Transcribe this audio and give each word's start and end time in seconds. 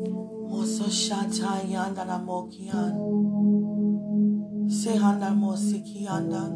Moso 0.00 0.88
shata 0.88 1.60
yanda 1.68 2.04
na 2.04 2.18
mokian. 2.18 2.96
Sehanda 4.68 5.30
mosiki 5.36 6.06
yandan. 6.08 6.52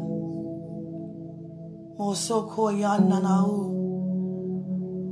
Moso 1.97 2.49
ko 2.49 2.69
yanda 2.73 3.21
na 3.21 3.45
u. 3.45 3.61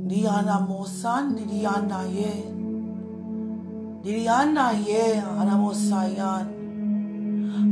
Diana 0.08 0.58
mosan 0.66 1.36
diana 1.36 2.02
ye. 2.10 2.34
Diana 4.02 4.72
ye 4.72 5.22
ana 5.22 5.54
mosayan. 5.56 6.46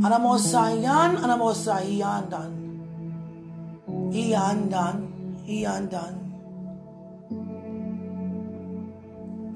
Ana 0.05 0.17
mosayan 0.19 1.11
ana 1.23 1.35
mosayandan. 1.35 2.51
Iyandan. 4.13 4.95
Iyandan. 5.45 6.22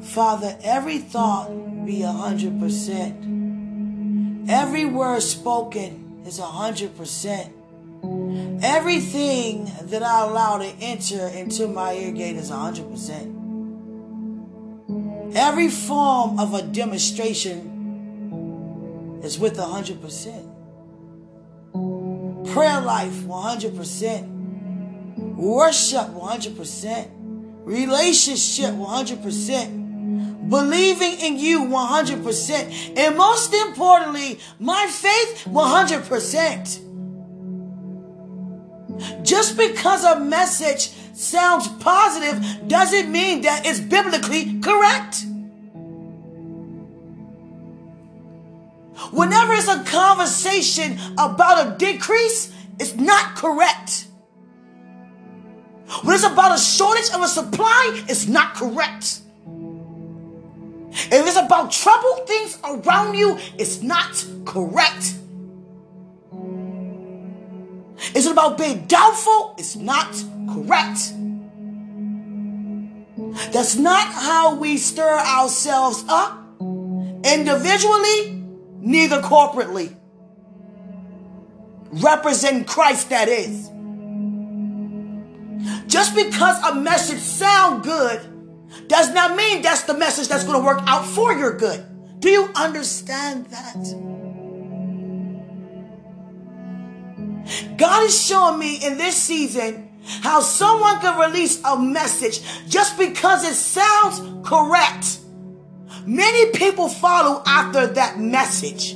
Father, 0.01 0.57
every 0.63 0.99
thought 0.99 1.49
be 1.85 2.03
a 2.03 2.11
hundred 2.11 2.59
percent. 2.59 4.49
Every 4.49 4.85
word 4.85 5.21
spoken 5.21 6.21
is 6.25 6.39
a 6.39 6.43
hundred 6.43 6.95
percent. 6.95 7.53
Everything 8.61 9.71
that 9.83 10.03
I 10.03 10.23
allow 10.23 10.59
to 10.59 10.67
enter 10.79 11.27
into 11.27 11.67
my 11.67 11.93
ear 11.93 12.11
gate 12.11 12.35
is 12.35 12.51
a 12.51 12.55
hundred 12.55 12.89
percent. 12.91 13.35
Every 15.35 15.67
form 15.69 16.39
of 16.39 16.53
a 16.53 16.61
demonstration 16.61 17.73
is 19.23 19.37
with 19.39 19.57
a 19.57 19.65
hundred 19.65 20.01
percent. 20.01 20.45
Prayer 22.53 22.81
life, 22.81 23.23
one 23.23 23.43
hundred 23.43 23.75
percent. 23.75 24.29
Worship, 25.17 26.09
one 26.09 26.29
hundred 26.29 26.55
percent. 26.55 27.09
Relationship, 27.65 28.73
one 28.75 28.89
hundred 28.89 29.21
percent 29.21 29.86
believing 30.49 31.19
in 31.19 31.37
you 31.37 31.65
100%. 31.65 32.97
And 32.97 33.17
most 33.17 33.53
importantly, 33.53 34.39
my 34.59 34.87
faith 34.87 35.45
100%. 35.45 36.83
Just 39.23 39.57
because 39.57 40.03
a 40.03 40.19
message 40.19 40.89
sounds 41.13 41.67
positive 41.79 42.67
doesn't 42.67 43.11
mean 43.11 43.41
that 43.41 43.65
it's 43.65 43.79
biblically 43.79 44.59
correct. 44.59 45.25
Whenever 49.11 49.53
it's 49.53 49.67
a 49.67 49.83
conversation 49.83 50.97
about 51.17 51.67
a 51.67 51.77
decrease, 51.77 52.51
it's 52.79 52.95
not 52.95 53.35
correct. 53.35 54.07
When 56.03 56.15
it's 56.15 56.25
about 56.25 56.55
a 56.55 56.59
shortage 56.59 57.09
of 57.13 57.21
a 57.21 57.27
supply, 57.27 58.03
it's 58.07 58.27
not 58.27 58.55
correct. 58.55 59.21
If 60.99 61.27
it's 61.27 61.37
about 61.37 61.71
trouble 61.71 62.15
things 62.25 62.57
around 62.63 63.15
you, 63.15 63.37
it's 63.57 63.81
not 63.81 64.25
correct. 64.45 65.13
Is 68.15 68.25
it 68.25 68.31
about 68.31 68.57
being 68.57 68.85
doubtful? 68.85 69.55
It's 69.57 69.75
not 69.75 70.11
correct. 70.53 71.13
That's 73.51 73.75
not 73.75 74.07
how 74.07 74.55
we 74.55 74.77
stir 74.77 75.19
ourselves 75.19 76.03
up 76.09 76.39
individually, 76.59 78.43
neither 78.79 79.21
corporately. 79.21 79.95
Represent 81.91 82.67
Christ, 82.67 83.09
that 83.09 83.27
is. 83.27 83.71
Just 85.87 86.15
because 86.15 86.61
a 86.63 86.75
message 86.75 87.19
sound 87.19 87.83
good 87.83 88.36
does 88.87 89.13
not 89.13 89.35
mean 89.35 89.61
that's 89.61 89.83
the 89.83 89.93
message 89.93 90.27
that's 90.27 90.43
going 90.43 90.59
to 90.59 90.65
work 90.65 90.81
out 90.87 91.05
for 91.05 91.33
your 91.33 91.57
good. 91.57 91.85
Do 92.19 92.29
you 92.29 92.49
understand 92.55 93.45
that? 93.47 94.17
God 97.77 98.03
is 98.05 98.25
showing 98.25 98.59
me 98.59 98.77
in 98.83 98.97
this 98.97 99.15
season 99.15 99.89
how 100.21 100.39
someone 100.39 100.99
can 100.99 101.19
release 101.19 101.61
a 101.63 101.77
message 101.77 102.41
just 102.67 102.97
because 102.97 103.43
it 103.43 103.53
sounds 103.53 104.47
correct. 104.47 105.19
Many 106.05 106.51
people 106.51 106.89
follow 106.89 107.43
after 107.45 107.87
that 107.87 108.19
message. 108.19 108.95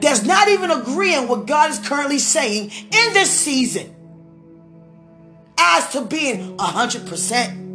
That's 0.00 0.24
not 0.24 0.48
even 0.48 0.70
agreeing 0.70 1.28
what 1.28 1.46
God 1.46 1.70
is 1.70 1.78
currently 1.78 2.18
saying 2.18 2.70
in 2.70 3.12
this 3.14 3.30
season 3.30 3.95
as 5.58 5.90
to 5.92 6.02
being 6.02 6.56
100%. 6.56 7.66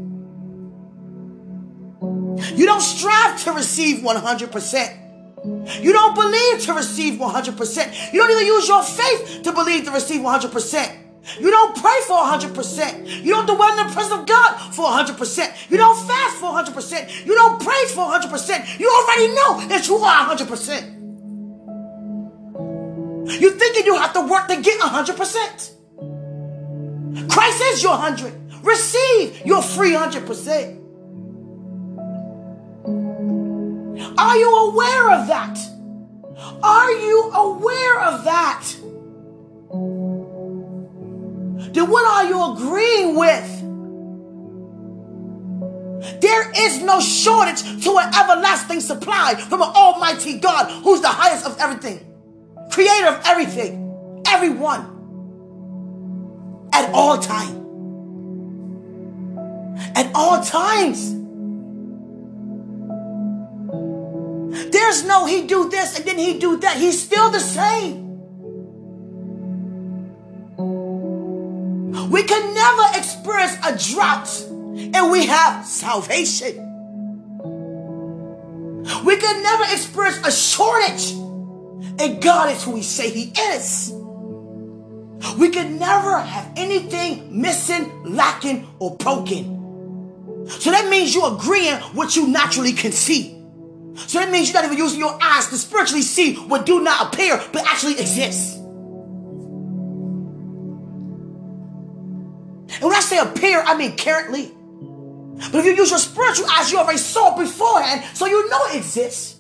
You 2.58 2.66
don't 2.66 2.82
strive 2.82 3.44
to 3.44 3.52
receive 3.54 4.04
100%. 4.04 4.98
You 5.82 5.92
don't 5.92 6.16
believe 6.16 6.62
to 6.66 6.74
receive 6.74 7.20
100%. 7.20 8.14
You 8.14 8.20
don't 8.20 8.32
even 8.32 8.46
use 8.46 8.68
your 8.68 8.84
faith 8.84 9.42
to 9.44 9.52
believe 9.52 9.86
to 9.86 9.92
receive 9.92 10.22
100%. 10.22 10.98
You 11.40 11.52
don't 11.52 11.76
pray 11.76 12.00
for 12.08 12.18
100%. 12.18 13.24
You 13.24 13.34
don't 13.34 13.46
dwell 13.46 13.78
in 13.78 13.88
the 13.88 13.94
presence 13.94 14.20
of 14.20 14.26
God 14.26 14.74
for 14.74 14.86
100%. 14.86 15.70
You 15.70 15.78
don't 15.78 16.08
fast 16.08 16.38
for 16.38 16.52
100%. 16.52 17.26
You 17.26 17.36
don't 17.36 17.62
praise 17.62 17.92
for 17.92 18.06
100%. 18.08 18.80
You 18.80 18.90
already 18.90 19.28
know 19.36 19.68
that 19.68 19.88
you 19.88 19.98
are 19.98 20.36
100%. 20.36 21.00
You 23.40 23.52
thinking 23.52 23.86
you 23.86 23.96
have 23.98 24.14
to 24.14 24.22
work 24.22 24.48
to 24.48 24.62
get 24.62 24.80
100%. 24.80 25.81
Christ 27.30 27.62
is 27.62 27.84
your 27.84 27.96
hundred. 27.96 28.34
Receive 28.64 29.46
your 29.46 29.62
free 29.62 29.94
hundred 29.94 30.26
percent. 30.26 30.80
Are 34.18 34.38
you 34.38 34.56
aware 34.70 35.12
of 35.12 35.28
that? 35.28 35.58
Are 36.64 36.92
you 36.92 37.32
aware 37.32 38.00
of 38.02 38.24
that? 38.24 38.64
Then 41.74 41.90
what 41.90 42.06
are 42.06 42.26
you 42.26 42.54
agreeing 42.54 43.16
with? 43.16 43.62
There 46.22 46.52
is 46.56 46.82
no 46.82 47.00
shortage 47.00 47.84
to 47.84 47.98
an 47.98 48.14
everlasting 48.16 48.82
supply 48.82 49.36
from 49.36 49.62
an 49.62 49.70
almighty 49.70 50.40
God 50.40 50.70
who's 50.84 51.02
the 51.02 51.08
highest 51.08 51.46
of 51.46 51.58
everything, 51.60 52.00
creator 52.72 53.08
of 53.08 53.22
everything, 53.26 54.24
everyone 54.28 54.91
at 56.74 56.92
all 56.94 57.18
times. 57.18 57.58
At 59.96 60.12
all 60.16 60.44
times. 60.44 61.22
There's 64.72 65.06
no 65.06 65.26
he 65.26 65.48
do 65.48 65.70
this 65.70 65.98
and 65.98 66.06
then 66.06 66.18
he 66.18 66.38
do 66.40 66.58
that. 66.58 66.78
He's 66.78 67.02
still 67.02 67.30
the 67.30 67.40
same. 67.40 68.10
We 72.10 72.24
can 72.24 72.54
never 72.54 72.98
experience 72.98 73.56
a 73.66 73.94
drought 73.94 74.30
and 74.94 75.12
we 75.12 75.26
have 75.28 75.66
salvation. 75.66 76.68
We 79.06 79.16
can 79.18 79.44
never 79.44 79.64
experience 79.72 80.20
a 80.26 80.32
shortage 80.32 81.12
and 82.00 82.22
God 82.22 82.56
is 82.56 82.64
who 82.64 82.72
we 82.72 82.82
say 82.82 83.10
he 83.10 83.32
is. 83.54 83.94
We 85.38 85.50
can 85.50 85.78
never 85.78 86.20
have 86.20 86.52
anything 86.56 87.42
missing, 87.42 88.04
lacking, 88.04 88.68
or 88.80 88.96
broken. 88.98 90.48
So 90.48 90.72
that 90.72 90.90
means 90.90 91.14
you're 91.14 91.34
agreeing 91.34 91.76
what 91.94 92.16
you 92.16 92.28
naturally 92.28 92.74
can 92.74 92.92
see. 92.92 93.38
So 93.96 94.20
that 94.20 94.32
means 94.32 94.48
you're 94.48 94.62
not 94.62 94.66
even 94.66 94.78
using 94.78 95.00
your 95.00 95.18
eyes 95.22 95.48
to 95.50 95.58
spiritually 95.58 96.02
see 96.02 96.36
what 96.36 96.66
do 96.66 96.82
not 96.82 97.14
appear 97.14 97.42
but 97.52 97.66
actually 97.68 98.00
exists. 98.00 98.56
And 102.82 102.90
when 102.90 102.96
I 102.96 103.02
say 103.02 103.20
appear, 103.20 103.62
I 103.62 103.78
mean 103.78 103.96
currently. 103.98 104.52
But 105.52 105.56
if 105.56 105.66
you 105.66 105.76
use 105.76 105.90
your 105.90 106.00
spiritual 106.00 106.48
eyes, 106.50 106.72
you 106.72 106.78
already 106.78 106.98
saw 106.98 107.36
it 107.36 107.44
beforehand, 107.44 108.04
so 108.16 108.26
you 108.28 108.50
know 108.50 108.66
it 108.68 108.78
exists. 108.78 109.40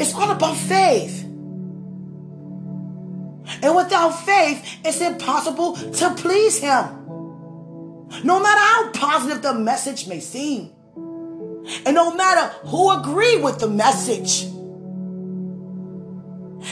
It's 0.00 0.14
all 0.14 0.30
about 0.30 0.56
faith. 0.56 1.23
And 3.64 3.74
without 3.74 4.10
faith, 4.10 4.80
it's 4.84 5.00
impossible 5.00 5.74
to 5.74 6.14
please 6.16 6.58
Him. 6.58 6.84
No 8.22 8.38
matter 8.38 8.60
how 8.60 8.90
positive 8.92 9.40
the 9.40 9.54
message 9.54 10.06
may 10.06 10.20
seem, 10.20 10.70
and 11.86 11.94
no 11.94 12.14
matter 12.14 12.54
who 12.66 12.90
agree 12.90 13.38
with 13.38 13.60
the 13.60 13.68
message, 13.68 14.44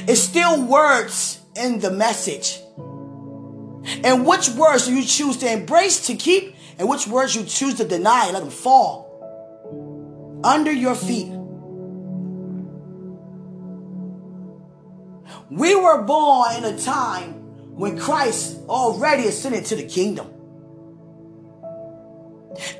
it's 0.07 0.21
still 0.21 0.67
words 0.67 1.41
in 1.57 1.81
the 1.81 1.91
message. 1.91 2.61
And 4.05 4.27
which 4.27 4.51
words 4.51 4.87
do 4.87 4.95
you 4.95 5.03
choose 5.03 5.39
to 5.39 5.51
embrace 5.51 6.07
to 6.09 6.15
keep, 6.15 6.55
and 6.79 6.91
which 6.91 7.07
words 7.07 7.35
you 7.35 7.45
choose 7.45 7.75
to 7.77 7.85
deny 7.89 8.25
and 8.27 8.35
let 8.35 8.41
them 8.41 8.51
fall 8.51 9.09
under 10.45 10.71
your 10.71 10.95
feet? 10.95 11.33
We 15.53 15.75
were 15.75 16.03
born 16.03 16.57
in 16.57 16.65
a 16.65 16.79
time 16.79 17.35
when 17.77 17.99
Christ 17.99 18.59
already 18.71 19.29
ascended 19.29 19.67
to 19.67 19.77
the 19.77 19.85
kingdom. 19.85 20.29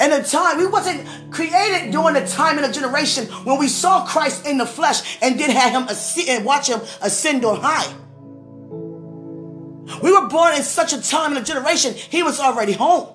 And 0.01 0.11
the 0.11 0.23
time, 0.23 0.57
we 0.57 0.67
wasn't 0.67 1.07
created 1.31 1.93
during 1.93 2.15
the 2.15 2.27
time 2.27 2.57
in 2.57 2.65
a 2.65 2.73
generation 2.73 3.27
when 3.45 3.59
we 3.59 3.69
saw 3.69 4.07
Christ 4.07 4.47
in 4.47 4.57
the 4.57 4.65
flesh 4.65 5.19
and 5.21 5.37
did 5.37 5.51
have 5.51 5.73
him 5.73 5.87
ascend, 5.87 6.31
and 6.31 6.45
watch 6.47 6.69
him 6.71 6.81
ascend 7.03 7.45
on 7.45 7.61
high. 7.61 7.95
We 10.03 10.11
were 10.11 10.29
born 10.29 10.55
in 10.55 10.63
such 10.63 10.95
a 10.95 11.03
time 11.03 11.33
in 11.33 11.43
a 11.43 11.45
generation, 11.45 11.93
he 11.93 12.23
was 12.23 12.41
already 12.41 12.73
home, 12.73 13.09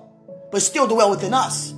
but 0.52 0.62
still 0.62 0.86
dwell 0.86 1.10
within 1.10 1.34
us. 1.34 1.70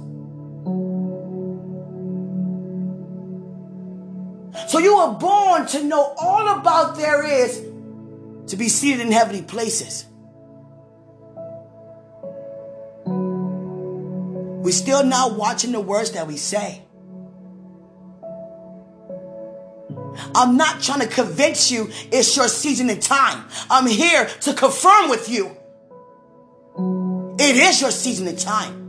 So 4.69 4.79
you 4.79 4.99
were 4.99 5.15
born 5.15 5.67
to 5.69 5.83
know 5.83 6.15
all 6.19 6.61
about 6.61 6.97
there 6.97 7.25
is 7.27 7.70
to 8.51 8.57
be 8.57 8.69
seated 8.69 9.01
in 9.01 9.13
heavenly 9.13 9.43
places. 9.43 10.07
We're 14.63 14.73
still 14.73 15.05
not 15.05 15.37
watching 15.37 15.73
the 15.73 15.81
words 15.81 16.13
that 16.13 16.27
we 16.27 16.37
say. 16.37 16.83
I'm 20.35 20.57
not 20.57 20.83
trying 20.83 21.01
to 21.01 21.07
convince 21.07 21.71
you 21.71 21.91
it's 22.11 22.37
your 22.37 22.49
season 22.49 22.91
and 22.91 23.01
time. 23.01 23.49
I'm 23.71 23.87
here 23.87 24.27
to 24.43 24.53
confirm 24.53 25.11
with 25.11 25.29
you. 25.29 25.57
It 27.39 27.57
is 27.57 27.81
your 27.81 27.91
season 27.91 28.27
and 28.27 28.39
time. 28.39 28.80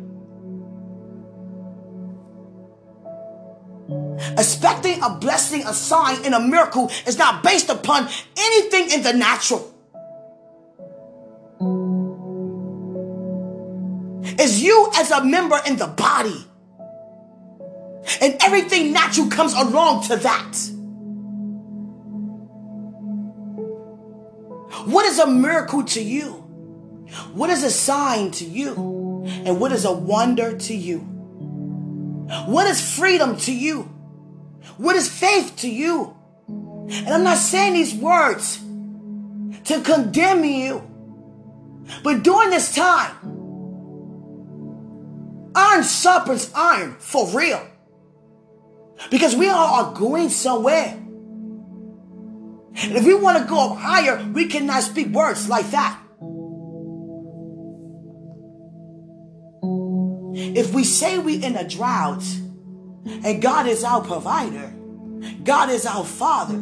A 5.01 5.09
blessing, 5.09 5.63
a 5.65 5.73
sign, 5.73 6.23
and 6.25 6.33
a 6.33 6.39
miracle 6.39 6.91
is 7.05 7.17
not 7.17 7.43
based 7.43 7.69
upon 7.69 8.09
anything 8.37 8.91
in 8.91 9.03
the 9.03 9.13
natural. 9.13 9.67
It's 14.39 14.59
you 14.61 14.91
as 14.95 15.11
a 15.11 15.23
member 15.23 15.59
in 15.67 15.77
the 15.77 15.87
body. 15.87 16.47
And 18.19 18.37
everything 18.41 18.91
natural 18.91 19.27
comes 19.27 19.53
along 19.53 20.03
to 20.07 20.15
that. 20.17 20.57
What 24.85 25.05
is 25.05 25.19
a 25.19 25.27
miracle 25.27 25.83
to 25.83 26.01
you? 26.01 26.31
What 27.33 27.49
is 27.49 27.63
a 27.63 27.69
sign 27.69 28.31
to 28.31 28.45
you? 28.45 29.25
And 29.45 29.59
what 29.59 29.71
is 29.71 29.85
a 29.85 29.91
wonder 29.91 30.57
to 30.57 30.73
you? 30.73 30.99
What 32.45 32.65
is 32.67 32.95
freedom 32.95 33.37
to 33.37 33.53
you? 33.53 33.89
What 34.77 34.95
is 34.95 35.09
faith 35.09 35.55
to 35.57 35.69
you? 35.69 36.15
And 36.47 37.09
I'm 37.09 37.23
not 37.23 37.37
saying 37.37 37.73
these 37.73 37.93
words 37.95 38.57
to 39.65 39.81
condemn 39.81 40.43
you. 40.43 40.87
But 42.03 42.23
during 42.23 42.49
this 42.49 42.73
time, 42.73 43.15
iron 45.55 45.83
sharpens 45.83 46.51
iron 46.53 46.95
for 46.99 47.27
real. 47.29 47.65
Because 49.09 49.35
we 49.35 49.49
all 49.49 49.85
are 49.85 49.93
going 49.93 50.29
somewhere. 50.29 50.97
And 52.73 52.95
if 52.95 53.05
we 53.05 53.13
want 53.13 53.37
to 53.39 53.45
go 53.45 53.71
up 53.71 53.77
higher, 53.77 54.23
we 54.31 54.47
cannot 54.47 54.83
speak 54.83 55.07
words 55.07 55.49
like 55.49 55.69
that. 55.71 55.99
If 60.33 60.73
we 60.73 60.83
say 60.83 61.17
we're 61.17 61.43
in 61.43 61.55
a 61.57 61.67
drought 61.67 62.23
and 63.05 63.41
God 63.41 63.67
is 63.67 63.83
our 63.83 64.01
provider, 64.01 64.73
God 65.43 65.69
is 65.69 65.85
our 65.85 66.05
Father, 66.05 66.57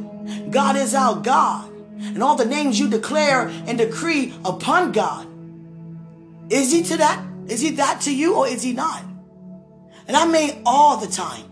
God 0.49 0.75
is 0.75 0.93
our 0.93 1.15
God, 1.15 1.71
and 1.99 2.23
all 2.23 2.35
the 2.35 2.45
names 2.45 2.79
you 2.79 2.89
declare 2.89 3.47
and 3.47 3.77
decree 3.77 4.33
upon 4.45 4.91
God, 4.91 5.27
is 6.49 6.71
He 6.71 6.83
to 6.83 6.97
that? 6.97 7.25
Is 7.47 7.61
He 7.61 7.71
that 7.71 8.01
to 8.01 8.15
you 8.15 8.35
or 8.35 8.47
is 8.47 8.61
He 8.61 8.73
not? 8.73 9.03
And 10.07 10.17
I 10.17 10.25
mean 10.25 10.61
all 10.65 10.97
the 10.97 11.07
time. 11.07 11.45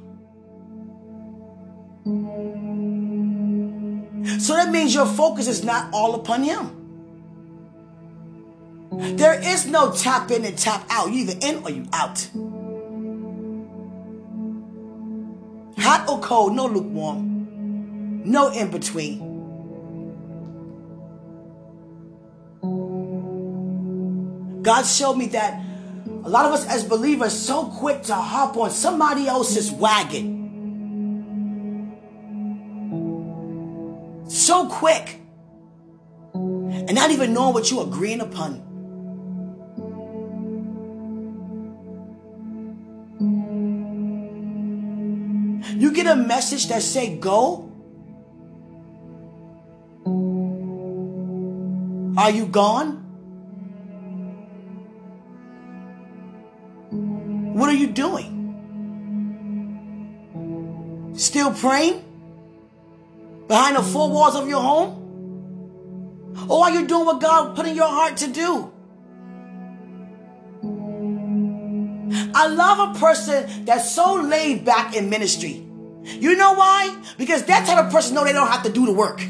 So 4.40 4.54
that 4.54 4.72
means 4.72 4.94
your 4.94 5.06
focus 5.06 5.48
is 5.48 5.64
not 5.64 5.94
all 5.94 6.16
upon 6.16 6.44
Him. 6.44 6.74
There 9.18 9.40
is 9.40 9.68
no 9.68 9.92
tap 9.92 10.32
in 10.32 10.46
and 10.46 10.58
tap 10.58 10.86
out. 10.90 11.12
You 11.12 11.26
either 11.26 11.46
in 11.46 11.64
or 11.64 11.70
you 11.70 11.86
out. 11.94 12.30
Hot 15.88 16.10
or 16.10 16.20
cold, 16.20 16.54
no 16.54 16.66
lukewarm. 16.66 18.30
No 18.30 18.52
in 18.52 18.70
between. 18.72 19.20
God 24.64 24.84
showed 24.84 25.14
me 25.14 25.28
that 25.28 25.64
a 26.26 26.30
lot 26.30 26.46
of 26.46 26.52
us 26.52 26.68
as 26.68 26.84
believers 26.84 27.32
so 27.32 27.68
quick 27.68 28.04
to 28.04 28.16
hop 28.16 28.58
on 28.58 28.70
somebody 28.70 29.30
else's 29.30 29.72
wagon. 29.72 30.36
So 34.28 34.68
quick. 34.68 35.22
And 36.34 36.96
not 36.96 37.12
even 37.12 37.34
knowing 37.34 37.54
what 37.54 37.72
you're 37.72 37.88
agreeing 37.88 38.20
upon. 38.20 38.67
Get 45.98 46.06
a 46.06 46.16
message 46.16 46.68
that 46.68 46.84
say 46.84 47.18
go. 47.18 47.72
Are 52.16 52.30
you 52.30 52.46
gone? 52.46 53.04
What 57.58 57.70
are 57.70 57.74
you 57.74 57.88
doing? 57.88 58.34
Still 61.16 61.52
praying? 61.52 62.04
Behind 63.48 63.76
the 63.76 63.82
four 63.82 64.12
walls 64.12 64.36
of 64.36 64.48
your 64.48 64.62
home? 64.62 65.04
Or 66.48 66.66
are 66.66 66.72
you 66.72 66.86
doing 66.86 67.06
what 67.06 67.20
God 67.20 67.56
put 67.56 67.66
in 67.66 67.76
your 67.76 67.90
heart 67.90 68.18
to 68.18 68.28
do? 68.28 68.72
I 72.36 72.48
love 72.48 72.96
a 72.96 73.00
person 73.00 73.66
that's 73.66 73.92
so 73.92 74.14
laid 74.16 74.64
back 74.64 74.96
in 74.96 75.10
ministry. 75.10 75.67
You 76.08 76.36
know 76.36 76.54
why? 76.54 76.96
Because 77.18 77.44
that 77.46 77.68
type 77.68 77.84
of 77.84 77.92
person 77.92 78.16
know 78.16 78.24
they 78.24 78.34
don't 78.34 78.48
have 78.48 78.64
to 78.64 78.72
do 78.72 78.86
the 78.86 78.94
work. 78.94 79.22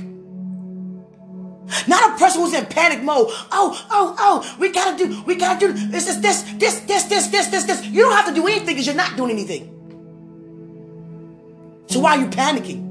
Not 1.88 2.15
a 2.15 2.18
person 2.18 2.41
who's 2.41 2.53
in 2.53 2.65
panic 2.68 3.03
mode. 3.03 3.27
Oh, 3.51 3.85
oh, 3.89 4.15
oh, 4.18 4.56
we 4.59 4.71
gotta 4.71 4.97
do, 4.97 5.21
we 5.24 5.35
gotta 5.35 5.59
do 5.59 5.74
this, 5.74 6.06
this, 6.06 6.15
this, 6.18 6.44
this, 6.53 6.79
this, 6.81 7.03
this, 7.06 7.27
this, 7.27 7.47
this, 7.47 7.63
this. 7.65 7.85
You 7.85 8.03
don't 8.03 8.15
have 8.15 8.27
to 8.27 8.33
do 8.33 8.47
anything 8.47 8.68
because 8.68 8.85
you're 8.85 8.95
not 8.95 9.18
doing 9.18 9.31
anything. 9.31 9.74
So 11.87 11.99
why 11.99 12.18
are 12.18 12.21
you 12.21 12.28
panicking? 12.28 12.85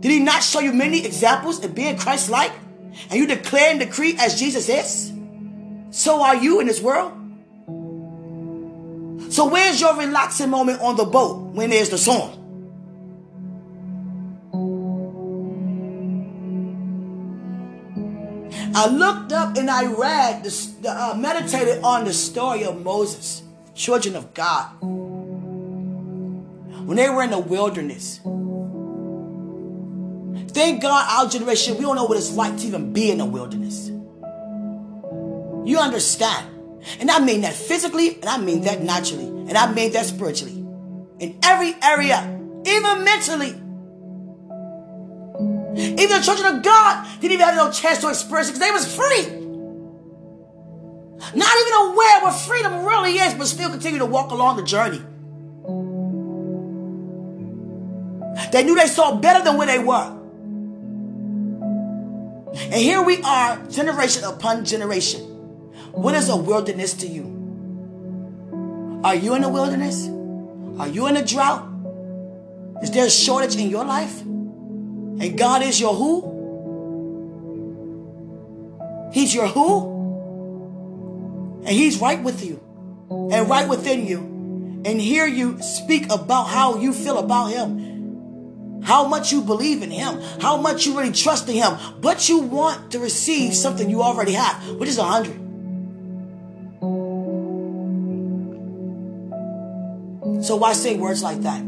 Did 0.00 0.10
he 0.10 0.20
not 0.20 0.42
show 0.42 0.60
you 0.60 0.72
many 0.72 1.06
examples 1.06 1.64
of 1.64 1.74
being 1.74 1.96
Christ-like? 1.96 2.52
And 3.10 3.18
you 3.18 3.26
declare 3.26 3.70
and 3.70 3.80
decree 3.80 4.16
as 4.18 4.38
Jesus 4.38 4.68
is? 4.68 5.12
So 5.90 6.22
are 6.22 6.36
you 6.36 6.60
in 6.60 6.66
this 6.66 6.80
world. 6.80 7.15
So 9.36 9.44
where's 9.44 9.78
your 9.82 9.94
relaxing 9.98 10.48
moment 10.48 10.80
on 10.80 10.96
the 10.96 11.04
boat 11.04 11.52
when 11.52 11.68
there's 11.68 11.90
the 11.90 11.98
storm? 11.98 12.30
I 18.74 18.88
looked 18.88 19.32
up 19.32 19.58
and 19.58 19.70
I 19.70 19.92
read, 19.92 20.42
the, 20.42 20.90
uh, 20.90 21.14
meditated 21.18 21.84
on 21.84 22.06
the 22.06 22.14
story 22.14 22.64
of 22.64 22.82
Moses, 22.82 23.42
children 23.74 24.16
of 24.16 24.32
God. 24.32 24.70
When 24.80 26.96
they 26.96 27.10
were 27.10 27.22
in 27.22 27.28
the 27.28 27.38
wilderness. 27.38 28.20
Thank 30.54 30.80
God 30.80 31.06
our 31.10 31.28
generation, 31.28 31.74
we 31.74 31.82
don't 31.82 31.96
know 31.96 32.06
what 32.06 32.16
it's 32.16 32.32
like 32.32 32.56
to 32.56 32.66
even 32.68 32.94
be 32.94 33.10
in 33.10 33.18
the 33.18 33.26
wilderness. 33.26 33.88
You 35.68 35.78
understand? 35.78 36.55
And 37.00 37.10
I 37.10 37.18
mean 37.18 37.40
that 37.42 37.54
physically, 37.54 38.14
and 38.16 38.26
I 38.26 38.38
mean 38.38 38.62
that 38.62 38.82
naturally, 38.82 39.26
and 39.26 39.56
I 39.56 39.72
mean 39.72 39.92
that 39.92 40.06
spiritually. 40.06 40.64
In 41.18 41.38
every 41.42 41.74
area, 41.82 42.22
even 42.64 43.04
mentally. 43.04 43.62
Even 45.78 46.08
the 46.08 46.22
children 46.24 46.56
of 46.56 46.62
God 46.62 47.06
didn't 47.20 47.32
even 47.32 47.44
have 47.44 47.56
no 47.56 47.70
chance 47.70 48.00
to 48.00 48.08
experience 48.08 48.48
it 48.48 48.52
because 48.52 48.66
they 48.66 48.72
was 48.72 48.94
free. 48.94 49.26
Not 51.34 51.54
even 51.60 51.72
aware 51.74 52.20
what 52.22 52.32
freedom 52.32 52.84
really 52.84 53.18
is, 53.18 53.34
but 53.34 53.46
still 53.46 53.70
continue 53.70 53.98
to 53.98 54.06
walk 54.06 54.30
along 54.30 54.56
the 54.56 54.62
journey. 54.62 55.02
They 58.52 58.62
knew 58.64 58.74
they 58.76 58.86
saw 58.86 59.16
better 59.16 59.44
than 59.44 59.56
where 59.56 59.66
they 59.66 59.78
were. 59.78 60.12
And 62.54 62.74
here 62.74 63.02
we 63.02 63.20
are, 63.22 63.62
generation 63.66 64.24
upon 64.24 64.64
generation. 64.64 65.35
What 65.96 66.14
is 66.14 66.28
a 66.28 66.36
wilderness 66.36 66.94
to 66.94 67.06
you? 67.06 67.24
Are 69.02 69.14
you 69.14 69.34
in 69.34 69.44
a 69.44 69.48
wilderness? 69.48 70.06
Are 70.78 70.88
you 70.88 71.06
in 71.06 71.16
a 71.16 71.24
drought? 71.24 71.66
Is 72.82 72.90
there 72.90 73.06
a 73.06 73.10
shortage 73.10 73.56
in 73.56 73.70
your 73.70 73.84
life? 73.84 74.20
And 74.20 75.38
God 75.38 75.62
is 75.62 75.80
your 75.80 75.94
who? 75.94 76.34
He's 79.12 79.34
your 79.34 79.48
who? 79.48 79.94
And 81.64 81.70
He's 81.70 81.98
right 82.00 82.22
with 82.22 82.44
you. 82.44 82.60
and 83.10 83.48
right 83.48 83.68
within 83.68 84.06
you 84.06 84.18
and 84.84 85.00
hear 85.00 85.26
you 85.26 85.60
speak 85.62 86.04
about 86.12 86.48
how 86.48 86.78
you 86.78 86.92
feel 86.92 87.18
about 87.18 87.46
Him, 87.46 88.82
how 88.82 89.06
much 89.06 89.32
you 89.32 89.42
believe 89.42 89.82
in 89.82 89.90
Him, 89.90 90.20
how 90.40 90.56
much 90.56 90.86
you 90.86 90.98
really 90.98 91.12
trust 91.12 91.48
in 91.48 91.54
Him, 91.54 91.76
but 92.00 92.28
you 92.28 92.38
want 92.40 92.90
to 92.92 92.98
receive 92.98 93.54
something 93.54 93.88
you 93.88 94.02
already 94.02 94.32
have, 94.32 94.56
which 94.72 94.88
is 94.88 94.98
a 94.98 95.04
hundred. 95.04 95.45
So 100.46 100.54
why 100.54 100.74
say 100.74 100.94
words 100.94 101.24
like 101.24 101.40
that? 101.40 101.58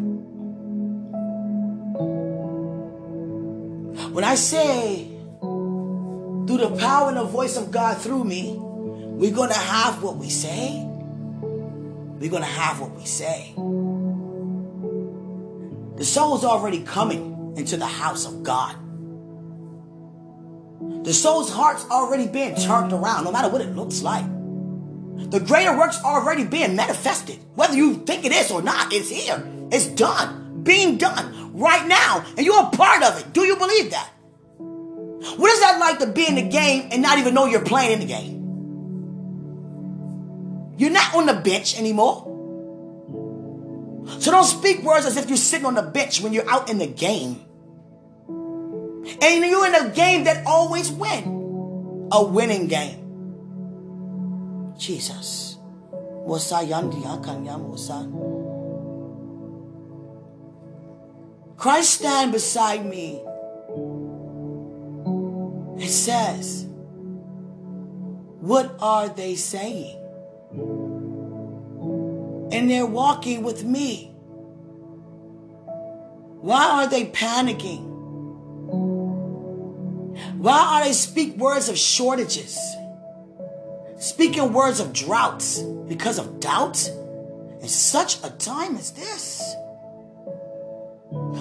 When 4.12 4.22
I 4.22 4.36
say, 4.36 5.08
through 5.40 6.58
the 6.58 6.76
power 6.78 7.08
and 7.08 7.16
the 7.16 7.24
voice 7.24 7.56
of 7.56 7.72
God 7.72 7.98
through 7.98 8.22
me, 8.22 8.54
we're 8.56 9.34
going 9.34 9.50
to 9.50 9.58
have 9.58 10.00
what 10.00 10.16
we 10.16 10.30
say. 10.30 10.84
We're 11.42 12.30
going 12.30 12.44
to 12.44 12.48
have 12.48 12.78
what 12.78 12.92
we 12.94 13.04
say. 13.04 13.52
The 15.96 16.04
soul's 16.04 16.44
already 16.44 16.84
coming 16.84 17.54
into 17.56 17.76
the 17.76 17.86
house 17.86 18.26
of 18.26 18.44
God. 18.44 18.76
The 21.04 21.12
soul's 21.12 21.50
heart's 21.50 21.84
already 21.90 22.28
being 22.28 22.54
turned 22.54 22.92
around, 22.92 23.24
no 23.24 23.32
matter 23.32 23.48
what 23.48 23.60
it 23.60 23.74
looks 23.74 24.02
like. 24.02 24.37
The 25.18 25.40
greater 25.40 25.76
work's 25.76 26.02
already 26.02 26.44
being 26.44 26.76
manifested. 26.76 27.38
Whether 27.54 27.74
you 27.76 27.94
think 27.96 28.24
it 28.24 28.32
is 28.32 28.50
or 28.50 28.62
not, 28.62 28.92
it's 28.92 29.10
here. 29.10 29.42
It's 29.70 29.86
done. 29.86 30.62
Being 30.62 30.96
done 30.96 31.58
right 31.58 31.86
now. 31.86 32.24
And 32.36 32.46
you're 32.46 32.62
a 32.62 32.70
part 32.70 33.02
of 33.02 33.18
it. 33.20 33.32
Do 33.32 33.44
you 33.44 33.56
believe 33.56 33.90
that? 33.90 34.10
What 34.58 35.50
is 35.52 35.60
that 35.60 35.78
like 35.80 35.98
to 35.98 36.06
be 36.06 36.26
in 36.26 36.36
the 36.36 36.48
game 36.48 36.88
and 36.92 37.02
not 37.02 37.18
even 37.18 37.34
know 37.34 37.46
you're 37.46 37.64
playing 37.64 37.92
in 37.92 38.00
the 38.00 38.06
game? 38.06 38.38
You're 40.78 40.92
not 40.92 41.14
on 41.14 41.26
the 41.26 41.34
bench 41.34 41.76
anymore. 41.78 42.24
So 44.20 44.30
don't 44.30 44.44
speak 44.44 44.82
words 44.82 45.04
as 45.04 45.16
if 45.16 45.28
you're 45.28 45.36
sitting 45.36 45.66
on 45.66 45.74
the 45.74 45.82
bench 45.82 46.20
when 46.20 46.32
you're 46.32 46.48
out 46.48 46.70
in 46.70 46.78
the 46.78 46.86
game. 46.86 47.44
And 49.20 49.44
you're 49.44 49.66
in 49.66 49.74
a 49.74 49.90
game 49.90 50.24
that 50.24 50.46
always 50.46 50.90
win. 50.90 52.08
A 52.12 52.24
winning 52.24 52.68
game. 52.68 53.07
Jesus. 54.78 55.58
Christ 61.56 61.94
stand 61.94 62.32
beside 62.32 62.86
me. 62.86 63.20
It 65.78 65.88
says, 65.88 66.66
What 68.40 68.76
are 68.80 69.08
they 69.08 69.34
saying? 69.34 69.96
And 72.52 72.70
they're 72.70 72.86
walking 72.86 73.42
with 73.42 73.64
me. 73.64 74.14
Why 76.40 76.64
are 76.70 76.86
they 76.88 77.06
panicking? 77.06 77.84
Why 80.38 80.80
are 80.80 80.84
they 80.84 80.92
speak 80.92 81.36
words 81.36 81.68
of 81.68 81.76
shortages? 81.76 82.56
Speaking 83.98 84.52
words 84.52 84.78
of 84.78 84.92
droughts 84.92 85.58
because 85.88 86.18
of 86.18 86.38
doubt 86.38 86.88
in 87.60 87.68
such 87.68 88.22
a 88.22 88.30
time 88.30 88.76
as 88.76 88.92
this. 88.92 89.40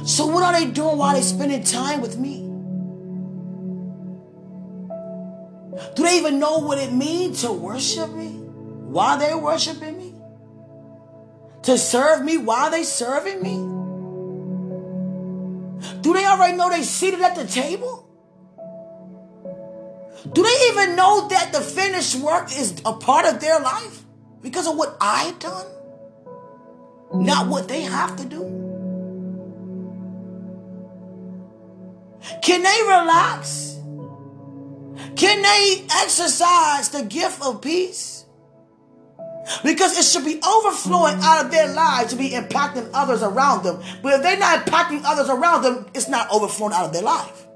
So 0.06 0.26
what 0.26 0.44
are 0.44 0.54
they 0.54 0.66
doing 0.72 0.98
while 0.98 1.14
they 1.14 1.22
spending 1.22 1.64
time 1.64 2.02
with 2.02 2.18
me? 2.18 2.48
Do 5.96 6.04
they 6.04 6.18
even 6.18 6.40
know 6.40 6.60
what 6.60 6.80
it 6.80 6.92
means 6.92 7.42
to 7.42 7.52
worship 7.52 8.12
me 8.12 8.30
while 8.30 9.20
they're 9.20 9.38
worshiping 9.38 9.98
me? 9.98 10.16
To 11.64 11.78
serve 11.78 12.24
me 12.24 12.38
while 12.38 12.72
they 12.72 12.84
serving 12.84 13.44
me? 13.44 13.58
Do 16.02 16.14
they 16.14 16.26
already 16.26 16.58
know 16.58 16.70
they 16.70 16.82
seated 16.82 17.22
at 17.22 17.36
the 17.36 17.46
table? 17.46 18.07
Do 20.38 20.44
they 20.44 20.68
even 20.70 20.96
know 20.96 21.28
that 21.30 21.52
the 21.52 21.62
finished 21.62 22.14
work 22.18 22.56
is 22.56 22.80
a 22.86 22.94
part 22.94 23.26
of 23.26 23.42
their 23.42 23.60
life 23.60 24.04
because 24.44 24.68
of 24.68 24.78
what 24.78 24.96
I've 25.02 25.40
done? 25.40 25.66
Not 27.12 27.48
what 27.48 27.68
they 27.68 27.82
have 27.82 28.16
to 28.18 28.24
do. 28.24 28.44
Can 32.44 32.62
they 32.62 32.82
relax? 32.84 33.80
Can 35.16 35.42
they 35.42 35.88
exercise 36.04 36.90
the 36.90 37.04
gift 37.04 37.42
of 37.42 37.60
peace? 37.60 38.24
Because 39.64 39.98
it 39.98 40.04
should 40.04 40.24
be 40.24 40.40
overflowing 40.48 41.18
out 41.24 41.46
of 41.46 41.52
their 41.52 41.74
lives 41.74 42.12
to 42.12 42.16
be 42.16 42.30
impacting 42.30 42.88
others 42.94 43.24
around 43.24 43.64
them. 43.64 43.82
But 44.04 44.14
if 44.14 44.22
they're 44.22 44.38
not 44.38 44.68
impacting 44.68 45.02
others 45.04 45.30
around 45.30 45.64
them, 45.64 45.88
it's 45.96 46.08
not 46.08 46.30
overflowing 46.30 46.74
out 46.74 46.86
of 46.86 46.94
their 46.94 47.02
life. 47.02 47.48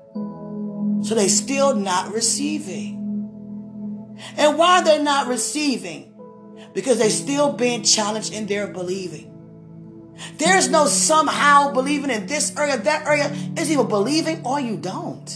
So 1.02 1.16
they 1.16 1.28
still 1.28 1.76
not 1.76 2.14
receiving. 2.14 3.00
And 4.38 4.58
why 4.58 4.82
they're 4.82 5.04
not 5.04 5.28
receiving? 5.28 6.14
Because 6.74 7.00
they 7.00 7.10
still 7.10 7.54
being 7.54 7.84
challenged 7.84 8.34
in 8.34 8.46
their 8.46 8.68
believing. 8.68 9.28
There's 10.38 10.70
no 10.70 10.86
somehow 10.86 11.72
believing 11.74 12.12
in 12.12 12.28
this 12.28 12.56
area, 12.56 12.78
that 12.78 13.08
area. 13.08 13.32
It's 13.58 13.70
either 13.70 13.84
believing 13.84 14.46
or 14.46 14.60
you 14.60 14.78
don't. 14.78 15.28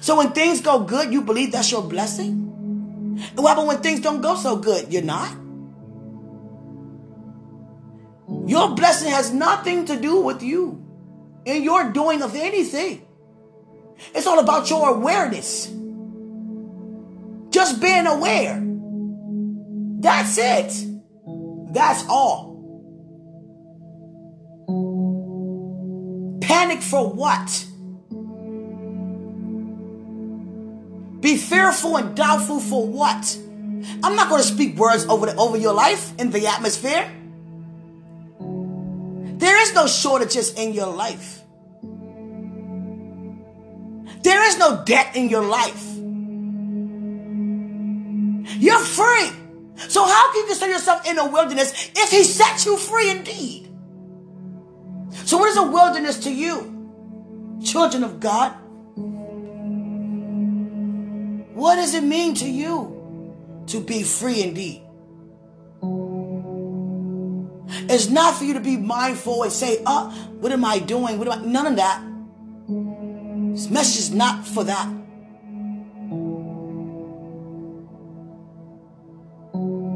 So 0.00 0.16
when 0.16 0.32
things 0.32 0.60
go 0.60 0.80
good, 0.80 1.12
you 1.12 1.22
believe 1.22 1.52
that's 1.52 1.70
your 1.70 1.82
blessing? 1.82 2.44
And 3.18 3.38
what 3.38 3.66
when 3.66 3.78
things 3.78 4.00
don't 4.00 4.20
go 4.20 4.36
so 4.36 4.56
good? 4.56 4.92
You're 4.92 5.02
not? 5.02 5.34
Your 8.46 8.74
blessing 8.74 9.10
has 9.10 9.32
nothing 9.32 9.86
to 9.86 9.98
do 9.98 10.20
with 10.20 10.42
you 10.42 10.84
and 11.46 11.64
your 11.64 11.90
doing 11.90 12.22
of 12.22 12.34
anything. 12.34 13.07
It's 14.14 14.26
all 14.26 14.38
about 14.38 14.70
your 14.70 14.90
awareness. 14.90 15.66
Just 17.50 17.80
being 17.80 18.06
aware. 18.06 18.62
That's 20.00 20.38
it. 20.38 20.86
That's 21.72 22.04
all. 22.08 22.48
Panic 26.40 26.82
for 26.82 27.10
what? 27.10 27.66
Be 31.20 31.36
fearful 31.36 31.96
and 31.96 32.16
doubtful 32.16 32.60
for 32.60 32.86
what? 32.86 33.36
I'm 34.02 34.14
not 34.14 34.28
going 34.28 34.40
to 34.40 34.46
speak 34.46 34.76
words 34.76 35.04
over, 35.06 35.26
the, 35.26 35.36
over 35.36 35.56
your 35.56 35.74
life 35.74 36.12
in 36.18 36.30
the 36.30 36.46
atmosphere. 36.46 37.10
There 39.38 39.62
is 39.62 39.74
no 39.74 39.86
shortages 39.86 40.54
in 40.54 40.72
your 40.72 40.86
life. 40.86 41.37
There 44.28 44.44
is 44.46 44.58
no 44.58 44.84
debt 44.84 45.16
in 45.16 45.30
your 45.30 45.42
life. 45.42 45.82
You're 48.60 48.78
free. 48.78 49.30
So 49.88 50.04
how 50.04 50.32
can 50.32 50.42
you 50.42 50.46
consider 50.48 50.72
yourself 50.72 51.08
in 51.08 51.18
a 51.18 51.26
wilderness 51.26 51.90
if 51.96 52.10
he 52.10 52.24
set 52.24 52.66
you 52.66 52.76
free 52.76 53.08
indeed? 53.10 53.70
So 55.24 55.38
what 55.38 55.48
is 55.48 55.56
a 55.56 55.62
wilderness 55.62 56.18
to 56.24 56.30
you? 56.30 57.58
Children 57.64 58.04
of 58.04 58.20
God. 58.20 58.52
What 61.54 61.76
does 61.76 61.94
it 61.94 62.04
mean 62.04 62.34
to 62.34 62.46
you 62.46 63.64
to 63.68 63.80
be 63.80 64.02
free 64.02 64.42
indeed? 64.42 64.82
It's 67.90 68.10
not 68.10 68.34
for 68.34 68.44
you 68.44 68.52
to 68.52 68.60
be 68.60 68.76
mindful 68.76 69.44
and 69.44 69.50
say, 69.50 69.82
oh, 69.86 70.10
what 70.38 70.52
am 70.52 70.66
I 70.66 70.80
doing? 70.80 71.18
What 71.18 71.28
am 71.28 71.44
I? 71.44 71.46
None 71.46 71.66
of 71.66 71.76
that. 71.76 72.07
This 73.58 73.70
message 73.70 73.98
is 73.98 74.10
not 74.14 74.46
for 74.46 74.62
that. 74.62 74.86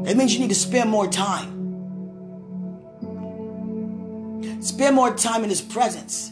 It 0.05 0.17
means 0.17 0.33
you 0.33 0.41
need 0.41 0.49
to 0.49 0.55
spend 0.55 0.89
more 0.89 1.07
time. 1.07 1.61
Spend 4.61 4.97
more 4.97 5.15
time 5.15 5.45
in 5.45 5.49
His 5.49 5.61
presence. 5.61 6.31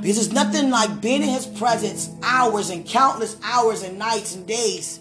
Because 0.00 0.16
there's 0.16 0.32
nothing 0.32 0.70
like 0.70 1.02
being 1.02 1.22
in 1.22 1.28
His 1.28 1.46
presence 1.46 2.08
hours 2.22 2.70
and 2.70 2.86
countless 2.86 3.36
hours 3.42 3.82
and 3.82 3.98
nights 3.98 4.34
and 4.34 4.46
days. 4.46 5.00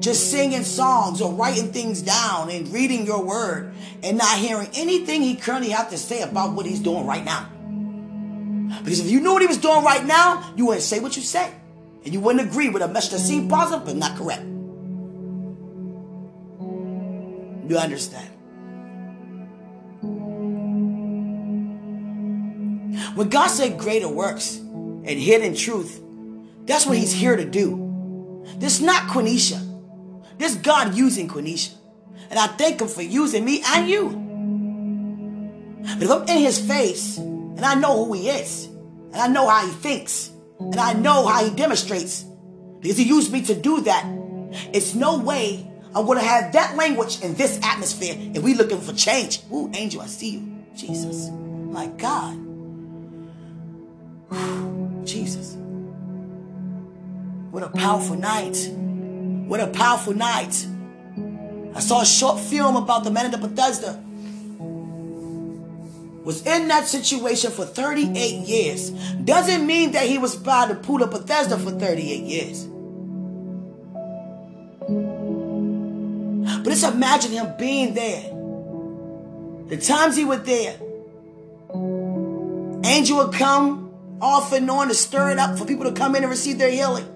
Just 0.00 0.32
singing 0.32 0.64
songs 0.64 1.20
or 1.20 1.32
writing 1.32 1.70
things 1.70 2.02
down 2.02 2.50
and 2.50 2.66
reading 2.72 3.06
your 3.06 3.24
word 3.24 3.72
and 4.02 4.18
not 4.18 4.38
hearing 4.38 4.70
anything 4.74 5.22
He 5.22 5.36
currently 5.36 5.70
has 5.70 5.86
to 5.90 5.98
say 5.98 6.22
about 6.22 6.54
what 6.54 6.66
He's 6.66 6.80
doing 6.80 7.06
right 7.06 7.24
now. 7.24 7.48
Because 8.88 9.00
if 9.00 9.10
you 9.10 9.20
knew 9.20 9.34
what 9.34 9.42
he 9.42 9.46
was 9.46 9.58
doing 9.58 9.84
right 9.84 10.02
now, 10.02 10.50
you 10.56 10.64
wouldn't 10.64 10.82
say 10.82 10.98
what 10.98 11.14
you 11.14 11.20
say. 11.20 11.52
And 12.06 12.14
you 12.14 12.20
wouldn't 12.20 12.48
agree 12.48 12.70
with 12.70 12.80
a 12.80 12.88
message 12.88 13.10
that 13.10 13.18
seemed 13.18 13.50
positive 13.50 13.84
but 13.84 13.96
not 13.96 14.16
correct. 14.16 14.40
You 17.68 17.76
understand? 17.76 18.30
When 23.14 23.28
God 23.28 23.48
said 23.48 23.76
greater 23.76 24.08
works 24.08 24.56
and 24.56 25.06
hidden 25.06 25.54
truth, 25.54 26.00
that's 26.64 26.86
what 26.86 26.96
he's 26.96 27.12
here 27.12 27.36
to 27.36 27.44
do. 27.44 28.42
This 28.56 28.76
is 28.76 28.80
not 28.80 29.02
Quenisha. 29.10 29.60
This 30.38 30.52
is 30.52 30.62
God 30.62 30.94
using 30.94 31.28
Quenisha. 31.28 31.74
And 32.30 32.38
I 32.38 32.46
thank 32.46 32.80
him 32.80 32.88
for 32.88 33.02
using 33.02 33.44
me 33.44 33.62
and 33.66 33.86
you. 33.86 34.08
But 35.98 36.02
if 36.04 36.10
I'm 36.10 36.22
in 36.22 36.38
his 36.38 36.58
face 36.58 37.18
and 37.18 37.60
I 37.62 37.74
know 37.74 38.06
who 38.06 38.14
he 38.14 38.30
is, 38.30 38.67
and 39.12 39.16
I 39.16 39.28
know 39.28 39.48
how 39.48 39.66
he 39.66 39.72
thinks, 39.72 40.30
and 40.58 40.76
I 40.76 40.92
know 40.92 41.26
how 41.26 41.44
he 41.44 41.50
demonstrates, 41.54 42.24
because 42.80 42.96
he 42.96 43.04
used 43.04 43.32
me 43.32 43.42
to 43.42 43.54
do 43.54 43.80
that, 43.82 44.04
it's 44.72 44.94
no 44.94 45.18
way 45.18 45.68
I'm 45.94 46.06
going 46.06 46.18
to 46.18 46.24
have 46.24 46.52
that 46.52 46.76
language 46.76 47.20
in 47.22 47.34
this 47.34 47.58
atmosphere 47.62 48.14
if 48.34 48.42
we 48.42 48.54
looking 48.54 48.80
for 48.80 48.92
change. 48.92 49.40
Ooh, 49.52 49.70
angel, 49.74 50.02
I 50.02 50.06
see 50.06 50.30
you. 50.30 50.64
Jesus. 50.76 51.28
My 51.30 51.86
God. 51.86 52.36
Jesus. 55.06 55.56
What 57.50 57.62
a 57.62 57.68
powerful 57.70 58.16
night. 58.16 58.70
What 59.48 59.60
a 59.60 59.68
powerful 59.68 60.14
night. 60.14 60.66
I 61.74 61.80
saw 61.80 62.02
a 62.02 62.06
short 62.06 62.38
film 62.38 62.76
about 62.76 63.04
the 63.04 63.10
man 63.10 63.24
in 63.26 63.30
the 63.30 63.38
Bethesda. 63.38 64.02
Was 66.28 66.46
in 66.46 66.68
that 66.68 66.86
situation 66.86 67.50
for 67.50 67.64
38 67.64 68.46
years. 68.46 68.90
Doesn't 69.24 69.66
mean 69.66 69.92
that 69.92 70.06
he 70.06 70.18
was 70.18 70.36
by 70.36 70.66
the 70.66 70.74
pool 70.74 71.02
of 71.02 71.10
Bethesda 71.10 71.56
for 71.56 71.70
38 71.70 72.22
years. 72.22 72.66
But 76.58 76.70
just 76.70 76.84
imagine 76.84 77.32
him 77.32 77.54
being 77.58 77.94
there. 77.94 78.24
The 79.70 79.78
times 79.78 80.16
he 80.16 80.26
was 80.26 80.42
there. 80.42 80.76
Angel 82.84 83.16
would 83.16 83.32
come 83.32 83.94
off 84.20 84.52
and 84.52 84.70
on 84.70 84.88
to 84.88 84.94
stir 84.94 85.30
it 85.30 85.38
up 85.38 85.58
for 85.58 85.64
people 85.64 85.86
to 85.86 85.92
come 85.92 86.14
in 86.14 86.24
and 86.24 86.30
receive 86.30 86.58
their 86.58 86.70
healing. 86.70 87.06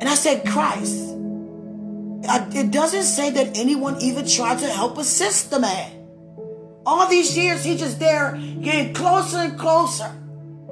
And 0.00 0.06
I 0.06 0.16
said, 0.16 0.46
Christ, 0.46 1.16
it 2.54 2.70
doesn't 2.70 3.04
say 3.04 3.30
that 3.30 3.56
anyone 3.56 4.02
even 4.02 4.28
tried 4.28 4.58
to 4.58 4.68
help 4.68 4.98
assist 4.98 5.50
the 5.50 5.60
man. 5.60 6.01
All 6.84 7.08
these 7.08 7.36
years, 7.36 7.62
he's 7.64 7.78
just 7.80 7.98
there 7.98 8.38
getting 8.60 8.92
closer 8.94 9.38
and 9.38 9.58
closer. 9.58 10.10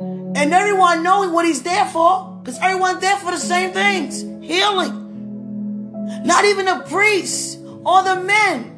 And 0.00 0.52
everyone 0.52 1.02
knowing 1.02 1.32
what 1.32 1.44
he's 1.46 1.62
there 1.62 1.86
for, 1.86 2.40
because 2.42 2.58
everyone's 2.58 3.00
there 3.00 3.16
for 3.16 3.30
the 3.30 3.38
same 3.38 3.72
things 3.72 4.22
healing. 4.42 4.96
Not 6.24 6.44
even 6.44 6.66
the 6.66 6.84
priests 6.88 7.56
or 7.84 8.02
the 8.02 8.16
men. 8.16 8.76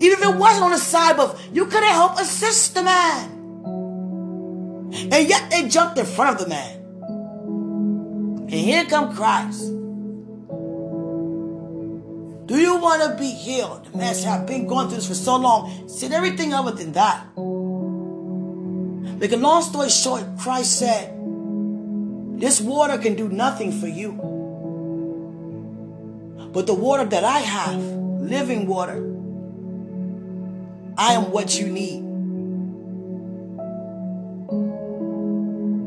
Even 0.00 0.18
if 0.18 0.24
it 0.24 0.36
wasn't 0.36 0.64
on 0.64 0.70
the 0.72 0.78
side, 0.78 1.16
but 1.16 1.38
you 1.52 1.66
could 1.66 1.82
have 1.82 1.94
helped 1.94 2.20
assist 2.20 2.74
the 2.74 2.82
man. 2.82 3.30
And 4.92 5.28
yet 5.28 5.50
they 5.50 5.68
jumped 5.68 5.98
in 5.98 6.04
front 6.04 6.38
of 6.38 6.44
the 6.44 6.48
man. 6.48 6.80
And 8.42 8.52
here 8.52 8.84
come 8.84 9.14
Christ. 9.14 9.72
Do 12.46 12.58
you 12.58 12.76
want 12.76 13.02
to 13.02 13.16
be 13.18 13.30
healed? 13.30 13.94
Man 13.94 14.14
said, 14.14 14.28
I've 14.40 14.46
been 14.46 14.66
going 14.66 14.88
through 14.88 14.96
this 14.96 15.08
for 15.08 15.14
so 15.14 15.36
long. 15.36 15.88
Said 15.88 16.12
everything 16.12 16.52
other 16.52 16.72
than 16.72 16.92
that. 16.92 17.26
Make 19.18 19.32
a 19.32 19.36
long 19.36 19.62
story 19.62 19.88
short, 19.88 20.24
Christ 20.38 20.78
said, 20.78 21.14
This 22.38 22.60
water 22.60 22.98
can 22.98 23.14
do 23.14 23.28
nothing 23.28 23.72
for 23.72 23.86
you. 23.86 24.12
But 26.52 26.66
the 26.66 26.74
water 26.74 27.04
that 27.06 27.24
I 27.24 27.38
have, 27.38 27.80
living 27.80 28.66
water, 28.66 28.98
I 30.96 31.14
am 31.14 31.30
what 31.32 31.58
you 31.58 31.66
need. 31.68 32.04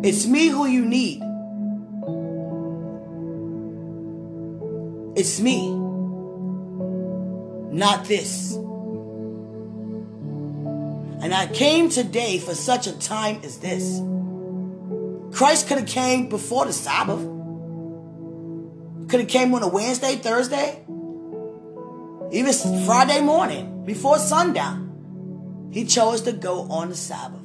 It's 0.05 0.25
me 0.25 0.47
who 0.47 0.65
you 0.65 0.85
need. 0.85 1.21
It's 5.15 5.39
me, 5.39 5.87
not 7.71 8.05
this. 8.05 8.53
And 11.19 11.33
I 11.33 11.47
came 11.47 11.89
today 11.89 12.39
for 12.39 12.53
such 12.53 12.88
a 12.88 12.97
time 12.99 13.41
as 13.43 13.58
this. 13.58 13.99
Christ 15.36 15.67
could 15.67 15.80
have 15.80 15.88
came 15.88 16.30
before 16.30 16.65
the 16.65 16.73
Sabbath. 16.73 17.19
Could 19.10 19.21
have 19.21 19.30
came 19.30 19.53
on 19.53 19.63
a 19.63 19.67
Wednesday, 19.67 20.15
Thursday, 20.15 20.84
even 22.32 22.53
Friday 22.86 23.21
morning 23.21 23.86
before 23.86 24.19
sundown. 24.19 25.69
He 25.71 25.86
chose 25.86 26.21
to 26.23 26.34
go 26.34 26.62
on 26.69 26.89
the 26.89 26.95
Sabbath. 26.95 27.41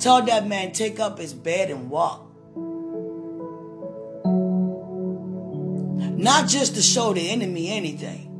Tell 0.00 0.22
that 0.22 0.46
man 0.46 0.72
take 0.72 1.00
up 1.00 1.18
his 1.18 1.32
bed 1.32 1.70
and 1.70 1.90
walk. 1.90 2.25
Not 6.16 6.48
just 6.48 6.74
to 6.76 6.82
show 6.82 7.12
the 7.12 7.30
enemy 7.30 7.70
anything, 7.70 8.32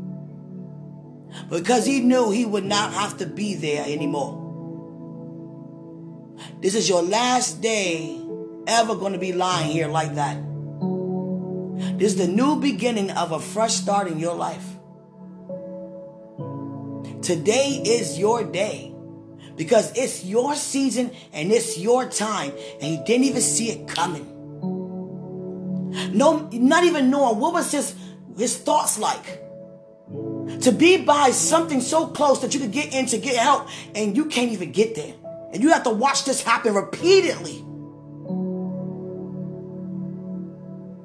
because 1.50 1.84
he 1.84 2.00
knew 2.00 2.30
he 2.30 2.46
would 2.46 2.64
not 2.64 2.94
have 2.94 3.18
to 3.18 3.26
be 3.26 3.54
there 3.54 3.84
anymore. 3.84 4.44
This 6.60 6.74
is 6.74 6.88
your 6.88 7.02
last 7.02 7.60
day 7.60 8.18
ever 8.66 8.94
going 8.94 9.12
to 9.12 9.18
be 9.18 9.32
lying 9.32 9.70
here 9.70 9.88
like 9.88 10.14
that. 10.14 10.38
This 11.98 12.12
is 12.12 12.18
the 12.18 12.26
new 12.26 12.56
beginning 12.56 13.10
of 13.10 13.32
a 13.32 13.40
fresh 13.40 13.74
start 13.74 14.08
in 14.08 14.18
your 14.18 14.34
life. 14.34 14.64
Today 17.22 17.82
is 17.84 18.18
your 18.18 18.42
day 18.44 18.94
because 19.56 19.92
it's 19.96 20.24
your 20.24 20.54
season 20.54 21.10
and 21.32 21.52
it's 21.52 21.78
your 21.78 22.08
time, 22.08 22.52
and 22.80 22.82
he 22.82 22.96
didn't 23.04 23.24
even 23.24 23.42
see 23.42 23.70
it 23.70 23.86
coming. 23.88 24.32
No, 26.12 26.48
not 26.52 26.84
even 26.84 27.10
knowing 27.10 27.38
what 27.38 27.52
was 27.52 27.72
his 27.72 27.94
his 28.36 28.56
thoughts 28.56 28.98
like. 28.98 29.42
To 30.62 30.72
be 30.72 30.98
by 30.98 31.30
something 31.30 31.80
so 31.80 32.08
close 32.08 32.40
that 32.42 32.54
you 32.54 32.60
could 32.60 32.72
get 32.72 32.94
in 32.94 33.06
to 33.06 33.18
get 33.18 33.36
help, 33.36 33.68
and 33.94 34.16
you 34.16 34.26
can't 34.26 34.52
even 34.52 34.72
get 34.72 34.94
there, 34.94 35.14
and 35.52 35.62
you 35.62 35.70
have 35.70 35.82
to 35.84 35.90
watch 35.90 36.24
this 36.24 36.42
happen 36.42 36.74
repeatedly. 36.74 37.64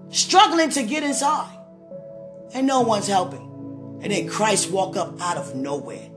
Struggling 0.09 0.69
to 0.71 0.83
get 0.83 1.03
inside, 1.03 1.57
and 2.53 2.67
no 2.67 2.81
one's 2.81 3.07
helping. 3.07 3.99
And 4.03 4.11
then 4.11 4.27
Christ 4.27 4.71
walk 4.71 4.97
up 4.97 5.21
out 5.21 5.37
of 5.37 5.55
nowhere. 5.55 6.09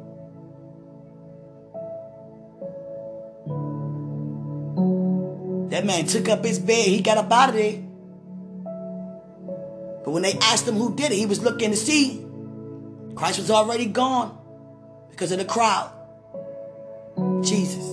That 5.71 5.85
man 5.87 6.07
took 6.07 6.29
up 6.29 6.45
his 6.45 6.59
bed, 6.59 6.87
he 6.87 7.01
got 7.01 7.19
up 7.19 7.31
out 7.31 7.51
of 7.51 7.55
there. 7.55 7.84
When 10.15 10.23
they 10.23 10.35
asked 10.35 10.69
him 10.69 10.77
who 10.77 10.95
did 10.95 11.11
it, 11.11 11.17
he 11.17 11.27
was 11.27 11.43
looking 11.43 11.73
to 11.73 11.77
see. 11.77 12.25
Christ 13.17 13.41
was 13.41 13.51
already 13.51 13.87
gone 13.87 14.39
because 15.11 15.33
of 15.33 15.39
the 15.39 15.45
crowd. 15.45 15.91
Jesus. 17.43 17.85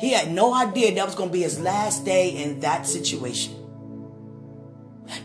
He 0.00 0.12
had 0.12 0.30
no 0.30 0.54
idea 0.54 0.94
that 0.94 1.06
was 1.06 1.16
going 1.16 1.30
to 1.30 1.32
be 1.32 1.42
his 1.42 1.58
last 1.58 2.04
day 2.04 2.40
in 2.40 2.60
that 2.60 2.86
situation. 2.86 3.56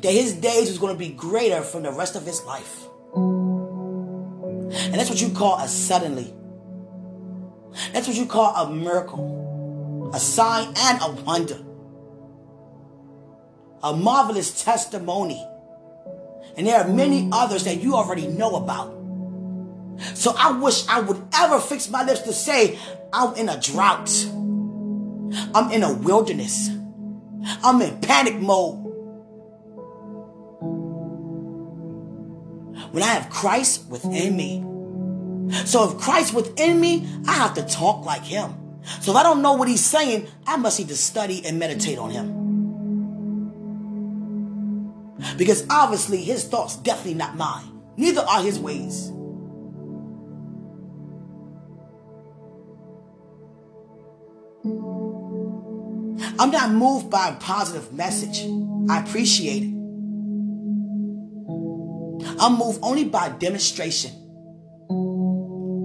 That 0.01 0.11
his 0.11 0.33
days 0.33 0.69
was 0.69 0.79
going 0.79 0.95
to 0.95 0.99
be 0.99 1.09
greater 1.09 1.61
from 1.61 1.83
the 1.83 1.91
rest 1.91 2.15
of 2.15 2.25
his 2.25 2.43
life. 2.45 2.87
And 3.13 4.95
that's 4.95 5.11
what 5.11 5.21
you 5.21 5.29
call 5.29 5.59
a 5.59 5.67
suddenly. 5.67 6.33
That's 7.93 8.07
what 8.07 8.17
you 8.17 8.25
call 8.25 8.55
a 8.55 8.73
miracle, 8.73 10.09
a 10.11 10.19
sign 10.19 10.73
and 10.75 11.01
a 11.03 11.21
wonder, 11.21 11.59
a 13.83 13.95
marvelous 13.95 14.63
testimony. 14.63 15.45
And 16.57 16.67
there 16.67 16.79
are 16.79 16.87
many 16.87 17.23
mm. 17.23 17.29
others 17.31 17.63
that 17.63 17.81
you 17.81 17.95
already 17.95 18.27
know 18.27 18.55
about. 18.55 18.97
So 20.15 20.33
I 20.37 20.51
wish 20.51 20.87
I 20.87 20.99
would 20.99 21.21
ever 21.33 21.59
fix 21.59 21.89
my 21.89 22.03
lips 22.03 22.21
to 22.21 22.33
say, 22.33 22.77
I'm 23.13 23.35
in 23.35 23.49
a 23.49 23.59
drought. 23.59 24.09
I'm 25.53 25.71
in 25.71 25.83
a 25.83 25.93
wilderness. 25.93 26.69
I'm 27.63 27.81
in 27.81 27.99
panic 28.01 28.39
mode. 28.39 28.79
When 32.91 33.03
I 33.03 33.07
have 33.07 33.29
Christ 33.29 33.89
within 33.89 34.35
me, 34.35 34.65
so 35.65 35.89
if 35.89 35.97
Christ 35.97 36.33
within 36.33 36.79
me, 36.79 37.07
I 37.27 37.33
have 37.33 37.53
to 37.55 37.63
talk 37.63 38.05
like 38.05 38.23
him. 38.23 38.53
So 39.01 39.11
if 39.11 39.17
I 39.17 39.23
don't 39.23 39.41
know 39.41 39.53
what 39.53 39.67
he's 39.67 39.83
saying, 39.83 40.27
I 40.47 40.57
must 40.57 40.79
need 40.79 40.89
to 40.89 40.95
study 40.95 41.45
and 41.45 41.59
meditate 41.59 41.97
on 41.97 42.09
him. 42.09 42.40
Because 45.37 45.65
obviously 45.69 46.17
his 46.17 46.43
thoughts 46.45 46.75
definitely 46.77 47.15
not 47.15 47.35
mine. 47.35 47.81
Neither 47.97 48.21
are 48.21 48.41
his 48.41 48.59
ways. 48.59 49.09
I'm 56.39 56.49
not 56.49 56.71
moved 56.71 57.09
by 57.09 57.29
a 57.29 57.35
positive 57.35 57.93
message. 57.93 58.45
I 58.89 58.99
appreciate 58.99 59.63
it. 59.63 59.75
I'm 62.39 62.57
moved 62.57 62.79
only 62.81 63.05
by 63.05 63.29
demonstration 63.29 64.11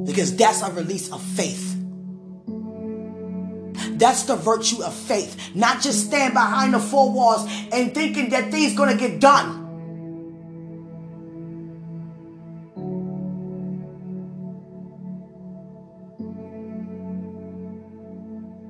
because 0.07 0.35
that's 0.37 0.63
a 0.63 0.73
release 0.73 1.13
of 1.13 1.23
faith. 1.23 1.76
That's 3.99 4.25
the 4.25 4.37
virtue 4.37 4.83
of 4.83 4.95
faith. 4.95 5.55
Not 5.55 5.81
just 5.81 6.07
stand 6.07 6.35
behind 6.35 6.75
the 6.75 6.79
four 6.79 7.11
walls 7.11 7.49
and 7.73 7.95
thinking 7.95 8.31
that 8.31 8.51
things 8.51 8.75
gonna 8.75 8.97
get 8.97 9.21
done. 9.21 9.65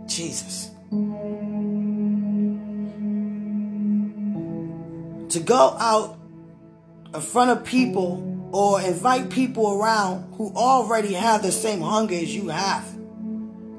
Jesus. 0.07 0.71
To 5.31 5.41
go 5.41 5.77
out 5.79 6.19
in 7.15 7.21
front 7.21 7.51
of 7.51 7.65
people 7.65 8.49
or 8.53 8.81
invite 8.81 9.29
people 9.29 9.79
around 9.79 10.33
who 10.37 10.53
already 10.55 11.13
have 11.13 11.43
the 11.43 11.53
same 11.53 11.81
hunger 11.81 12.15
as 12.15 12.35
you 12.35 12.49
have. 12.49 12.96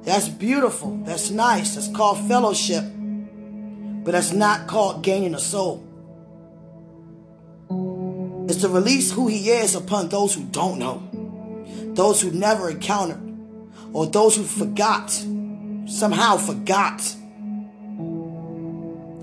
That's 0.08 0.30
beautiful. 0.30 0.98
That's 1.04 1.30
nice. 1.30 1.76
That's 1.76 1.90
called 1.90 2.28
fellowship. 2.28 2.84
But 4.04 4.14
that's 4.14 4.32
not 4.32 4.66
called 4.68 5.04
gaining 5.04 5.36
a 5.36 5.40
soul. 5.40 5.84
It's 8.50 8.62
to 8.62 8.70
release 8.70 9.12
who 9.12 9.28
he 9.28 9.50
is 9.50 9.76
upon 9.76 10.08
those 10.08 10.34
who 10.34 10.46
don't 10.46 10.80
know, 10.80 11.04
those 11.94 12.22
who 12.22 12.32
never 12.32 12.70
encountered, 12.70 13.22
or 13.92 14.06
those 14.08 14.38
who 14.38 14.44
forgot, 14.44 15.12
somehow 15.86 16.38
forgot, 16.38 17.02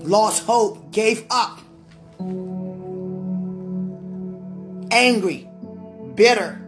lost 0.07 0.43
hope, 0.43 0.91
gave 0.91 1.25
up. 1.31 1.59
angry, 4.95 5.47
bitter. 6.15 6.64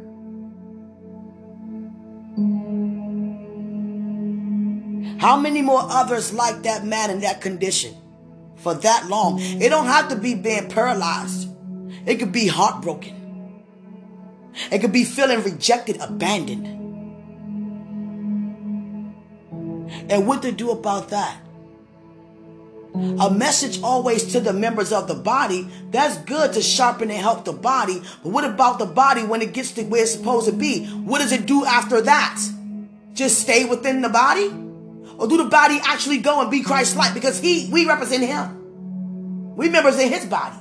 How 5.19 5.37
many 5.37 5.61
more 5.61 5.81
others 5.81 6.33
like 6.33 6.63
that 6.63 6.85
man 6.85 7.09
in 7.09 7.21
that 7.21 7.41
condition 7.41 7.95
for 8.55 8.73
that 8.73 9.07
long? 9.07 9.39
It 9.39 9.69
don't 9.69 9.87
have 9.87 10.09
to 10.09 10.15
be 10.15 10.35
being 10.35 10.69
paralyzed. 10.69 11.49
It 12.05 12.17
could 12.17 12.31
be 12.31 12.47
heartbroken. 12.47 13.15
It 14.71 14.79
could 14.79 14.91
be 14.91 15.03
feeling 15.03 15.43
rejected, 15.43 15.97
abandoned. 16.01 16.65
And 20.09 20.27
what 20.27 20.41
to 20.43 20.51
do 20.51 20.71
about 20.71 21.09
that? 21.09 21.41
a 23.19 23.29
message 23.31 23.81
always 23.83 24.31
to 24.31 24.39
the 24.39 24.53
members 24.53 24.91
of 24.91 25.07
the 25.07 25.13
body. 25.13 25.67
That's 25.91 26.17
good 26.19 26.53
to 26.53 26.61
sharpen 26.61 27.11
and 27.11 27.19
help 27.19 27.45
the 27.45 27.53
body. 27.53 28.01
But 28.23 28.29
what 28.31 28.43
about 28.43 28.79
the 28.79 28.85
body 28.85 29.23
when 29.23 29.41
it 29.41 29.53
gets 29.53 29.71
to 29.73 29.83
where 29.83 30.01
it's 30.01 30.13
supposed 30.13 30.47
to 30.47 30.53
be? 30.55 30.87
What 30.87 31.19
does 31.19 31.31
it 31.31 31.45
do 31.45 31.63
after 31.65 32.01
that? 32.01 32.41
Just 33.13 33.39
stay 33.39 33.65
within 33.65 34.01
the 34.01 34.09
body? 34.09 34.66
Or 35.17 35.27
do 35.27 35.37
the 35.37 35.45
body 35.45 35.79
actually 35.83 36.19
go 36.19 36.41
and 36.41 36.51
be 36.51 36.61
Christ-like? 36.61 37.13
Because 37.13 37.39
he, 37.39 37.69
we 37.71 37.85
represent 37.85 38.23
him. 38.23 39.55
We 39.55 39.69
members 39.69 39.99
in 39.99 40.09
his 40.09 40.25
body. 40.25 40.55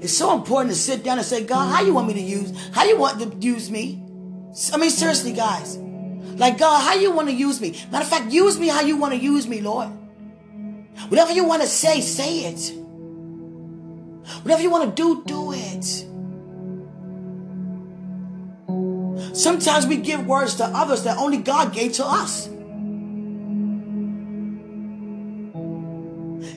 It's 0.00 0.12
so 0.12 0.36
important 0.36 0.70
to 0.70 0.76
sit 0.76 1.02
down 1.02 1.18
and 1.18 1.26
say, 1.26 1.44
God, 1.44 1.72
how 1.72 1.82
you 1.82 1.94
want 1.94 2.08
me 2.08 2.14
to 2.14 2.20
use? 2.20 2.52
How 2.74 2.84
you 2.84 2.98
want 2.98 3.20
to 3.20 3.38
use 3.38 3.70
me? 3.70 4.02
I 4.72 4.76
mean, 4.76 4.90
seriously, 4.90 5.32
guys. 5.32 5.78
Like, 5.78 6.58
God, 6.58 6.80
how 6.80 6.94
you 6.94 7.12
want 7.12 7.28
to 7.28 7.34
use 7.34 7.60
me? 7.60 7.70
Matter 7.90 8.04
of 8.04 8.10
fact, 8.10 8.30
use 8.30 8.58
me 8.58 8.68
how 8.68 8.82
you 8.82 8.96
want 8.96 9.14
to 9.14 9.18
use 9.18 9.46
me, 9.46 9.60
Lord. 9.60 9.88
Whatever 11.08 11.32
you 11.32 11.44
want 11.44 11.62
to 11.62 11.68
say, 11.68 12.00
say 12.00 12.40
it. 12.40 12.74
Whatever 14.42 14.62
you 14.62 14.70
want 14.70 14.94
to 14.94 15.02
do, 15.02 15.24
do 15.24 15.52
it. 15.54 16.06
Sometimes 19.34 19.86
we 19.86 19.96
give 19.96 20.26
words 20.26 20.54
to 20.56 20.64
others 20.64 21.02
that 21.02 21.18
only 21.18 21.38
God 21.38 21.72
gave 21.74 21.92
to 21.94 22.06
us. 22.06 22.46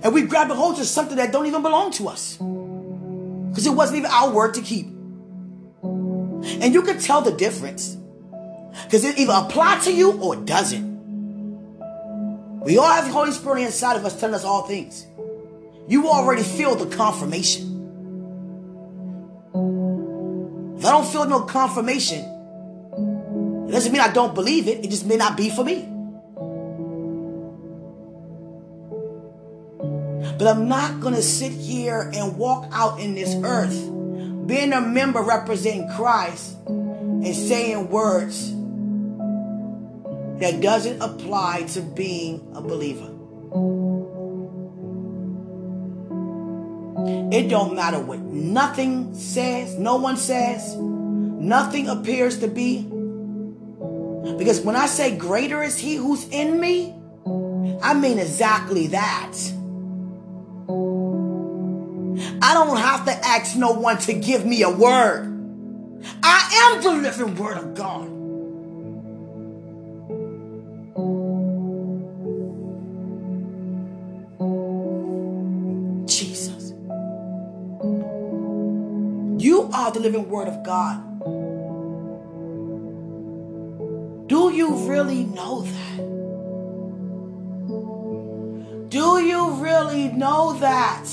And 0.04 0.14
we 0.14 0.22
grab 0.22 0.52
a 0.52 0.56
hold 0.56 0.76
to 0.78 0.86
something 0.86 1.18
that 1.18 1.32
don't 1.32 1.48
even 1.48 1.64
belong 1.64 1.92
to 1.94 2.08
us. 2.08 2.38
Because 2.38 3.66
it 3.66 3.72
wasn't 3.72 3.98
even 3.98 4.12
our 4.12 4.30
word 4.30 4.54
to 4.54 4.62
keep. 4.62 4.86
And 4.86 6.72
you 6.74 6.84
can 6.84 7.00
tell 7.00 7.22
the 7.22 7.32
difference. 7.32 7.98
Because 8.84 9.04
it 9.04 9.18
either 9.18 9.34
applies 9.34 9.86
to 9.86 9.92
you 9.92 10.12
or 10.22 10.36
doesn't. 10.36 10.86
We 12.62 12.78
all 12.78 12.92
have 12.92 13.06
the 13.06 13.12
Holy 13.12 13.32
Spirit 13.32 13.64
inside 13.64 13.98
of 13.98 14.06
us 14.06 14.20
telling 14.20 14.36
us 14.36 14.44
all 14.44 14.68
things. 14.68 15.08
You 15.88 16.10
already 16.10 16.44
feel 16.44 16.76
the 16.76 16.96
confirmation. 16.96 17.74
If 20.78 20.86
I 20.86 20.92
don't 20.92 21.08
feel 21.08 21.26
no 21.26 21.42
confirmation, 21.42 22.37
it 23.68 23.72
doesn't 23.72 23.92
mean 23.92 24.02
I 24.02 24.12
don't 24.12 24.34
believe 24.34 24.68
it. 24.68 24.84
It 24.86 24.90
just 24.90 25.06
may 25.06 25.18
not 25.18 25.36
be 25.36 25.50
for 25.50 25.64
me. 25.64 25.88
But 30.38 30.48
I'm 30.48 30.68
not 30.70 31.02
going 31.02 31.16
to 31.16 31.22
sit 31.22 31.52
here 31.52 32.12
and 32.14 32.38
walk 32.38 32.70
out 32.72 33.00
in 33.00 33.16
this 33.16 33.36
earth 33.44 33.76
being 34.48 34.72
a 34.72 34.80
member 34.80 35.22
representing 35.22 35.90
Christ 35.90 36.56
and 36.68 37.36
saying 37.36 37.90
words 37.90 38.52
that 40.40 40.62
doesn't 40.62 41.02
apply 41.02 41.64
to 41.74 41.82
being 41.82 42.54
a 42.56 42.62
believer. 42.62 43.14
It 47.32 47.50
don't 47.50 47.76
matter 47.76 48.00
what 48.00 48.20
nothing 48.20 49.14
says, 49.16 49.76
no 49.76 49.98
one 49.98 50.18
says, 50.18 50.76
nothing 50.76 51.90
appears 51.90 52.40
to 52.40 52.48
be. 52.48 52.90
Because 54.36 54.62
when 54.62 54.76
I 54.76 54.88
say 54.88 55.16
greater 55.16 55.64
is 55.64 55.78
he 55.78 55.96
who's 55.96 56.28
in 56.30 56.60
me, 56.60 56.94
I 57.82 57.94
mean 57.94 58.20
exactly 58.20 58.88
that. 58.88 59.34
I 62.42 62.54
don't 62.54 62.78
have 62.78 63.06
to 63.06 63.12
ask 63.12 63.56
no 63.56 63.72
one 63.72 63.98
to 64.00 64.14
give 64.14 64.46
me 64.46 64.64
a 64.64 64.70
word. 64.70 65.34
I 66.24 66.74
am 66.76 66.84
the 66.84 66.92
living 66.92 67.36
word 67.36 67.58
of 67.58 67.76
God. 67.76 68.08
Jesus. 76.08 76.74
You 79.42 79.70
are 79.74 79.92
the 79.92 80.00
living 80.00 80.30
word 80.30 80.48
of 80.48 80.64
God. 80.64 81.07
Do 84.28 84.52
you 84.54 84.90
really 84.90 85.24
know 85.24 85.62
that? 85.62 85.98
Do 88.90 89.20
you 89.20 89.52
really 89.52 90.10
know 90.10 90.54
that? 90.60 91.08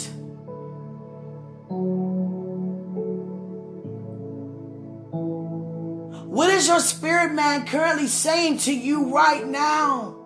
What 6.26 6.50
is 6.50 6.66
your 6.66 6.80
spirit 6.80 7.32
man 7.34 7.66
currently 7.68 8.08
saying 8.08 8.58
to 8.58 8.74
you 8.76 9.14
right 9.14 9.46
now? 9.46 10.16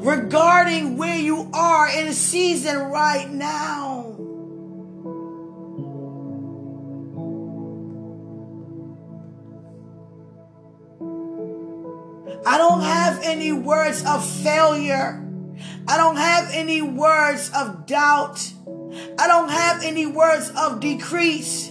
Regarding 0.00 0.96
where 0.96 1.18
you 1.18 1.50
are 1.52 1.88
in 1.90 2.06
a 2.06 2.12
season 2.12 2.76
right 2.76 3.28
now. 3.28 4.11
I 12.44 12.58
don't 12.58 12.80
have 12.82 13.20
any 13.22 13.52
words 13.52 14.04
of 14.04 14.28
failure. 14.42 15.18
I 15.86 15.96
don't 15.96 16.16
have 16.16 16.50
any 16.52 16.82
words 16.82 17.50
of 17.54 17.86
doubt. 17.86 18.52
I 19.18 19.26
don't 19.26 19.48
have 19.48 19.82
any 19.84 20.06
words 20.06 20.50
of 20.56 20.80
decrease. 20.80 21.70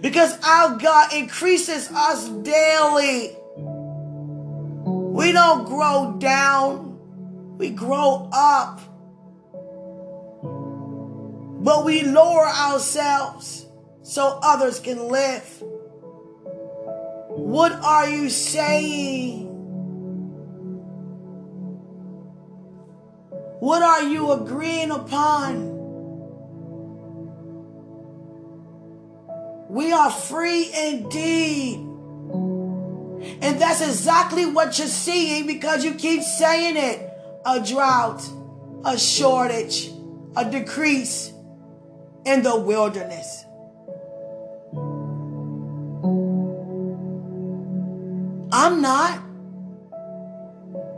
Because 0.00 0.36
our 0.44 0.76
God 0.78 1.12
increases 1.12 1.90
us 1.92 2.28
daily. 2.28 3.36
We 4.84 5.30
don't 5.32 5.66
grow 5.66 6.16
down, 6.18 6.98
we 7.58 7.70
grow 7.70 8.28
up. 8.32 8.80
But 11.62 11.84
we 11.84 12.02
lower 12.02 12.46
ourselves 12.46 13.66
so 14.02 14.40
others 14.42 14.80
can 14.80 15.08
live. 15.08 15.62
What 17.28 17.72
are 17.72 18.08
you 18.08 18.28
saying? 18.28 19.51
What 23.62 23.80
are 23.80 24.02
you 24.02 24.32
agreeing 24.32 24.90
upon? 24.90 25.54
We 29.68 29.92
are 29.92 30.10
free 30.10 30.68
indeed. 30.76 31.76
And 33.40 33.60
that's 33.60 33.80
exactly 33.80 34.46
what 34.46 34.76
you're 34.80 34.88
seeing 34.88 35.46
because 35.46 35.84
you 35.84 35.94
keep 35.94 36.22
saying 36.24 36.76
it 36.76 37.08
a 37.46 37.60
drought, 37.60 38.28
a 38.84 38.98
shortage, 38.98 39.92
a 40.34 40.50
decrease 40.50 41.32
in 42.26 42.42
the 42.42 42.58
wilderness. 42.58 43.44
I'm 48.52 48.82
not. 48.82 49.22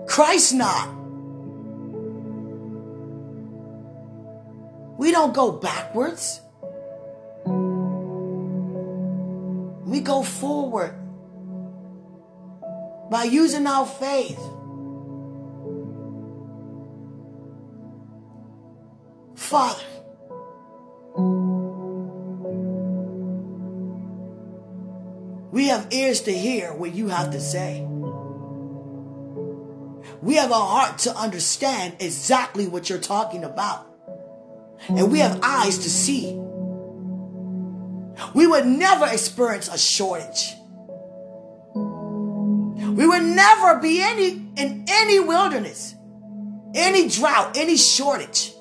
Christ 0.07 0.55
not. 0.55 1.04
We 5.05 5.11
don't 5.11 5.35
go 5.35 5.53
backwards. 5.53 6.41
We 9.85 10.01
go 10.01 10.23
forward 10.23 10.95
by 13.11 13.25
using 13.25 13.67
our 13.67 13.85
faith. 13.85 14.41
Father, 19.35 19.85
we 25.53 25.67
have 25.69 25.89
ears 25.91 26.23
to 26.23 26.33
hear 26.33 26.73
what 26.73 26.95
you 26.95 27.09
have 27.09 27.31
to 27.33 27.43
say. 27.43 27.87
We 30.23 30.37
have 30.37 30.51
a 30.51 30.55
heart 30.55 30.97
to 31.01 31.15
understand 31.15 31.97
exactly 32.01 32.67
what 32.67 32.89
you're 32.89 32.99
talking 32.99 33.45
about. 33.45 33.94
And 34.89 35.11
we 35.11 35.21
have 35.21 35.41
eyes 35.43 35.79
to 35.79 35.91
see. 35.91 36.35
We 38.35 38.47
would 38.47 38.67
never 38.67 39.07
experience 39.07 39.69
a 39.69 39.79
shortage. 39.79 40.55
We 41.75 43.07
would 43.07 43.23
never 43.23 43.81
be 43.81 44.01
any 44.01 44.29
in 44.57 44.85
any 44.89 45.19
wilderness, 45.21 45.95
any 46.75 47.09
drought, 47.09 47.57
any 47.57 47.77
shortage. 47.77 48.53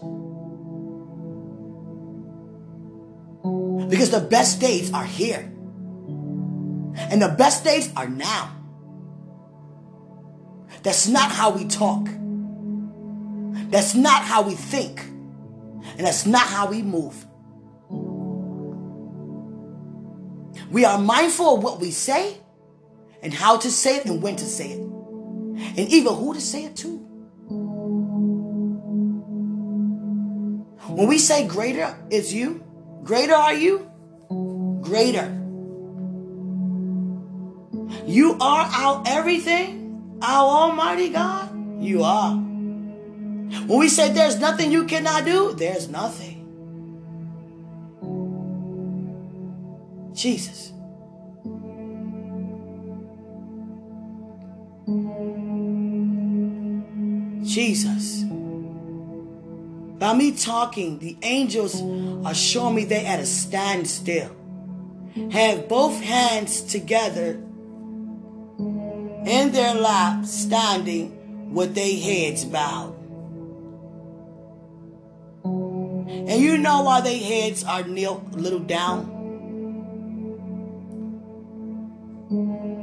Because 3.89 4.09
the 4.09 4.25
best 4.27 4.59
days 4.59 4.91
are 4.91 5.05
here. 5.05 5.51
And 6.95 7.21
the 7.21 7.35
best 7.37 7.63
days 7.63 7.91
are 7.95 8.07
now. 8.07 8.55
That's 10.81 11.07
not 11.07 11.31
how 11.31 11.51
we 11.51 11.65
talk. 11.65 12.07
That's 13.69 13.93
not 13.93 14.23
how 14.23 14.41
we 14.43 14.55
think. 14.55 15.12
And 15.97 16.05
that's 16.07 16.25
not 16.25 16.47
how 16.47 16.67
we 16.69 16.81
move. 16.81 17.25
We 20.71 20.85
are 20.85 20.97
mindful 20.97 21.55
of 21.57 21.63
what 21.63 21.79
we 21.79 21.91
say 21.91 22.37
and 23.21 23.33
how 23.33 23.57
to 23.57 23.69
say 23.69 23.97
it 23.97 24.05
and 24.05 24.21
when 24.21 24.35
to 24.37 24.45
say 24.45 24.71
it. 24.71 24.79
And 24.79 25.79
even 25.79 26.15
who 26.15 26.33
to 26.33 26.41
say 26.41 26.65
it 26.65 26.75
to. 26.77 26.97
When 30.87 31.07
we 31.07 31.17
say 31.17 31.47
greater 31.47 31.95
is 32.09 32.33
you, 32.33 32.63
greater 33.03 33.33
are 33.33 33.53
you, 33.53 33.89
greater. 34.81 35.39
You 38.05 38.37
are 38.41 38.65
our 38.65 39.03
everything, 39.05 40.19
our 40.21 40.69
Almighty 40.69 41.09
God. 41.09 41.81
You 41.81 42.03
are. 42.03 42.52
When 43.67 43.79
we 43.79 43.89
say 43.89 44.11
there's 44.11 44.39
nothing 44.39 44.71
you 44.71 44.85
cannot 44.85 45.25
do, 45.25 45.53
there's 45.53 45.87
nothing. 45.87 46.39
Jesus. 50.13 50.71
Jesus. 57.43 58.23
By 59.99 60.13
me 60.13 60.31
talking, 60.33 60.99
the 60.99 61.17
angels 61.21 61.81
are 62.25 62.33
showing 62.33 62.75
me 62.75 62.85
they 62.85 63.05
at 63.05 63.19
a 63.19 63.25
standstill. 63.25 64.35
Have 65.31 65.69
both 65.69 66.01
hands 66.01 66.61
together 66.61 67.41
in 68.59 69.51
their 69.51 69.75
lap, 69.75 70.25
standing 70.25 71.53
with 71.53 71.75
their 71.75 71.95
heads 71.95 72.43
bowed. 72.45 73.02
And 76.33 76.41
you 76.41 76.57
know 76.57 76.81
why 76.81 76.99
their 77.01 77.15
heads 77.15 77.63
are 77.63 77.83
knelt 77.83 78.33
a 78.33 78.37
little 78.37 78.57
down? 78.57 79.05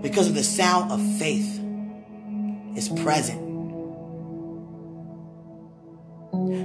Because 0.02 0.28
of 0.28 0.36
the 0.36 0.44
sound 0.44 0.92
of 0.92 1.00
faith 1.18 1.60
is 2.76 2.88
present. 3.02 3.40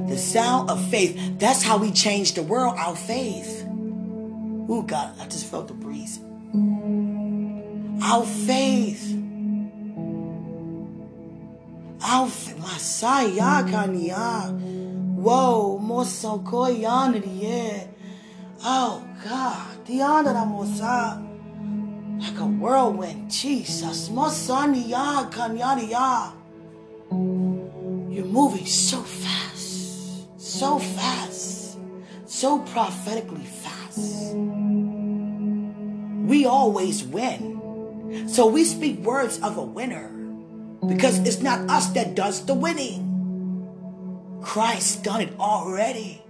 The 0.08 0.15
sound 0.15 0.69
of 0.69 0.80
faith. 0.91 1.39
That's 1.39 1.63
how 1.63 1.80
we 1.80 1.91
change 1.91 2.34
the 2.36 2.43
world, 2.43 2.76
our 2.78 2.95
faith. 2.95 3.65
Oh, 3.67 4.84
God, 4.86 5.19
I 5.19 5.26
just 5.26 5.48
felt 5.48 5.67
the 5.67 5.74
breeze. 5.74 6.19
Our 8.04 8.28
faith. 8.28 9.12
Our 12.04 12.28
faith. 12.28 12.56
Whoa, 15.26 15.80
moso 15.82 16.44
koyanity. 16.44 17.88
Oh, 18.64 19.04
God. 19.24 19.86
Diana 19.86 20.46
mosa. 20.46 21.20
Like 22.20 22.40
a 22.40 22.46
whirlwind. 22.46 23.32
Jesus. 23.32 24.10
Mosaniya 24.10 25.32
kanyaniya. 25.32 26.32
You're 28.14 28.26
moving 28.26 28.66
so 28.66 29.02
fast 29.02 29.46
so 30.56 30.80
fast, 30.80 31.78
so 32.26 32.60
prophetically 32.60 33.44
fast. 33.44 34.34
We 36.26 36.46
always 36.46 37.04
win. 37.04 38.30
So 38.30 38.48
we 38.48 38.64
speak 38.64 39.00
words 39.00 39.40
of 39.44 39.58
a 39.58 39.64
winner 39.64 40.10
because 40.88 41.20
it's 41.28 41.42
not 41.42 41.70
us 41.70 41.88
that 41.92 42.16
does 42.16 42.46
the 42.46 42.54
winning. 42.54 43.05
Christ 44.45 45.03
done 45.03 45.21
it 45.21 45.34
already. 45.39 46.21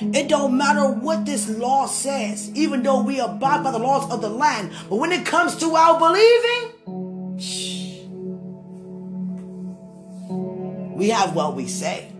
It 0.00 0.28
don't 0.28 0.56
matter 0.56 0.88
what 0.88 1.26
this 1.26 1.48
law 1.48 1.86
says, 1.86 2.52
even 2.54 2.84
though 2.84 3.02
we 3.02 3.18
abide 3.18 3.64
by 3.64 3.72
the 3.72 3.78
laws 3.80 4.08
of 4.12 4.20
the 4.20 4.30
land. 4.30 4.70
But 4.88 4.96
when 4.96 5.10
it 5.10 5.26
comes 5.26 5.56
to 5.56 5.74
our 5.74 5.98
believing, 5.98 7.36
we 10.96 11.08
have 11.08 11.34
what 11.34 11.56
we 11.56 11.66
say. 11.66 12.12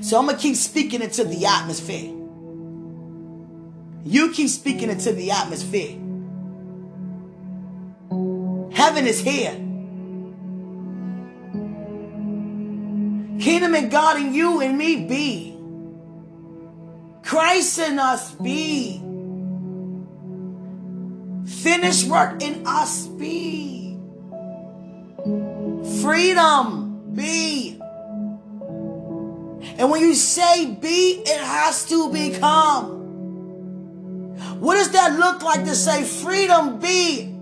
So 0.00 0.18
I'm 0.18 0.24
going 0.24 0.36
to 0.36 0.42
keep 0.42 0.56
speaking 0.56 1.02
into 1.02 1.24
the 1.24 1.44
atmosphere. 1.44 2.14
You 4.04 4.32
keep 4.32 4.48
speaking 4.48 4.88
into 4.88 5.12
the 5.12 5.32
atmosphere. 5.32 5.98
Heaven 8.72 9.06
is 9.06 9.20
here. 9.20 9.67
Kingdom 13.40 13.74
and 13.74 13.90
God 13.90 14.20
in 14.20 14.34
you 14.34 14.60
and 14.60 14.76
me 14.76 15.06
be. 15.06 15.56
Christ 17.22 17.78
in 17.78 17.98
us 17.98 18.32
be. 18.34 19.00
Finished 21.46 22.08
work 22.08 22.42
in 22.42 22.66
us 22.66 23.06
be. 23.06 23.96
Freedom 26.02 27.14
be. 27.14 27.78
And 29.78 29.90
when 29.90 30.00
you 30.00 30.14
say 30.14 30.66
be, 30.66 31.22
it 31.24 31.40
has 31.40 31.84
to 31.90 32.12
become. 32.12 32.96
What 34.60 34.74
does 34.74 34.90
that 34.92 35.18
look 35.18 35.42
like 35.42 35.64
to 35.64 35.74
say 35.74 36.02
freedom 36.02 36.80
be? 36.80 37.34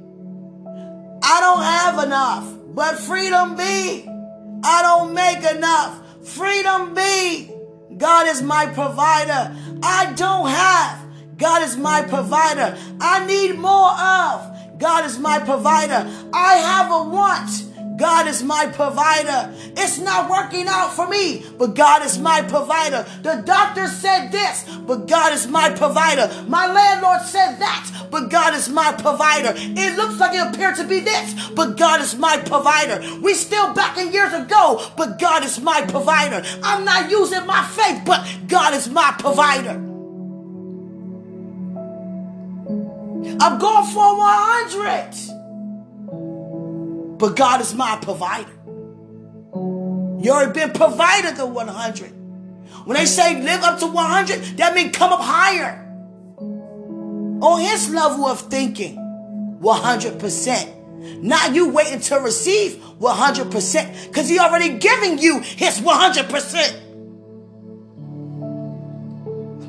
I 1.22 1.40
don't 1.40 1.62
have 1.62 2.04
enough, 2.04 2.52
but 2.74 2.98
freedom 2.98 3.56
be. 3.56 4.15
I 4.62 4.82
don't 4.82 5.14
make 5.14 5.44
enough. 5.50 6.02
Freedom 6.26 6.94
be. 6.94 7.50
God 7.96 8.26
is 8.28 8.42
my 8.42 8.66
provider. 8.66 9.56
I 9.82 10.12
don't 10.16 10.48
have. 10.48 11.06
God 11.38 11.62
is 11.62 11.76
my 11.76 12.02
provider. 12.02 12.76
I 13.00 13.26
need 13.26 13.58
more 13.58 13.90
of. 13.90 14.78
God 14.78 15.04
is 15.04 15.18
my 15.18 15.38
provider. 15.38 16.10
I 16.32 16.54
have 16.54 16.90
a 16.90 17.08
want. 17.08 17.65
God 17.96 18.28
is 18.28 18.42
my 18.42 18.66
provider. 18.66 19.52
It's 19.76 19.98
not 19.98 20.28
working 20.30 20.66
out 20.68 20.92
for 20.92 21.08
me, 21.08 21.44
but 21.58 21.74
God 21.74 22.04
is 22.04 22.18
my 22.18 22.42
provider. 22.42 23.06
The 23.22 23.42
doctor 23.44 23.86
said 23.86 24.28
this, 24.28 24.64
but 24.86 25.06
God 25.08 25.32
is 25.32 25.46
my 25.46 25.70
provider. 25.70 26.30
My 26.48 26.66
landlord 26.70 27.22
said 27.22 27.56
that, 27.56 28.06
but 28.10 28.28
God 28.28 28.54
is 28.54 28.68
my 28.68 28.92
provider. 28.92 29.52
It 29.56 29.96
looks 29.96 30.18
like 30.18 30.34
it 30.34 30.54
appeared 30.54 30.76
to 30.76 30.84
be 30.84 31.00
this, 31.00 31.50
but 31.50 31.76
God 31.76 32.00
is 32.00 32.16
my 32.16 32.36
provider. 32.38 33.00
We 33.20 33.34
still 33.34 33.72
back 33.72 33.96
in 33.98 34.12
years 34.12 34.32
ago, 34.32 34.82
but 34.96 35.18
God 35.18 35.44
is 35.44 35.60
my 35.60 35.82
provider. 35.82 36.42
I'm 36.62 36.84
not 36.84 37.10
using 37.10 37.46
my 37.46 37.64
faith, 37.64 38.02
but 38.04 38.26
God 38.48 38.74
is 38.74 38.88
my 38.88 39.14
provider. 39.18 39.82
I'm 43.38 43.58
going 43.58 43.86
for 43.86 44.16
100 44.18 45.35
but 47.18 47.36
God 47.36 47.60
is 47.60 47.74
my 47.74 47.96
provider. 48.00 48.50
You 50.18 50.32
already 50.32 50.52
been 50.52 50.72
provided 50.72 51.36
the 51.36 51.46
100. 51.46 52.12
When 52.84 52.96
they 52.96 53.06
say 53.06 53.42
live 53.42 53.62
up 53.62 53.78
to 53.80 53.86
100, 53.86 54.58
that 54.58 54.74
means 54.74 54.96
come 54.96 55.12
up 55.12 55.20
higher. 55.20 55.82
on 57.40 57.60
his 57.60 57.90
level 57.90 58.26
of 58.26 58.40
thinking 58.40 58.96
100%. 59.60 61.22
Not 61.22 61.54
you 61.54 61.68
waiting 61.68 62.00
to 62.00 62.16
receive 62.16 62.82
100% 63.00 64.06
because 64.06 64.28
he 64.28 64.38
already 64.38 64.78
giving 64.78 65.18
you 65.18 65.40
his 65.40 65.80
100%. 65.80 66.82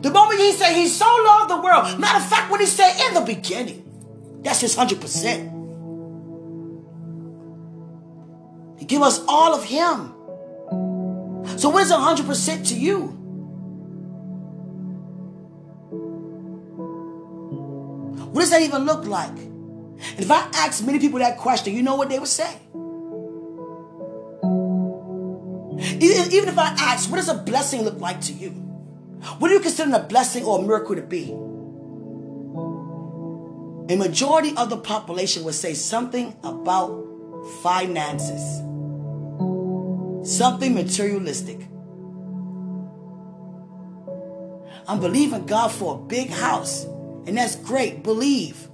The 0.02 0.12
moment 0.12 0.40
he 0.40 0.52
said 0.54 0.74
he 0.74 0.88
so 0.88 1.06
loved 1.06 1.52
the 1.52 1.62
world, 1.62 2.00
matter 2.00 2.20
of 2.20 2.30
fact, 2.30 2.50
what 2.50 2.62
he 2.62 2.68
said 2.68 3.08
in 3.08 3.14
the 3.16 3.22
beginning, 3.22 3.84
that's 4.44 4.62
his 4.62 4.76
100%. 4.76 5.57
Give 8.88 9.02
us 9.02 9.24
all 9.28 9.54
of 9.54 9.64
him. 9.64 10.14
So 11.58 11.70
what 11.70 11.84
is 11.84 11.92
100% 11.92 12.68
to 12.70 12.76
you? 12.76 13.14
What 18.32 18.42
does 18.42 18.50
that 18.52 18.62
even 18.62 18.86
look 18.86 19.06
like? 19.06 19.38
And 19.38 20.20
if 20.20 20.30
I 20.30 20.48
ask 20.54 20.86
many 20.86 21.00
people 21.00 21.20
that 21.20 21.38
question, 21.38 21.74
you 21.74 21.82
know 21.82 21.96
what 21.96 22.10
they 22.10 22.20
would 22.20 22.28
say? 22.28 22.60
Even 25.80 26.50
if 26.50 26.58
I 26.58 26.76
ask, 26.80 27.10
what 27.10 27.18
does 27.18 27.30
a 27.30 27.36
blessing 27.36 27.84
look 27.84 28.00
like 28.00 28.22
to 28.22 28.34
you? 28.34 28.50
What 29.40 29.48
do 29.48 29.54
you 29.56 29.60
consider 29.60 29.96
a 29.96 30.00
blessing 30.00 30.44
or 30.44 30.60
a 30.60 30.62
miracle 30.62 30.96
to 30.96 31.02
be? 31.02 31.32
A 33.90 33.96
majority 33.96 34.54
of 34.58 34.70
the 34.70 34.78
population 34.78 35.44
would 35.46 35.56
say 35.56 35.74
something 35.74 36.36
about 36.44 36.92
finances, 37.64 38.62
something 40.28 40.74
materialistic. 40.74 41.60
I'm 44.88 45.00
believing 45.00 45.46
God 45.46 45.70
for 45.70 45.96
a 45.96 45.98
big 45.98 46.30
house, 46.30 46.86
and 47.26 47.38
that's 47.38 47.56
great. 47.56 48.04
Believe. 48.04 48.68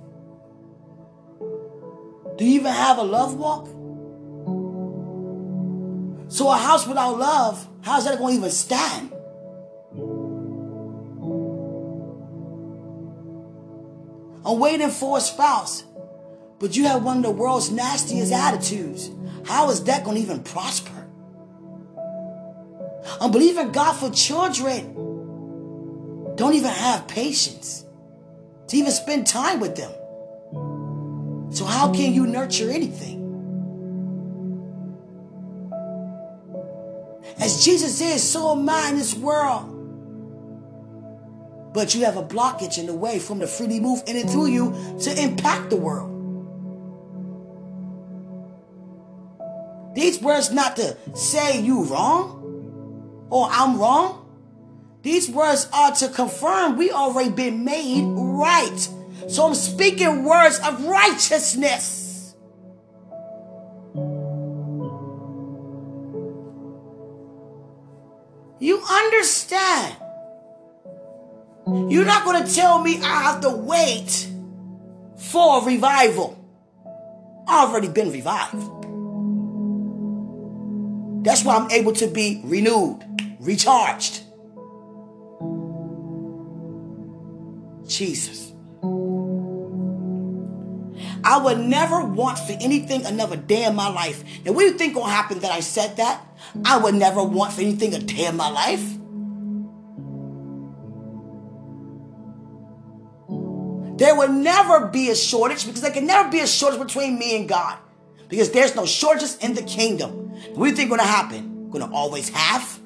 Do 2.37 2.45
you 2.45 2.55
even 2.55 2.71
have 2.71 2.97
a 2.97 3.03
love 3.03 3.35
walk? 3.35 3.67
So, 6.31 6.49
a 6.49 6.57
house 6.57 6.87
without 6.87 7.19
love, 7.19 7.67
how's 7.81 8.05
that 8.05 8.17
going 8.17 8.33
to 8.33 8.39
even 8.39 8.51
stand? 8.51 9.11
I'm 14.45 14.59
waiting 14.59 14.89
for 14.89 15.17
a 15.17 15.21
spouse. 15.21 15.83
But 16.59 16.75
you 16.75 16.85
have 16.87 17.03
one 17.03 17.17
of 17.17 17.23
the 17.23 17.31
world's 17.31 17.71
nastiest 17.71 18.31
attitudes. 18.31 19.09
How 19.45 19.69
is 19.69 19.83
that 19.83 20.03
going 20.03 20.17
to 20.17 20.23
even 20.23 20.43
prosper? 20.43 20.92
I'm 23.23 23.31
believing 23.31 23.71
God 23.71 23.93
for 23.93 24.09
children. 24.09 24.95
Don't 26.35 26.55
even 26.55 26.71
have 26.71 27.07
patience 27.07 27.85
to 28.67 28.75
even 28.75 28.91
spend 28.91 29.27
time 29.27 29.61
with 29.61 29.77
them. 29.77 29.93
So, 31.53 31.63
how 31.63 31.93
can 31.93 32.13
you 32.13 32.27
nurture 32.27 32.69
anything? 32.69 33.21
As 37.39 37.63
Jesus 37.63 38.01
is, 38.01 38.21
so 38.21 38.51
am 38.59 38.67
I 38.67 38.89
in 38.89 38.97
this 38.97 39.15
world. 39.15 39.69
But 41.73 41.95
you 41.95 42.03
have 42.03 42.17
a 42.17 42.23
blockage 42.23 42.77
in 42.77 42.87
the 42.87 42.93
way 42.93 43.19
from 43.19 43.39
the 43.39 43.47
freely 43.47 43.79
move 43.79 44.03
in 44.05 44.17
and 44.17 44.29
through 44.29 44.47
you 44.47 44.97
to 44.99 45.23
impact 45.23 45.69
the 45.69 45.77
world. 45.77 46.09
These 49.95 50.21
words 50.21 50.51
not 50.51 50.75
to 50.75 50.97
say 51.15 51.61
you 51.61 51.85
wrong 51.85 52.42
or 53.29 53.47
I'm 53.51 53.79
wrong. 53.79 54.19
These 55.01 55.29
words 55.29 55.67
are 55.73 55.91
to 55.95 56.09
confirm 56.09 56.77
we 56.77 56.91
already 56.91 57.29
been 57.29 57.65
made 57.65 58.05
right. 58.05 58.89
So 59.27 59.47
I'm 59.47 59.55
speaking 59.55 60.23
words 60.23 60.59
of 60.59 60.85
righteousness. 60.85 62.35
You 68.59 68.81
understand? 68.81 69.97
You're 71.67 72.05
not 72.05 72.23
going 72.23 72.45
to 72.45 72.53
tell 72.53 72.81
me 72.81 72.97
I 73.01 73.23
have 73.23 73.41
to 73.41 73.49
wait 73.49 74.29
for 75.17 75.65
revival. 75.65 76.37
I've 77.47 77.69
already 77.69 77.89
been 77.89 78.11
revived. 78.11 78.55
That's 81.25 81.43
why 81.43 81.57
I'm 81.57 81.71
able 81.71 81.93
to 81.93 82.07
be 82.07 82.41
renewed, 82.43 83.03
recharged. 83.43 84.21
Jesus. 87.87 88.51
I 91.25 91.37
would 91.41 91.59
never 91.59 92.03
want 92.03 92.37
for 92.39 92.53
anything 92.53 93.05
another 93.05 93.37
day 93.37 93.65
in 93.65 93.75
my 93.75 93.87
life. 93.89 94.23
Now, 94.45 94.51
what 94.51 94.61
do 94.61 94.67
you 94.67 94.77
think 94.77 94.95
gonna 94.95 95.11
happen 95.11 95.39
that 95.39 95.51
I 95.51 95.61
said 95.61 95.97
that? 95.97 96.21
I 96.65 96.77
would 96.77 96.95
never 96.95 97.23
want 97.23 97.53
for 97.53 97.61
anything 97.61 97.93
a 97.93 97.99
day 97.99 98.25
in 98.25 98.35
my 98.35 98.49
life. 98.49 98.83
There 103.97 104.15
will 104.15 104.29
never 104.33 104.87
be 104.87 105.09
a 105.09 105.15
shortage 105.15 105.65
because 105.65 105.81
there 105.81 105.91
can 105.91 106.05
never 106.05 106.29
be 106.29 106.39
a 106.39 106.47
shortage 106.47 106.79
between 106.79 107.17
me 107.17 107.37
and 107.37 107.47
God. 107.47 107.77
Because 108.27 108.51
there's 108.51 108.75
no 108.75 108.85
shortages 108.85 109.37
in 109.37 109.53
the 109.53 109.61
kingdom. 109.61 110.31
What 110.55 110.65
do 110.65 110.69
you 110.71 110.75
think 110.75 110.89
gonna 110.89 111.03
happen? 111.03 111.69
Gonna 111.69 111.93
always 111.93 112.29
have? 112.29 112.79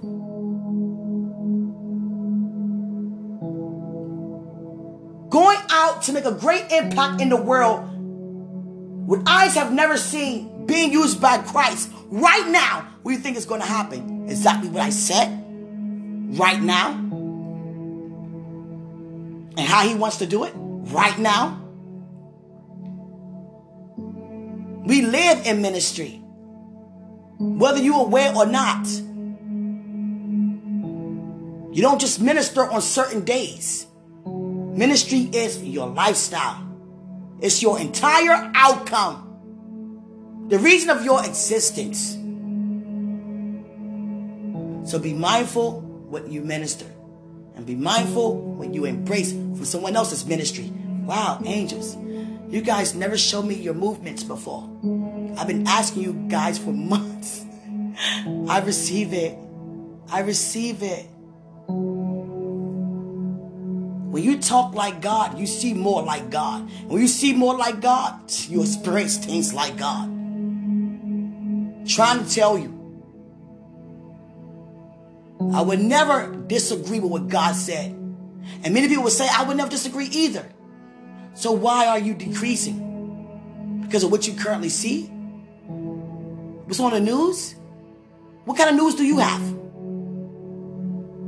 To 6.07 6.13
make 6.13 6.25
a 6.25 6.31
great 6.31 6.71
impact 6.71 7.21
in 7.21 7.29
the 7.29 7.37
world 7.37 7.87
with 9.07 9.23
eyes 9.25 9.55
have 9.55 9.71
never 9.71 9.97
seen 9.97 10.65
being 10.65 10.91
used 10.91 11.21
by 11.21 11.37
Christ 11.37 11.89
right 12.09 12.47
now. 12.49 12.87
What 13.01 13.11
do 13.11 13.17
you 13.17 13.23
think 13.23 13.37
is 13.37 13.45
gonna 13.45 13.65
happen? 13.65 14.27
Exactly 14.29 14.69
what 14.69 14.81
I 14.81 14.89
said 14.89 15.29
right 16.37 16.61
now. 16.61 16.91
And 19.57 19.59
how 19.59 19.87
he 19.87 19.95
wants 19.95 20.17
to 20.17 20.25
do 20.25 20.43
it 20.43 20.53
right 20.55 21.17
now. 21.17 21.61
We 24.85 25.01
live 25.01 25.45
in 25.45 25.61
ministry, 25.61 26.21
whether 27.39 27.81
you're 27.81 28.05
aware 28.05 28.35
or 28.35 28.45
not. 28.45 28.87
You 31.75 31.81
don't 31.81 31.99
just 31.99 32.21
minister 32.21 32.69
on 32.69 32.81
certain 32.81 33.25
days. 33.25 33.86
Ministry 34.77 35.27
is 35.33 35.63
your 35.63 35.87
lifestyle. 35.87 36.63
It's 37.41 37.63
your 37.63 37.79
entire 37.79 38.51
outcome. 38.53 40.45
The 40.49 40.59
reason 40.59 40.91
of 40.91 41.03
your 41.03 41.25
existence. 41.25 42.11
So 44.87 44.99
be 44.99 45.13
mindful 45.13 45.81
what 45.81 46.27
you 46.27 46.41
minister. 46.41 46.85
And 47.55 47.65
be 47.65 47.73
mindful 47.73 48.37
when 48.39 48.75
you 48.75 48.85
embrace 48.85 49.31
from 49.31 49.65
someone 49.65 49.95
else's 49.95 50.27
ministry. 50.27 50.71
Wow, 51.05 51.41
angels. 51.43 51.97
You 52.47 52.61
guys 52.61 52.93
never 52.93 53.17
showed 53.17 53.45
me 53.45 53.55
your 53.55 53.73
movements 53.73 54.23
before. 54.23 54.63
I've 55.37 55.47
been 55.47 55.65
asking 55.67 56.03
you 56.03 56.13
guys 56.29 56.59
for 56.59 56.71
months. 56.93 57.43
I 58.47 58.61
receive 58.63 59.11
it. 59.13 59.35
I 60.11 60.19
receive 60.19 60.83
it. 60.83 61.07
When 64.17 64.23
you 64.23 64.39
talk 64.39 64.73
like 64.73 64.99
God, 64.99 65.37
you 65.37 65.45
see 65.45 65.75
more 65.75 66.01
like 66.01 66.31
God. 66.31 66.67
When 66.87 66.99
you 66.99 67.07
see 67.07 67.33
more 67.33 67.55
like 67.55 67.81
God, 67.81 68.19
you 68.49 68.63
experience 68.63 69.17
things 69.17 69.53
like 69.53 69.77
God. 69.77 70.07
Trying 71.87 72.25
to 72.25 72.33
tell 72.33 72.57
you, 72.57 72.73
I 75.53 75.61
would 75.61 75.79
never 75.79 76.35
disagree 76.47 76.99
with 76.99 77.11
what 77.11 77.27
God 77.27 77.53
said. 77.53 77.91
And 77.91 78.73
many 78.73 78.87
people 78.87 79.03
would 79.03 79.13
say, 79.13 79.27
I 79.31 79.43
would 79.43 79.55
never 79.55 79.69
disagree 79.69 80.07
either. 80.07 80.49
So 81.35 81.51
why 81.51 81.85
are 81.85 81.99
you 81.99 82.15
decreasing? 82.15 83.83
Because 83.85 84.03
of 84.03 84.09
what 84.09 84.27
you 84.27 84.33
currently 84.33 84.69
see? 84.69 85.03
What's 86.65 86.79
on 86.79 86.93
the 86.93 86.99
news? 86.99 87.53
What 88.45 88.57
kind 88.57 88.71
of 88.71 88.75
news 88.77 88.95
do 88.95 89.03
you 89.03 89.19
have? 89.19 89.41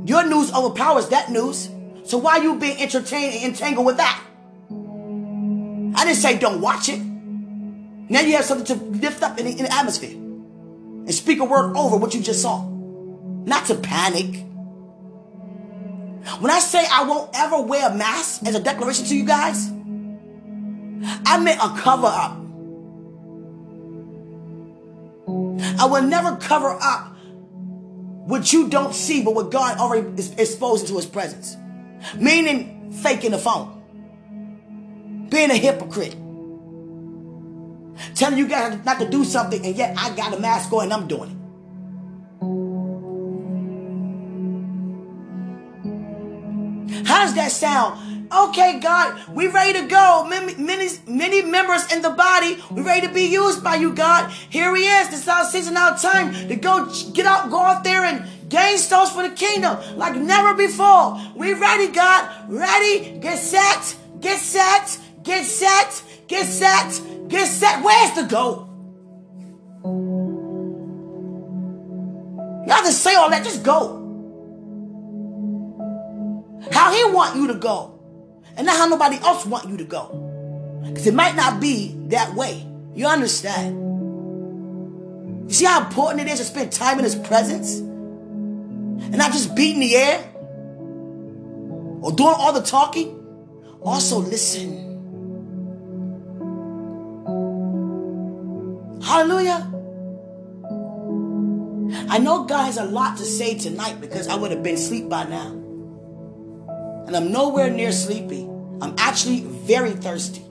Your 0.08 0.26
news 0.26 0.52
overpowers 0.52 1.10
that 1.10 1.30
news. 1.30 1.70
So 2.04 2.18
why 2.18 2.38
are 2.38 2.42
you 2.42 2.58
being 2.58 2.80
entertained 2.80 3.34
and 3.34 3.44
entangled 3.44 3.86
with 3.86 3.98
that? 3.98 4.22
I 5.98 6.04
didn't 6.04 6.18
say 6.18 6.38
don't 6.38 6.60
watch 6.60 6.88
it. 6.88 7.00
Now 7.00 8.20
you 8.20 8.36
have 8.36 8.44
something 8.44 8.66
to 8.76 8.84
lift 8.84 9.22
up 9.22 9.38
in 9.38 9.46
the, 9.46 9.52
in 9.52 9.64
the 9.64 9.72
atmosphere 9.72 10.10
and 10.10 11.14
speak 11.14 11.40
a 11.40 11.44
word 11.44 11.76
over 11.76 11.96
what 11.96 12.14
you 12.14 12.20
just 12.20 12.42
saw. 12.42 12.66
Not 12.68 13.66
to 13.66 13.76
panic. 13.76 14.44
When 16.40 16.50
I 16.50 16.58
say 16.58 16.84
I 16.90 17.04
won't 17.04 17.30
ever 17.34 17.62
wear 17.62 17.90
a 17.90 17.94
mask 17.94 18.42
as 18.46 18.54
a 18.54 18.60
declaration 18.60 19.06
to 19.06 19.16
you 19.16 19.24
guys, 19.24 19.68
I 21.26 21.38
meant 21.40 21.60
a 21.62 21.80
cover 21.80 22.06
up. 22.06 22.36
I 25.78 25.86
will 25.86 26.02
never 26.02 26.36
cover 26.36 26.76
up 26.80 27.16
what 28.26 28.52
you 28.52 28.68
don't 28.68 28.94
see, 28.94 29.22
but 29.22 29.34
what 29.34 29.50
God 29.50 29.78
already 29.78 30.08
is 30.18 30.32
exposed 30.34 30.84
into 30.84 30.96
his 30.96 31.06
presence. 31.06 31.56
Meaning 32.16 32.92
faking 32.92 33.32
the 33.32 33.38
phone. 33.38 33.76
being 35.30 35.50
a 35.50 35.56
hypocrite. 35.56 36.16
Telling 38.14 38.38
you 38.38 38.48
guys 38.48 38.84
not 38.84 38.98
to 38.98 39.08
do 39.08 39.24
something, 39.24 39.64
and 39.64 39.76
yet 39.76 39.94
I 39.96 40.14
got 40.14 40.34
a 40.34 40.40
mask 40.40 40.72
on 40.72 40.84
and 40.84 40.92
I'm 40.92 41.06
doing 41.08 41.30
it. 41.30 41.36
How 47.06 47.24
does 47.24 47.34
that 47.34 47.50
sound? 47.52 48.28
Okay, 48.32 48.78
God, 48.80 49.20
we 49.34 49.48
ready 49.48 49.80
to 49.80 49.86
go. 49.86 50.24
Many, 50.28 50.54
many, 50.54 50.88
many 51.06 51.42
members 51.42 51.92
in 51.92 52.00
the 52.00 52.10
body, 52.10 52.58
we 52.70 52.82
ready 52.82 53.06
to 53.06 53.12
be 53.12 53.24
used 53.24 53.62
by 53.64 53.74
you, 53.74 53.92
God. 53.92 54.30
Here 54.30 54.74
He 54.76 54.84
is. 54.84 55.08
This 55.08 55.22
is 55.22 55.28
our 55.28 55.44
season, 55.44 55.76
our 55.76 55.98
time 55.98 56.32
to 56.48 56.56
go 56.56 56.88
get 57.12 57.26
out, 57.26 57.50
go 57.50 57.60
out 57.60 57.82
there 57.82 58.04
and 58.04 58.24
gain 58.50 58.76
souls 58.76 59.10
for 59.12 59.26
the 59.26 59.34
kingdom 59.34 59.78
like 59.96 60.16
never 60.16 60.54
before. 60.54 61.18
We 61.34 61.54
ready, 61.54 61.88
God. 61.88 62.50
Ready? 62.50 63.18
Get 63.18 63.38
set. 63.38 63.96
Get 64.20 64.38
set. 64.38 64.98
Get 65.22 65.46
set. 65.46 66.02
Get 66.28 66.46
set. 66.46 67.00
Get 67.28 67.46
set. 67.46 67.82
Where's 67.82 68.14
the 68.14 68.24
go? 68.24 68.66
You 72.66 72.72
have 72.72 72.84
to 72.84 72.92
say 72.92 73.14
all 73.14 73.30
that. 73.30 73.44
Just 73.44 73.62
go. 73.62 73.96
How 76.72 76.92
he 76.92 77.04
want 77.14 77.36
you 77.36 77.46
to 77.46 77.54
go. 77.54 77.98
And 78.56 78.66
not 78.66 78.76
how 78.76 78.86
nobody 78.86 79.16
else 79.16 79.46
want 79.46 79.68
you 79.68 79.76
to 79.78 79.84
go. 79.84 80.82
Because 80.84 81.06
it 81.06 81.14
might 81.14 81.36
not 81.36 81.60
be 81.60 81.94
that 82.08 82.34
way. 82.34 82.66
You 82.94 83.06
understand? 83.06 83.88
You 85.48 85.54
see 85.54 85.64
how 85.64 85.80
important 85.84 86.20
it 86.20 86.28
is 86.28 86.38
to 86.40 86.44
spend 86.44 86.72
time 86.72 86.98
in 86.98 87.04
his 87.04 87.14
presence? 87.14 87.80
And 89.02 89.16
not 89.16 89.32
just 89.32 89.54
beating 89.54 89.80
the 89.80 89.96
air? 89.96 90.24
Or 92.02 92.12
doing 92.12 92.34
all 92.36 92.52
the 92.52 92.62
talking? 92.62 93.16
Also 93.82 94.18
listen. 94.18 94.88
Hallelujah. 99.02 99.66
I 102.08 102.18
know 102.18 102.44
God 102.44 102.66
has 102.66 102.76
a 102.76 102.84
lot 102.84 103.16
to 103.18 103.24
say 103.24 103.58
tonight 103.58 104.00
because 104.00 104.28
I 104.28 104.36
would 104.36 104.50
have 104.50 104.62
been 104.62 104.74
asleep 104.74 105.08
by 105.08 105.24
now. 105.24 105.48
And 107.06 107.16
I'm 107.16 107.32
nowhere 107.32 107.70
near 107.70 107.92
sleepy. 107.92 108.44
I'm 108.80 108.94
actually 108.98 109.40
very 109.40 109.92
thirsty. 109.92 110.44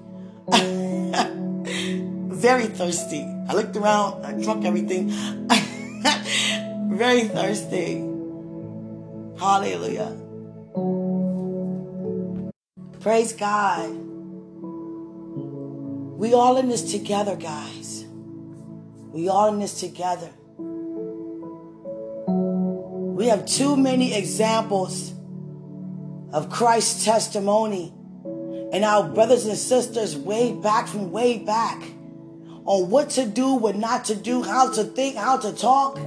very 0.51 2.65
thirsty. 2.65 3.21
I 3.47 3.53
looked 3.53 3.75
around, 3.75 4.25
I 4.25 4.33
drunk 4.41 4.65
everything. 4.65 5.09
very 6.97 7.23
thirsty. 7.23 8.08
Hallelujah. 9.39 10.15
Praise 12.99 13.31
God. 13.31 13.89
We 16.19 16.33
all 16.33 16.57
in 16.57 16.67
this 16.67 16.91
together, 16.91 17.37
guys. 17.37 18.03
We 19.13 19.29
all 19.29 19.53
in 19.53 19.59
this 19.59 19.79
together. 19.79 20.29
We 23.15 23.27
have 23.27 23.45
too 23.45 23.77
many 23.77 24.13
examples 24.13 25.13
of 26.33 26.49
Christ's 26.49 27.05
testimony 27.05 27.93
and 28.73 28.83
our 28.83 29.07
brothers 29.07 29.45
and 29.45 29.57
sisters 29.57 30.17
way 30.17 30.51
back 30.51 30.87
from 30.87 31.11
way 31.11 31.37
back 31.37 31.81
on 32.65 32.89
what 32.89 33.11
to 33.11 33.25
do, 33.25 33.53
what 33.53 33.77
not 33.77 34.03
to 34.05 34.15
do, 34.15 34.43
how 34.43 34.69
to 34.73 34.83
think, 34.83 35.15
how 35.15 35.37
to 35.37 35.53
talk. 35.53 35.97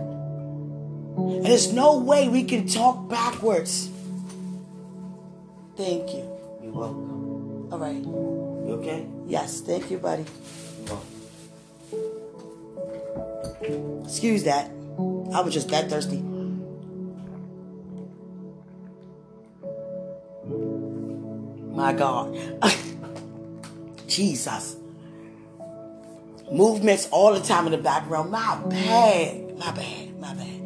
And 1.17 1.45
there's 1.45 1.73
no 1.73 1.99
way 1.99 2.29
we 2.29 2.45
can 2.45 2.67
talk 2.67 3.09
backwards. 3.09 3.91
Thank 5.77 6.15
you. 6.15 6.29
You're 6.63 6.73
welcome. 6.73 7.73
All 7.73 7.79
right. 7.79 7.97
You 7.97 8.79
okay? 8.81 9.07
Yes, 9.27 9.61
thank 9.61 9.91
you, 9.91 9.99
buddy. 9.99 10.25
Excuse 14.05 14.45
that. 14.45 14.71
I 15.35 15.41
was 15.41 15.55
just 15.55 15.69
that 15.69 15.89
thirsty. 15.89 16.23
My 21.75 21.93
God. 21.93 22.37
Jesus. 24.07 24.77
Movements 26.51 27.09
all 27.11 27.33
the 27.33 27.41
time 27.41 27.65
in 27.67 27.73
the 27.73 27.79
background. 27.79 28.31
My 28.31 28.61
bad. 28.69 29.59
My 29.59 29.71
bad. 29.73 30.21
My 30.21 30.35
bad. 30.35 30.62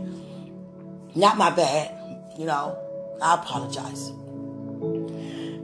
Not 1.17 1.39
my 1.39 1.51
bad. 1.51 1.93
You 2.39 2.45
know, 2.45 2.79
I 3.23 3.35
apologize. 3.35 4.11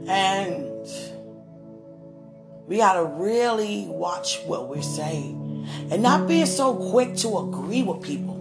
And 0.07 0.87
we 2.67 2.77
got 2.77 2.93
to 2.95 3.03
really 3.05 3.85
watch 3.87 4.39
what 4.45 4.67
we're 4.67 4.81
saying 4.81 5.67
and 5.91 6.01
not 6.01 6.27
being 6.27 6.47
so 6.47 6.73
quick 6.91 7.15
to 7.17 7.37
agree 7.37 7.83
with 7.83 8.01
people. 8.01 8.39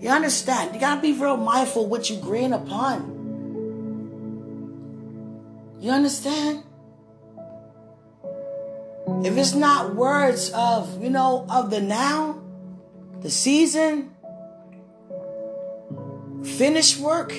You 0.00 0.10
understand? 0.10 0.74
You 0.74 0.80
got 0.80 0.96
to 0.96 1.00
be 1.00 1.12
real 1.12 1.36
mindful 1.36 1.86
what 1.86 2.08
you're 2.08 2.18
agreeing 2.20 2.52
upon. 2.52 3.12
You 5.80 5.90
understand? 5.90 6.62
If 9.24 9.36
it's 9.36 9.54
not 9.54 9.94
words 9.94 10.50
of, 10.54 11.02
you 11.02 11.10
know, 11.10 11.44
of 11.50 11.70
the 11.70 11.80
now, 11.80 12.40
the 13.20 13.30
season, 13.30 14.13
finished 16.44 16.98
work, 16.98 17.32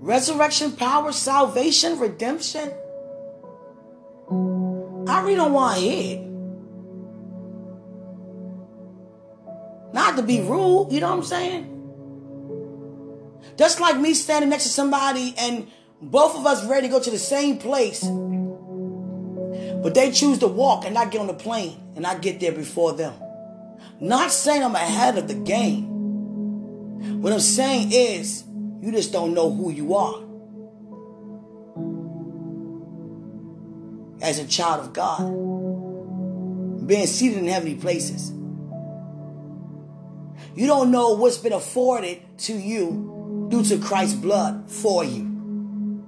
resurrection 0.00 0.72
power, 0.72 1.12
salvation, 1.12 1.98
redemption, 1.98 2.70
I 5.08 5.20
really 5.22 5.36
don't 5.36 5.52
want 5.52 5.76
to 5.76 5.80
hear 5.80 6.18
it. 6.18 6.22
Not 9.94 10.16
to 10.16 10.22
be 10.22 10.40
rude, 10.40 10.88
you 10.90 11.00
know 11.00 11.08
what 11.08 11.18
I'm 11.18 11.24
saying? 11.24 11.72
Just 13.56 13.80
like 13.80 13.98
me 13.98 14.14
standing 14.14 14.50
next 14.50 14.64
to 14.64 14.70
somebody 14.70 15.34
and 15.38 15.68
both 16.02 16.36
of 16.36 16.44
us 16.46 16.64
ready 16.66 16.88
to 16.88 16.92
go 16.92 17.00
to 17.00 17.10
the 17.10 17.18
same 17.18 17.58
place, 17.58 18.02
but 19.82 19.94
they 19.94 20.10
choose 20.12 20.38
to 20.38 20.48
walk 20.48 20.84
and 20.84 20.98
I 20.98 21.06
get 21.06 21.20
on 21.20 21.28
the 21.28 21.34
plane 21.34 21.80
and 21.94 22.06
I 22.06 22.18
get 22.18 22.40
there 22.40 22.52
before 22.52 22.92
them. 22.92 23.14
Not 24.00 24.30
saying 24.30 24.62
I'm 24.62 24.74
ahead 24.74 25.16
of 25.16 25.28
the 25.28 25.34
game. 25.34 25.95
What 27.26 27.32
I'm 27.32 27.40
saying 27.40 27.90
is, 27.90 28.44
you 28.80 28.92
just 28.92 29.12
don't 29.12 29.34
know 29.34 29.50
who 29.50 29.72
you 29.72 29.96
are. 29.96 30.22
As 34.22 34.38
a 34.38 34.46
child 34.46 34.84
of 34.84 34.92
God, 34.92 36.86
being 36.86 37.08
seated 37.08 37.38
in 37.38 37.48
heavenly 37.48 37.74
places. 37.74 38.30
You 40.54 40.68
don't 40.68 40.92
know 40.92 41.14
what's 41.14 41.38
been 41.38 41.52
afforded 41.52 42.22
to 42.42 42.52
you 42.52 43.48
due 43.50 43.64
to 43.64 43.78
Christ's 43.78 44.14
blood 44.14 44.70
for 44.70 45.02
you. 45.04 46.04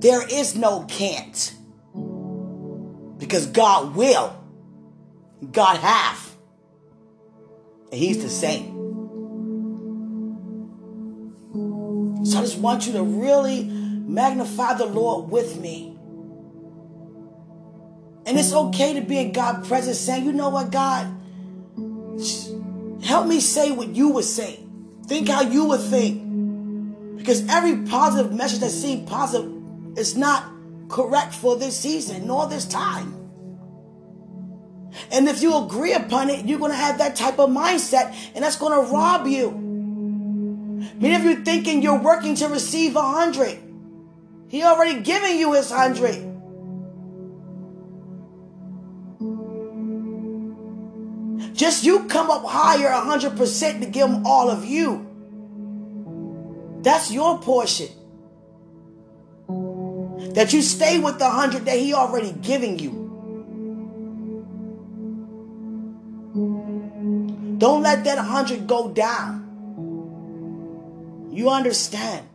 There 0.00 0.20
is 0.30 0.54
no 0.54 0.84
can't. 0.84 1.54
Because 3.16 3.46
God 3.46 3.96
will. 3.96 4.38
God 5.50 5.78
have. 5.78 6.36
And 7.90 7.98
He's 7.98 8.22
the 8.22 8.28
same. 8.28 8.75
So 12.26 12.38
I 12.38 12.40
just 12.40 12.58
want 12.58 12.88
you 12.88 12.92
to 12.94 13.04
really 13.04 13.62
magnify 13.62 14.74
the 14.74 14.86
Lord 14.86 15.30
with 15.30 15.60
me. 15.60 15.96
And 18.26 18.36
it's 18.36 18.52
okay 18.52 18.94
to 18.94 19.00
be 19.00 19.18
in 19.18 19.30
God's 19.30 19.68
presence 19.68 20.00
saying, 20.00 20.24
you 20.24 20.32
know 20.32 20.48
what, 20.48 20.72
God? 20.72 21.06
Help 23.04 23.28
me 23.28 23.38
say 23.38 23.70
what 23.70 23.90
you 23.94 24.08
would 24.08 24.24
say. 24.24 24.58
Think 25.06 25.28
how 25.28 25.42
you 25.42 25.66
would 25.66 25.80
think. 25.82 27.16
Because 27.16 27.46
every 27.48 27.86
positive 27.88 28.32
message 28.32 28.58
that 28.58 28.70
seems 28.70 29.08
positive 29.08 29.52
is 29.96 30.16
not 30.16 30.50
correct 30.88 31.32
for 31.32 31.56
this 31.56 31.78
season 31.78 32.26
nor 32.26 32.48
this 32.48 32.66
time. 32.66 33.12
And 35.12 35.28
if 35.28 35.42
you 35.42 35.56
agree 35.64 35.92
upon 35.92 36.28
it, 36.30 36.44
you're 36.44 36.58
going 36.58 36.72
to 36.72 36.76
have 36.76 36.98
that 36.98 37.14
type 37.14 37.38
of 37.38 37.50
mindset, 37.50 38.16
and 38.34 38.42
that's 38.42 38.56
going 38.56 38.84
to 38.84 38.92
rob 38.92 39.28
you. 39.28 39.65
Many 40.76 41.14
of 41.14 41.24
you 41.24 41.42
thinking 41.42 41.80
you're 41.80 41.98
working 41.98 42.34
to 42.36 42.48
receive 42.48 42.96
a 42.96 43.02
hundred. 43.02 43.58
He 44.48 44.62
already 44.62 45.00
given 45.00 45.38
you 45.38 45.54
his 45.54 45.70
hundred. 45.70 46.34
Just 51.54 51.84
you 51.84 52.04
come 52.04 52.30
up 52.30 52.44
higher 52.44 52.88
a 52.88 53.00
100% 53.00 53.80
to 53.80 53.86
give 53.86 54.08
him 54.10 54.26
all 54.26 54.50
of 54.50 54.66
you. 54.66 55.06
That's 56.82 57.10
your 57.10 57.38
portion. 57.38 57.88
That 60.34 60.52
you 60.52 60.60
stay 60.60 60.98
with 60.98 61.18
the 61.18 61.30
hundred 61.30 61.64
that 61.64 61.78
he 61.78 61.94
already 61.94 62.32
giving 62.32 62.78
you. 62.78 63.06
Don't 67.56 67.82
let 67.82 68.04
that 68.04 68.18
hundred 68.18 68.66
go 68.66 68.90
down. 68.90 69.45
You 71.36 71.50
understand? 71.50 72.26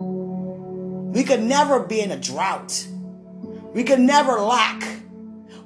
We 0.00 1.22
could 1.22 1.42
never 1.42 1.80
be 1.80 2.00
in 2.00 2.10
a 2.10 2.16
drought. 2.16 2.88
We 3.74 3.84
could 3.84 4.00
never 4.00 4.40
lack. 4.40 4.82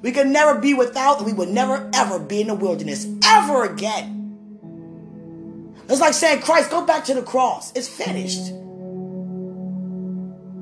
We 0.02 0.10
could 0.10 0.26
never 0.26 0.58
be 0.58 0.74
without, 0.74 1.24
we 1.24 1.32
would 1.32 1.48
never 1.48 1.88
ever 1.94 2.18
be 2.18 2.40
in 2.40 2.48
the 2.48 2.56
wilderness 2.56 3.06
ever 3.24 3.62
again. 3.64 4.16
It's 5.88 6.00
like 6.00 6.14
saying, 6.14 6.42
Christ, 6.42 6.72
go 6.72 6.84
back 6.84 7.04
to 7.04 7.14
the 7.14 7.22
cross. 7.22 7.72
It's 7.76 7.86
finished. 7.86 8.48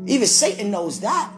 Even 0.07 0.27
Satan 0.27 0.71
knows 0.71 1.01
that. 1.01 1.33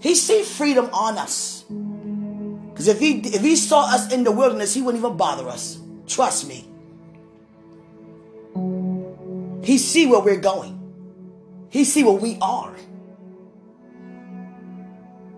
He 0.00 0.14
see 0.14 0.42
freedom 0.42 0.88
on 0.92 1.18
us. 1.18 1.64
Because 1.68 2.88
if 2.88 2.98
he 2.98 3.18
if 3.20 3.42
he 3.42 3.56
saw 3.56 3.92
us 3.92 4.10
in 4.12 4.24
the 4.24 4.32
wilderness, 4.32 4.72
he 4.72 4.80
wouldn't 4.80 5.04
even 5.04 5.16
bother 5.16 5.48
us. 5.48 5.78
Trust 6.06 6.46
me. 6.48 6.67
He 9.68 9.76
see 9.76 10.06
where 10.06 10.20
we're 10.20 10.40
going. 10.40 10.80
He 11.68 11.84
see 11.84 12.02
where 12.02 12.14
we 12.14 12.38
are. 12.40 12.74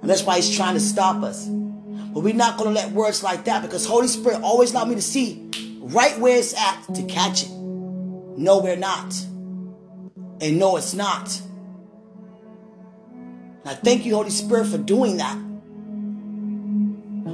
And 0.00 0.08
that's 0.08 0.22
why 0.22 0.36
he's 0.36 0.54
trying 0.54 0.74
to 0.74 0.80
stop 0.80 1.24
us. 1.24 1.46
But 1.46 2.20
we're 2.20 2.32
not 2.32 2.56
going 2.56 2.72
to 2.72 2.80
let 2.80 2.92
words 2.92 3.24
like 3.24 3.46
that 3.46 3.60
because 3.60 3.84
Holy 3.84 4.06
Spirit 4.06 4.40
always 4.44 4.70
allowed 4.70 4.88
me 4.88 4.94
to 4.94 5.02
see 5.02 5.50
right 5.80 6.16
where 6.20 6.38
it's 6.38 6.54
at 6.54 6.94
to 6.94 7.02
catch 7.06 7.42
it. 7.42 7.50
No, 7.50 8.60
we're 8.62 8.76
not. 8.76 9.12
And 10.40 10.60
no, 10.60 10.76
it's 10.76 10.94
not. 10.94 11.42
I 13.64 13.74
thank 13.74 14.06
you, 14.06 14.14
Holy 14.14 14.30
Spirit, 14.30 14.68
for 14.68 14.78
doing 14.78 15.16
that. 15.16 15.34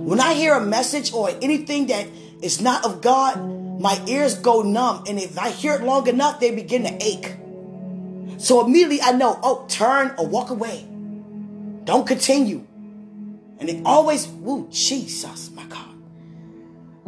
When 0.00 0.18
I 0.18 0.32
hear 0.32 0.54
a 0.54 0.64
message 0.64 1.12
or 1.12 1.28
anything 1.42 1.88
that 1.88 2.06
is 2.40 2.62
not 2.62 2.86
of 2.86 3.02
God, 3.02 3.55
my 3.78 4.02
ears 4.06 4.34
go 4.34 4.62
numb. 4.62 5.04
And 5.08 5.18
if 5.18 5.38
I 5.38 5.50
hear 5.50 5.74
it 5.74 5.82
long 5.82 6.06
enough, 6.08 6.40
they 6.40 6.54
begin 6.54 6.84
to 6.84 6.96
ache. 7.04 7.36
So 8.38 8.64
immediately 8.64 9.02
I 9.02 9.12
know, 9.12 9.38
oh, 9.42 9.66
turn 9.68 10.14
or 10.18 10.26
walk 10.26 10.50
away. 10.50 10.86
Don't 11.84 12.06
continue. 12.06 12.66
And 13.58 13.68
it 13.68 13.82
always, 13.84 14.26
woo, 14.26 14.68
Jesus, 14.70 15.50
my 15.52 15.64
God. 15.64 15.94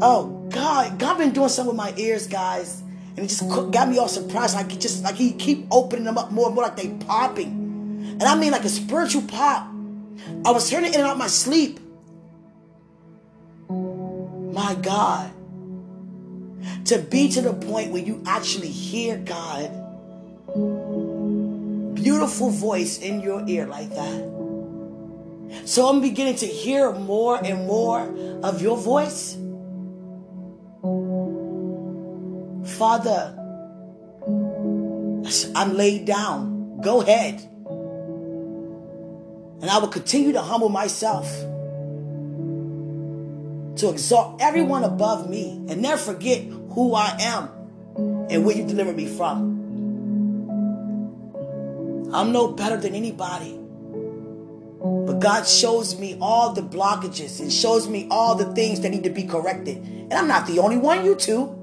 Oh 0.01 0.47
God, 0.51 0.99
God 0.99 1.19
been 1.19 1.33
doing 1.33 1.49
something 1.49 1.77
with 1.77 1.77
my 1.77 1.93
ears, 1.97 2.27
guys. 2.27 2.83
And 3.17 3.19
it 3.19 3.29
just 3.29 3.49
got 3.73 3.89
me 3.89 3.99
all 3.99 4.09
surprised. 4.09 4.55
Like 4.55 4.71
he 4.71 4.79
just 4.79 5.03
like 5.03 5.17
he 5.17 5.33
keep 5.33 5.67
opening 5.73 6.05
them 6.05 6.17
up 6.17 6.31
more 6.31 6.47
and 6.47 6.55
more 6.55 6.65
like 6.65 6.77
they 6.77 6.89
popping. 7.07 7.49
And 8.21 8.23
I 8.23 8.37
mean 8.37 8.53
like 8.53 8.65
a 8.65 8.69
spiritual 8.69 9.23
pop. 9.23 9.69
I 10.45 10.53
was 10.53 10.71
turning 10.71 10.95
in 10.95 11.01
and 11.01 11.09
out 11.09 11.19
my 11.19 11.27
sleep. 11.27 11.81
My 13.69 14.77
God. 14.81 15.33
To 16.87 16.99
be 16.99 17.29
to 17.31 17.41
the 17.41 17.53
point 17.53 17.93
where 17.93 18.03
you 18.03 18.23
actually 18.27 18.69
hear 18.69 19.17
God 19.19 19.71
beautiful 22.03 22.51
voice 22.51 22.99
in 22.99 23.21
your 23.21 23.47
ear 23.49 23.67
like 23.67 23.91
that. 23.91 24.23
So 25.65 25.89
I'm 25.89 26.01
beginning 26.01 26.37
to 26.37 26.47
hear 26.47 26.93
more 26.93 27.43
and 27.45 27.67
more 27.67 28.01
of 28.43 28.63
your 28.63 28.77
voice. 28.77 29.35
Father, 32.79 33.35
I'm 35.55 35.77
laid 35.77 36.07
down. 36.07 36.81
Go 36.81 37.03
ahead. 37.03 37.41
And 39.61 39.69
I 39.69 39.79
will 39.79 39.89
continue 39.89 40.33
to 40.33 40.41
humble 40.41 40.69
myself 40.69 41.29
to 43.79 43.91
exalt 43.91 44.41
everyone 44.41 44.85
above 44.85 45.29
me 45.29 45.65
and 45.69 45.81
never 45.81 45.97
forget 45.97 46.43
who 46.45 46.95
I 46.95 47.17
am 47.21 47.49
and 48.31 48.45
where 48.45 48.57
you 48.57 48.67
delivered 48.67 48.97
me 48.97 49.07
from. 49.07 49.57
I'm 52.13 52.33
no 52.33 52.49
better 52.49 52.77
than 52.77 52.95
anybody. 52.95 53.59
But 54.81 55.19
God 55.19 55.47
shows 55.47 55.99
me 55.99 56.17
all 56.21 56.53
the 56.53 56.63
blockages 56.63 57.41
and 57.41 57.53
shows 57.53 57.89
me 57.89 58.07
all 58.11 58.35
the 58.35 58.53
things 58.55 58.81
that 58.81 58.91
need 58.91 59.05
to 59.05 59.11
be 59.11 59.25
corrected. 59.25 59.79
And 59.79 60.15
I'm 60.15 60.29
not 60.29 60.47
the 60.47 60.61
only 60.61 60.77
one, 60.79 61.05
you 61.05 61.15
two. 61.15 61.55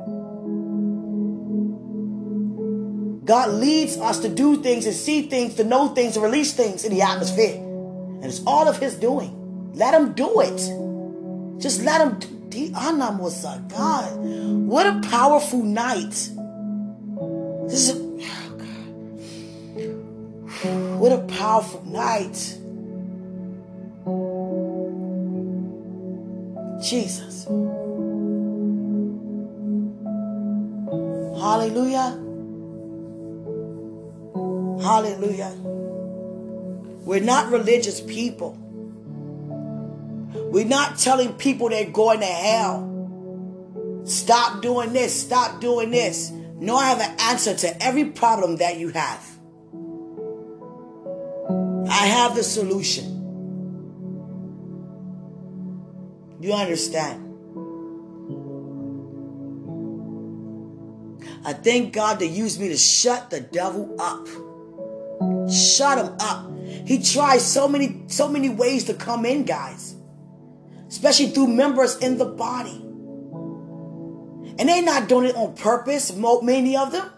God 3.25 3.49
leads 3.55 3.97
us 3.97 4.19
to 4.19 4.29
do 4.29 4.61
things 4.61 4.85
and 4.85 4.95
see 4.95 5.23
things, 5.23 5.55
to 5.55 5.63
know 5.63 5.87
things, 5.89 6.13
to 6.13 6.19
release 6.19 6.53
things 6.53 6.83
in 6.85 6.91
the 6.91 7.01
atmosphere. 7.01 7.55
And 7.55 8.25
it's 8.25 8.41
all 8.45 8.67
of 8.67 8.77
His 8.77 8.95
doing. 8.95 9.71
Let 9.73 9.93
Him 9.93 10.13
do 10.13 10.41
it. 10.41 10.84
Just 11.59 11.83
let 11.83 12.01
Him 12.01 12.19
do 12.49 12.71
God, 13.69 14.17
what 14.67 14.85
a 14.85 14.99
powerful 15.09 15.63
night. 15.63 16.31
This 17.67 17.89
is 17.89 18.01
oh, 20.63 20.97
what 20.97 21.11
a 21.11 21.19
powerful 21.19 21.83
night. 21.85 22.57
Jesus. 26.81 27.45
Hallelujah. 31.41 32.21
Hallelujah. 34.81 35.53
We're 37.05 37.19
not 37.19 37.51
religious 37.51 38.01
people. 38.01 38.57
We're 40.35 40.65
not 40.65 40.97
telling 40.97 41.33
people 41.33 41.69
they're 41.69 41.89
going 41.89 42.19
to 42.19 42.25
hell. 42.25 42.91
Stop 44.05 44.61
doing 44.61 44.93
this. 44.93 45.19
Stop 45.19 45.61
doing 45.61 45.91
this. 45.91 46.31
No, 46.31 46.75
I 46.75 46.89
have 46.89 46.99
an 46.99 47.15
answer 47.19 47.55
to 47.55 47.83
every 47.83 48.05
problem 48.05 48.57
that 48.57 48.77
you 48.77 48.89
have. 48.89 49.25
I 51.89 52.07
have 52.07 52.35
the 52.35 52.43
solution. 52.43 53.15
You 56.39 56.53
understand? 56.53 57.23
I 61.43 61.53
thank 61.53 61.93
God 61.93 62.19
to 62.19 62.27
use 62.27 62.59
me 62.59 62.69
to 62.69 62.77
shut 62.77 63.29
the 63.29 63.39
devil 63.39 63.95
up. 63.99 64.27
Shut 65.51 65.97
him 65.97 66.15
up. 66.19 66.51
He 66.87 67.01
tries 67.01 67.45
so 67.45 67.67
many, 67.67 68.03
so 68.07 68.27
many 68.27 68.49
ways 68.49 68.85
to 68.85 68.93
come 68.93 69.25
in, 69.25 69.45
guys. 69.45 69.94
Especially 70.95 71.27
through 71.27 71.47
members 71.47 71.97
in 71.97 72.17
the 72.17 72.23
body. 72.23 72.81
And 74.57 74.69
they're 74.69 74.81
not 74.81 75.09
doing 75.09 75.25
it 75.25 75.35
on 75.35 75.53
purpose, 75.53 76.15
many 76.15 76.77
of 76.77 76.93
them. 76.93 77.11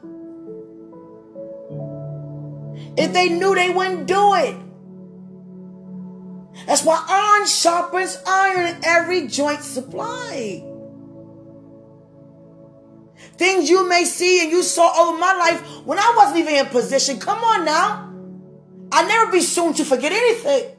If 2.97 3.13
they 3.13 3.30
knew, 3.30 3.53
they 3.53 3.69
wouldn't 3.69 4.07
do 4.07 4.34
it. 4.34 4.55
That's 6.65 6.84
why 6.84 7.05
iron 7.07 7.45
sharpens 7.45 8.17
iron 8.25 8.65
in 8.65 8.84
every 8.84 9.28
joint 9.28 9.61
supply. 9.61 10.63
Things 13.34 13.69
you 13.69 13.88
may 13.88 14.05
see 14.05 14.41
and 14.41 14.49
you 14.49 14.63
saw 14.63 15.07
over 15.07 15.19
my 15.19 15.34
life 15.34 15.61
when 15.86 15.99
I 15.99 16.13
wasn't 16.17 16.39
even 16.39 16.55
in 16.55 16.65
position. 16.65 17.19
Come 17.19 17.43
on 17.43 17.63
now. 17.63 18.11
I'll 18.91 19.07
never 19.07 19.32
be 19.32 19.41
soon 19.41 19.75
to 19.75 19.86
forget 19.86 20.11
anything. 20.11 20.75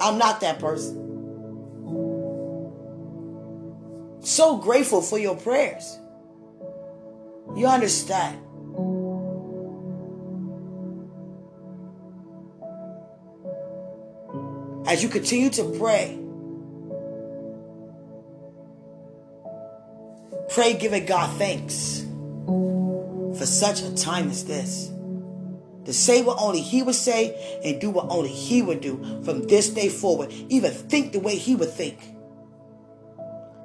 I'm 0.00 0.16
not 0.16 0.40
that 0.40 0.58
person. 0.58 1.07
So 4.28 4.58
grateful 4.58 5.00
for 5.00 5.18
your 5.18 5.36
prayers. 5.36 5.98
You 7.56 7.66
understand? 7.66 8.44
as 14.88 15.02
you 15.02 15.08
continue 15.10 15.50
to 15.50 15.64
pray, 15.78 16.18
pray 20.48 20.78
giving 20.78 21.04
God 21.04 21.36
thanks 21.36 22.06
for 23.38 23.44
such 23.44 23.82
a 23.82 23.94
time 23.94 24.30
as 24.30 24.46
this. 24.46 24.90
To 25.84 25.92
say 25.92 26.22
what 26.22 26.38
only 26.40 26.60
He 26.60 26.82
would 26.82 26.94
say 26.94 27.60
and 27.64 27.80
do 27.80 27.90
what 27.90 28.06
only 28.10 28.30
He 28.30 28.62
would 28.62 28.80
do 28.80 29.22
from 29.24 29.46
this 29.46 29.68
day 29.68 29.88
forward. 29.88 30.32
Even 30.48 30.70
think 30.70 31.12
the 31.12 31.20
way 31.20 31.36
He 31.36 31.54
would 31.54 31.70
think. 31.70 31.98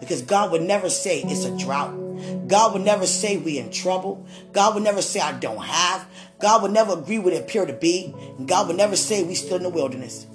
Because 0.04 0.22
God 0.22 0.52
would 0.52 0.62
never 0.62 0.90
say 0.90 1.22
it's 1.22 1.46
a 1.46 1.58
drought. 1.58 2.48
God 2.48 2.74
would 2.74 2.84
never 2.84 3.06
say 3.06 3.38
we 3.38 3.58
in 3.58 3.72
trouble. 3.72 4.26
God 4.52 4.76
would 4.76 4.84
never 4.84 5.02
say 5.02 5.20
I 5.20 5.32
don't 5.40 5.64
have. 5.64 6.08
God 6.40 6.62
would 6.62 6.72
never 6.72 6.94
agree 6.94 7.20
with 7.20 7.34
it 7.34 7.42
appear 7.42 7.66
to 7.66 7.74
be. 7.74 8.14
And 8.38 8.48
God 8.48 8.68
would 8.68 8.78
never 8.78 8.96
say 8.96 9.24
we 9.24 9.36
still 9.36 9.58
in 9.58 9.64
the 9.64 9.70
wilderness. 9.70 10.28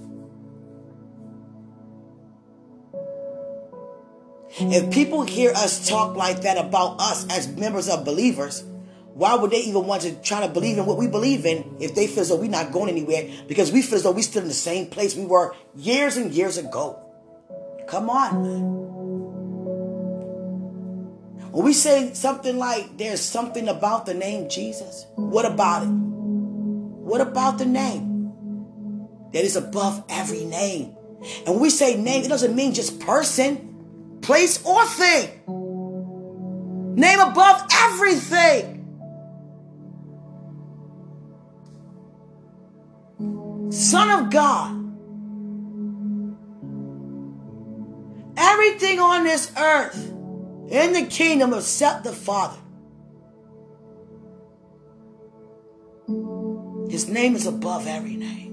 If 4.60 4.90
people 4.90 5.22
hear 5.22 5.52
us 5.52 5.88
talk 5.88 6.16
like 6.16 6.42
that 6.42 6.58
about 6.58 7.00
us 7.00 7.26
as 7.30 7.46
members 7.48 7.88
of 7.88 8.04
believers, 8.04 8.64
why 9.14 9.34
would 9.34 9.50
they 9.50 9.60
even 9.60 9.86
want 9.86 10.02
to 10.02 10.14
try 10.22 10.46
to 10.46 10.52
believe 10.52 10.78
in 10.78 10.86
what 10.86 10.96
we 10.96 11.06
believe 11.06 11.44
in 11.44 11.76
if 11.80 11.94
they 11.94 12.06
feel 12.06 12.20
as 12.20 12.28
though 12.30 12.36
we're 12.36 12.48
not 12.48 12.72
going 12.72 12.88
anywhere 12.88 13.28
because 13.46 13.70
we 13.70 13.82
feel 13.82 13.96
as 13.96 14.02
though 14.04 14.12
we're 14.12 14.22
still 14.22 14.42
in 14.42 14.48
the 14.48 14.54
same 14.54 14.86
place 14.86 15.14
we 15.14 15.26
were 15.26 15.54
years 15.76 16.16
and 16.16 16.32
years 16.32 16.56
ago? 16.56 16.98
Come 17.86 18.10
on. 18.10 18.77
When 21.50 21.64
we 21.64 21.72
say 21.72 22.12
something 22.14 22.58
like 22.58 22.98
there's 22.98 23.20
something 23.20 23.68
about 23.68 24.06
the 24.06 24.14
name 24.14 24.48
Jesus, 24.48 25.06
what 25.16 25.44
about 25.44 25.84
it? 25.84 25.88
What 25.88 27.20
about 27.20 27.58
the 27.58 27.66
name? 27.66 28.08
that 29.32 29.44
is 29.44 29.56
above 29.56 30.04
every 30.08 30.44
name. 30.44 30.94
And 31.46 31.48
when 31.54 31.60
we 31.60 31.70
say 31.70 32.00
name, 32.00 32.24
it 32.24 32.28
doesn't 32.28 32.54
mean 32.54 32.74
just 32.74 33.00
person, 33.00 34.18
place, 34.22 34.64
or 34.64 34.84
thing. 34.86 35.28
Name 36.96 37.20
above 37.20 37.66
everything. 37.72 38.74
Son 43.70 44.10
of 44.10 44.30
God. 44.30 44.76
Everything 48.36 49.00
on 49.00 49.24
this 49.24 49.52
earth 49.56 50.14
in 50.70 50.92
the 50.92 51.06
kingdom 51.06 51.54
except 51.54 52.04
the 52.04 52.12
Father. 52.12 52.58
His 56.90 57.08
name 57.08 57.34
is 57.34 57.46
above 57.46 57.86
every 57.86 58.16
name. 58.16 58.48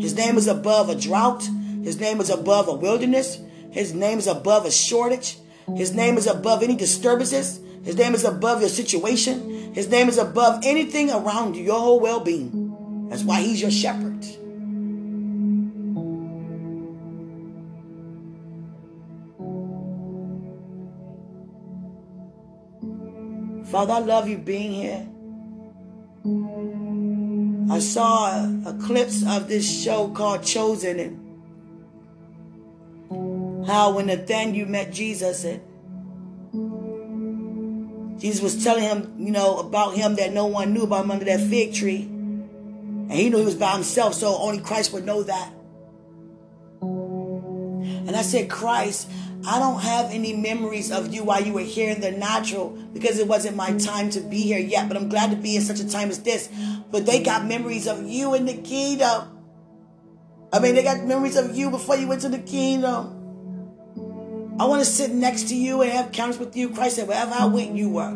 His 0.00 0.14
name 0.14 0.36
is 0.36 0.46
above 0.46 0.88
a 0.88 0.94
drought. 0.94 1.48
His 1.82 2.00
name 2.00 2.20
is 2.20 2.30
above 2.30 2.68
a 2.68 2.74
wilderness. 2.74 3.38
His 3.70 3.94
name 3.94 4.18
is 4.18 4.26
above 4.26 4.66
a 4.66 4.70
shortage. 4.70 5.38
His 5.76 5.94
name 5.94 6.16
is 6.16 6.26
above 6.26 6.62
any 6.62 6.76
disturbances. 6.76 7.60
His 7.84 7.96
name 7.96 8.14
is 8.14 8.24
above 8.24 8.60
your 8.60 8.68
situation. 8.68 9.72
His 9.74 9.88
name 9.88 10.08
is 10.08 10.18
above 10.18 10.60
anything 10.64 11.10
around 11.10 11.56
your 11.56 11.78
whole 11.78 12.00
well 12.00 12.20
being. 12.20 13.08
That's 13.08 13.24
why 13.24 13.40
he's 13.40 13.60
your 13.60 13.70
shepherd. 13.70 14.11
Father, 23.72 23.94
I 23.94 23.98
love 24.00 24.28
you 24.28 24.36
being 24.36 24.70
here. 24.72 25.08
I 27.74 27.78
saw 27.78 28.26
a, 28.26 28.62
a 28.66 28.74
clips 28.74 29.24
of 29.26 29.48
this 29.48 29.82
show 29.82 30.08
called 30.08 30.42
Chosen 30.42 31.00
and 31.00 31.18
how 33.66 33.92
when 33.92 34.08
Nathaniel 34.08 34.68
met 34.68 34.92
Jesus 34.92 35.44
and 35.44 35.62
Jesus 38.20 38.42
was 38.42 38.62
telling 38.62 38.82
him, 38.82 39.14
you 39.18 39.30
know, 39.30 39.56
about 39.56 39.94
him 39.94 40.16
that 40.16 40.34
no 40.34 40.44
one 40.44 40.74
knew 40.74 40.82
about 40.82 41.06
him 41.06 41.10
under 41.10 41.24
that 41.24 41.40
fig 41.40 41.72
tree. 41.72 42.02
And 42.02 43.10
he 43.10 43.30
knew 43.30 43.38
he 43.38 43.44
was 43.46 43.54
by 43.54 43.72
himself, 43.72 44.12
so 44.12 44.36
only 44.36 44.60
Christ 44.60 44.92
would 44.92 45.06
know 45.06 45.22
that. 45.22 45.50
And 46.82 48.14
I 48.14 48.20
said, 48.20 48.50
Christ, 48.50 49.08
I 49.46 49.58
don't 49.58 49.80
have 49.80 50.10
any 50.12 50.34
memories 50.34 50.92
of 50.92 51.12
you 51.12 51.24
while 51.24 51.42
you 51.42 51.52
were 51.52 51.60
here 51.60 51.90
in 51.90 52.00
the 52.00 52.12
natural 52.12 52.70
because 52.92 53.18
it 53.18 53.26
wasn't 53.26 53.56
my 53.56 53.72
time 53.76 54.10
to 54.10 54.20
be 54.20 54.40
here 54.42 54.58
yet. 54.58 54.88
But 54.88 54.96
I'm 54.96 55.08
glad 55.08 55.30
to 55.30 55.36
be 55.36 55.56
in 55.56 55.62
such 55.62 55.80
a 55.80 55.88
time 55.88 56.10
as 56.10 56.22
this. 56.22 56.48
But 56.90 57.06
they 57.06 57.22
got 57.22 57.44
memories 57.46 57.86
of 57.86 58.06
you 58.06 58.34
in 58.34 58.46
the 58.46 58.54
kingdom. 58.54 59.40
I 60.52 60.58
mean, 60.58 60.74
they 60.74 60.82
got 60.82 61.04
memories 61.04 61.36
of 61.36 61.56
you 61.56 61.70
before 61.70 61.96
you 61.96 62.06
went 62.06 62.20
to 62.22 62.28
the 62.28 62.38
kingdom. 62.38 63.18
I 64.60 64.66
want 64.66 64.80
to 64.80 64.86
sit 64.86 65.10
next 65.10 65.48
to 65.48 65.56
you 65.56 65.82
and 65.82 65.90
have 65.90 66.12
counters 66.12 66.38
with 66.38 66.54
you. 66.56 66.68
Christ 66.70 66.96
said, 66.96 67.08
wherever 67.08 67.32
I 67.32 67.46
went, 67.46 67.74
you 67.74 67.88
were. 67.88 68.10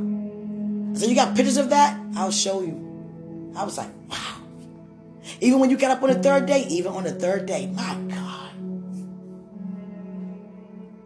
So 0.95 1.07
you 1.07 1.15
got 1.15 1.35
pictures 1.35 1.57
of 1.57 1.71
that? 1.71 1.99
I'll 2.15 2.31
show 2.31 2.61
you. 2.61 3.53
I 3.57 3.65
was 3.65 3.79
like, 3.79 3.89
wow. 4.09 4.37
Even 5.41 5.61
when 5.61 5.71
you 5.71 5.79
got 5.79 5.91
up 5.91 6.03
on 6.03 6.11
the 6.11 6.23
third 6.23 6.47
day, 6.47 6.67
even 6.69 6.93
on 6.93 7.05
the 7.05 7.13
third 7.13 7.47
day, 7.47 7.67
my 7.69 7.95
God. 8.09 8.26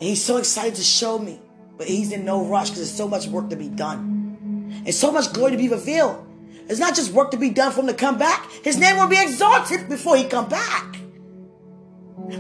And 0.00 0.08
he's 0.08 0.24
so 0.24 0.38
excited 0.38 0.74
to 0.76 0.82
show 0.82 1.18
me. 1.18 1.38
But 1.76 1.86
he's 1.86 2.10
in 2.10 2.24
no 2.24 2.44
rush 2.44 2.70
because 2.70 2.80
there's 2.80 2.96
so 2.96 3.06
much 3.06 3.26
work 3.26 3.50
to 3.50 3.56
be 3.56 3.68
done. 3.68 4.82
And 4.84 4.94
so 4.94 5.12
much 5.12 5.32
glory 5.32 5.52
to 5.52 5.58
be 5.58 5.68
revealed. 5.68 6.26
It's 6.68 6.80
not 6.80 6.94
just 6.94 7.12
work 7.12 7.30
to 7.32 7.36
be 7.36 7.50
done 7.50 7.72
for 7.72 7.80
him 7.80 7.88
to 7.88 7.94
come 7.94 8.16
back. 8.16 8.50
His 8.62 8.78
name 8.78 8.96
will 8.96 9.08
be 9.08 9.20
exalted 9.20 9.88
before 9.88 10.16
he 10.16 10.24
come 10.24 10.48
back. 10.48 10.96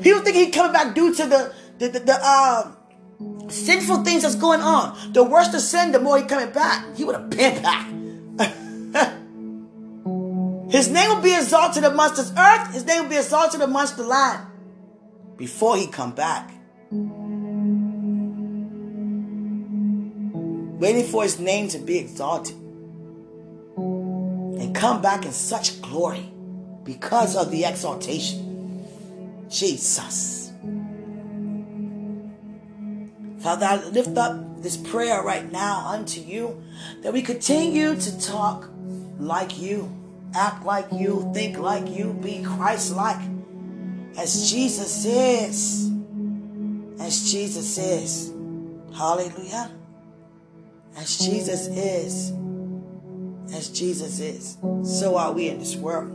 People 0.02 0.22
think 0.22 0.36
he's 0.36 0.54
coming 0.54 0.72
back 0.72 0.94
due 0.94 1.14
to 1.14 1.26
the 1.26 1.54
the, 1.78 1.88
the, 1.88 2.00
the 2.00 2.18
uh, 2.22 2.72
sinful 3.48 4.04
things 4.04 4.22
that's 4.22 4.36
going 4.36 4.60
on. 4.60 5.12
The 5.12 5.24
worse 5.24 5.48
the 5.48 5.60
sin, 5.60 5.92
the 5.92 6.00
more 6.00 6.18
he 6.18 6.24
coming 6.24 6.52
back. 6.52 6.96
He 6.96 7.04
would 7.04 7.16
have 7.16 7.28
been 7.28 7.62
back. 7.62 7.88
His 10.70 10.88
name 10.88 11.08
will 11.08 11.22
be 11.22 11.34
exalted 11.34 11.84
amongst 11.84 12.16
this 12.16 12.32
earth. 12.38 12.72
His 12.72 12.86
name 12.86 13.02
will 13.02 13.10
be 13.10 13.16
exalted 13.16 13.60
amongst 13.60 13.96
the 13.96 14.04
land 14.04 14.46
before 15.36 15.76
he 15.76 15.88
come 15.88 16.12
back. 16.12 16.54
Waiting 20.80 21.04
for 21.04 21.22
his 21.22 21.38
name 21.38 21.68
to 21.68 21.78
be 21.78 21.98
exalted 21.98 22.56
and 23.76 24.74
come 24.74 25.02
back 25.02 25.26
in 25.26 25.32
such 25.32 25.82
glory 25.82 26.32
because 26.84 27.36
of 27.36 27.50
the 27.50 27.66
exaltation. 27.66 28.86
Jesus. 29.50 30.52
Father, 33.40 33.66
I 33.66 33.84
lift 33.90 34.16
up 34.16 34.62
this 34.62 34.78
prayer 34.78 35.22
right 35.22 35.52
now 35.52 35.86
unto 35.86 36.18
you 36.18 36.62
that 37.02 37.12
we 37.12 37.20
continue 37.20 37.94
to 37.94 38.20
talk 38.20 38.70
like 39.18 39.60
you, 39.60 39.94
act 40.34 40.64
like 40.64 40.86
you, 40.92 41.30
think 41.34 41.58
like 41.58 41.90
you, 41.90 42.14
be 42.22 42.42
Christ 42.42 42.96
like 42.96 43.20
as 44.16 44.50
Jesus 44.50 45.04
is. 45.04 45.90
As 46.98 47.30
Jesus 47.30 47.76
is. 47.76 48.32
Hallelujah. 48.96 49.70
As 50.96 51.18
Jesus 51.18 51.66
is. 51.68 52.32
As 53.54 53.68
Jesus 53.68 54.20
is. 54.20 54.56
So 54.82 55.16
are 55.16 55.32
we 55.32 55.48
in 55.48 55.58
this 55.58 55.76
world. 55.76 56.10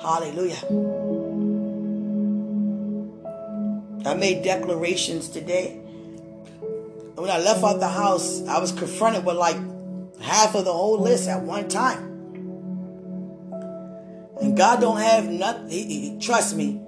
Hallelujah. 0.00 0.58
I 4.06 4.14
made 4.14 4.42
declarations 4.42 5.28
today 5.28 5.80
when 7.16 7.30
I 7.30 7.38
left 7.38 7.62
out 7.62 7.80
the 7.80 7.88
house, 7.88 8.46
I 8.46 8.58
was 8.58 8.72
confronted 8.72 9.24
with 9.24 9.36
like 9.36 9.56
half 10.20 10.54
of 10.54 10.64
the 10.64 10.72
whole 10.72 11.00
list 11.00 11.28
at 11.28 11.42
one 11.42 11.68
time. 11.68 12.10
And 14.40 14.56
God 14.56 14.80
don't 14.80 15.00
have 15.00 15.28
nothing. 15.28 16.20
Trust 16.20 16.56
me, 16.56 16.82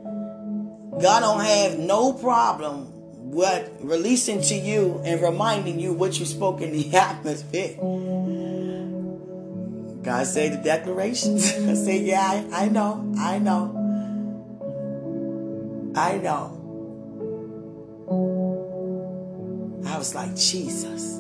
God 1.01 1.21
don't 1.21 1.45
have 1.45 1.79
no 1.79 2.13
problem 2.13 2.93
with 3.27 3.69
releasing 3.81 4.41
to 4.41 4.55
you 4.55 5.03
and 5.05 5.21
reminding 5.21 5.81
you 5.81 5.93
what 5.93 6.17
you 6.19 6.25
spoke 6.25 6.61
in 6.61 6.71
the 6.73 6.97
atmosphere. 6.97 7.75
God 10.03 10.27
say 10.27 10.49
the 10.49 10.59
declarations. 10.59 11.53
I 11.53 11.75
say, 11.75 11.99
yeah, 11.99 12.47
I, 12.53 12.67
I 12.67 12.69
know, 12.69 13.13
I 13.19 13.39
know, 13.41 13.75
I 15.97 16.19
know. 16.19 16.53
I 19.87 19.99
was 19.99 20.15
like, 20.15 20.37
Jesus. 20.37 21.17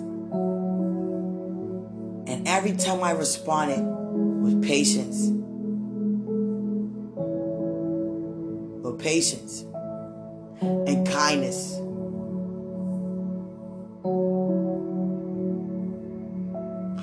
And 2.29 2.47
every 2.47 2.77
time 2.77 3.03
I 3.03 3.11
responded 3.11 3.83
with 3.83 4.63
patience, 4.63 5.31
with 8.85 9.01
patience 9.01 9.65
and 10.61 11.05
kindness. 11.09 11.81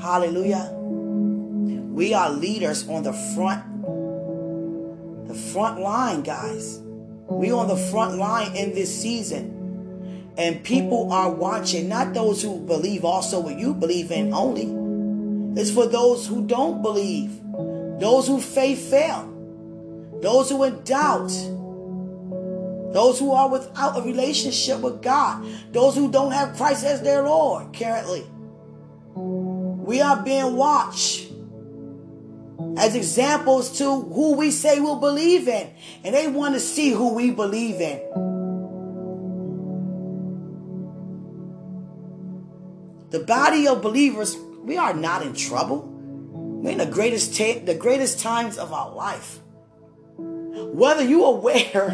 Hallelujah. 0.04 0.70
We 0.74 2.14
are 2.14 2.30
leaders 2.30 2.86
on 2.90 3.04
the 3.04 3.14
front, 3.14 3.64
the 5.30 5.34
front 5.34 5.80
line, 5.80 6.24
guys. 6.24 6.82
We 7.30 7.54
on 7.54 7.70
the 7.70 7.78
front 7.78 8.18
line 8.18 8.54
in 8.54 8.76
this 8.76 8.94
season. 9.02 10.34
And 10.38 10.62
people 10.62 11.14
are 11.14 11.32
watching, 11.32 11.88
not 11.88 12.14
those 12.14 12.42
who 12.42 12.60
believe 12.60 13.06
also 13.06 13.40
what 13.40 13.58
you 13.58 13.74
believe 13.74 14.12
in 14.12 14.34
only. 14.34 14.68
It's 15.58 15.72
for 15.72 15.88
those 15.88 16.28
who 16.28 16.46
don't 16.48 16.82
believe, 16.82 17.40
those 18.02 18.28
who 18.28 18.42
faith 18.42 18.90
fail, 18.90 19.32
those 20.22 20.50
who 20.50 20.64
in 20.64 20.84
doubt, 20.84 21.32
those 22.94 23.20
who 23.20 23.32
are 23.32 23.48
without 23.48 23.98
a 23.98 24.02
relationship 24.02 24.82
with 24.82 25.02
God, 25.02 25.48
those 25.72 25.96
who 25.96 26.12
don't 26.12 26.34
have 26.34 26.58
Christ 26.58 26.84
as 26.84 27.02
their 27.02 27.24
Lord 27.24 27.74
currently. 27.74 28.26
We 29.84 30.00
are 30.00 30.24
being 30.24 30.56
watched 30.56 31.30
as 32.78 32.96
examples 32.96 33.80
to 33.80 33.84
who 33.84 34.36
we 34.38 34.50
say 34.50 34.80
we'll 34.80 35.02
believe 35.02 35.50
in. 35.50 35.70
And 36.06 36.16
they 36.16 36.28
want 36.28 36.54
to 36.54 36.62
see 36.62 36.92
who 36.92 37.14
we 37.14 37.32
believe 37.32 37.82
in. 37.82 38.00
The 43.10 43.20
body 43.20 43.68
of 43.68 43.82
believers, 43.82 44.38
we 44.62 44.78
are 44.78 44.94
not 44.94 45.22
in 45.22 45.36
trouble. 45.36 45.82
We're 45.82 46.72
in 46.72 46.78
the 46.78 46.86
greatest 46.86 47.38
the 47.38 47.76
greatest 47.78 48.22
times 48.22 48.58
of 48.58 48.72
our 48.72 48.90
life. 48.96 49.40
Whether 50.16 51.04
you 51.04 51.26
are 51.26 51.34
aware 51.34 51.92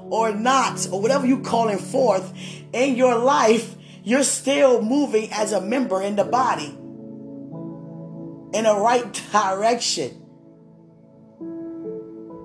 or 0.08 0.32
not, 0.32 0.88
or 0.90 1.02
whatever 1.02 1.26
you 1.26 1.42
calling 1.42 1.78
forth 1.78 2.32
in 2.72 2.96
your 2.96 3.18
life, 3.18 3.74
you're 4.02 4.22
still 4.22 4.80
moving 4.80 5.28
as 5.32 5.52
a 5.52 5.60
member 5.60 6.00
in 6.00 6.16
the 6.16 6.24
body 6.24 6.74
in 8.56 8.64
the 8.64 8.74
right 8.74 9.12
direction. 9.32 10.22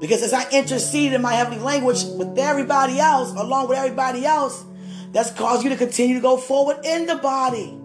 Because 0.02 0.24
as 0.24 0.34
I 0.34 0.50
intercede 0.50 1.14
in 1.14 1.22
my 1.22 1.34
heavenly 1.34 1.64
language 1.64 2.04
with 2.04 2.38
everybody 2.38 3.00
else, 3.00 3.32
along 3.32 3.70
with 3.70 3.78
everybody 3.78 4.26
else, 4.26 4.66
that's 5.12 5.32
caused 5.32 5.64
you 5.64 5.70
to 5.70 5.78
continue 5.78 6.16
to 6.16 6.22
go 6.22 6.38
forward 6.38 6.84
in 6.84 7.06
the 7.06 7.16
body. 7.16 7.78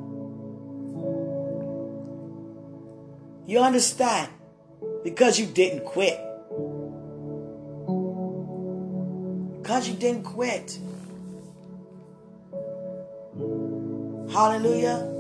You 3.47 3.61
understand? 3.61 4.31
Because 5.05 5.39
you 5.39 5.47
didn't 5.47 5.85
quit. 5.85 6.19
Because 9.63 9.89
you 9.89 9.95
didn't 9.95 10.25
quit. 10.25 10.79
Hallelujah. 14.33 15.13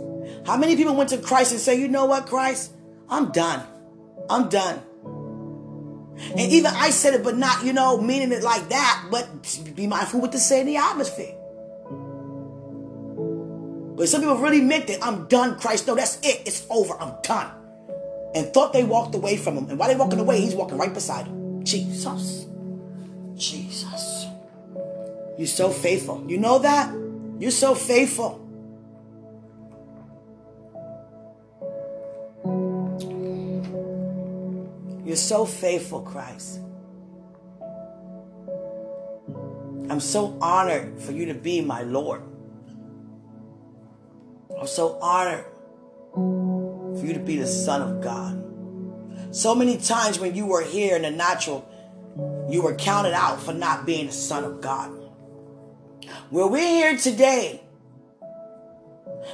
How 0.47 0.57
many 0.57 0.77
people 0.77 0.97
went 0.97 1.11
to 1.11 1.19
Christ 1.19 1.53
and 1.53 1.61
say, 1.61 1.79
you 1.79 1.89
know 1.89 2.07
what, 2.07 2.27
Christ? 2.27 2.73
I'm 3.09 3.33
done. 3.33 3.67
I'm 4.29 4.49
done. 4.49 4.83
And 6.19 6.41
even 6.41 6.73
I 6.75 6.91
said 6.91 7.15
it, 7.15 7.23
but 7.23 7.37
not, 7.37 7.65
you 7.65 7.73
know, 7.73 8.01
meaning 8.01 8.33
it 8.33 8.43
like 8.43 8.69
that, 8.71 9.09
but 9.11 9.29
be 9.75 9.87
mindful 9.87 10.21
what 10.21 10.33
to 10.33 10.39
say 10.39 10.61
in 10.61 10.67
the 10.67 10.77
atmosphere. 10.77 11.35
But 13.97 14.09
some 14.09 14.21
people 14.21 14.37
really 14.39 14.61
meant 14.61 14.91
it. 14.91 14.99
I'm 15.03 15.27
done, 15.27 15.59
Christ. 15.59 15.87
No, 15.87 15.95
that's 15.95 16.17
it. 16.23 16.43
It's 16.47 16.67
over. 16.69 16.95
I'm 17.01 17.15
done. 17.23 17.51
And 18.35 18.53
thought 18.53 18.73
they 18.73 18.85
walked 18.85 19.15
away 19.15 19.37
from 19.37 19.57
him. 19.57 19.71
And 19.71 19.79
while 19.79 19.89
they 19.89 19.97
walking 19.97 20.21
away, 20.21 20.41
he's 20.41 20.55
walking 20.55 20.77
right 20.77 20.93
beside 20.93 21.27
him. 21.27 21.65
Jesus. 21.65 22.47
Jesus. 23.35 24.27
You're 25.39 25.47
so 25.47 25.71
faithful. 25.71 26.25
You 26.27 26.39
know 26.39 26.59
that? 26.59 26.95
You're 27.39 27.51
so 27.51 27.75
faithful. 27.75 28.46
You're 35.17 35.23
so 35.23 35.47
faithful, 35.47 36.03
Christ. 36.03 36.61
I'm 39.89 39.99
so 39.99 40.37
honored 40.43 41.01
for 41.01 41.13
you 41.13 41.25
to 41.25 41.33
be 41.33 41.63
my 41.63 41.81
Lord. 41.81 42.21
I'm 44.61 44.67
so 44.67 44.99
honored 45.01 45.47
for 46.13 47.01
you 47.03 47.15
to 47.15 47.19
be 47.19 47.39
the 47.39 47.47
Son 47.47 47.81
of 47.81 48.03
God. 48.03 49.35
So 49.35 49.55
many 49.55 49.79
times 49.79 50.19
when 50.19 50.35
you 50.35 50.45
were 50.45 50.63
here 50.63 50.97
in 50.97 51.01
the 51.01 51.11
natural, 51.11 51.67
you 52.51 52.61
were 52.61 52.75
counted 52.75 53.15
out 53.15 53.41
for 53.41 53.55
not 53.55 53.87
being 53.87 54.09
the 54.09 54.13
Son 54.13 54.45
of 54.45 54.61
God. 54.61 54.91
Well, 56.31 56.51
we're 56.51 56.59
here 56.61 56.99
today 56.99 57.63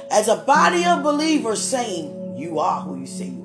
as 0.09 0.29
a 0.29 0.37
body 0.37 0.85
of 0.85 1.03
believers 1.03 1.61
saying, 1.61 2.37
You 2.37 2.59
are 2.59 2.79
who 2.79 3.01
you 3.01 3.05
say 3.05 3.25
you. 3.25 3.42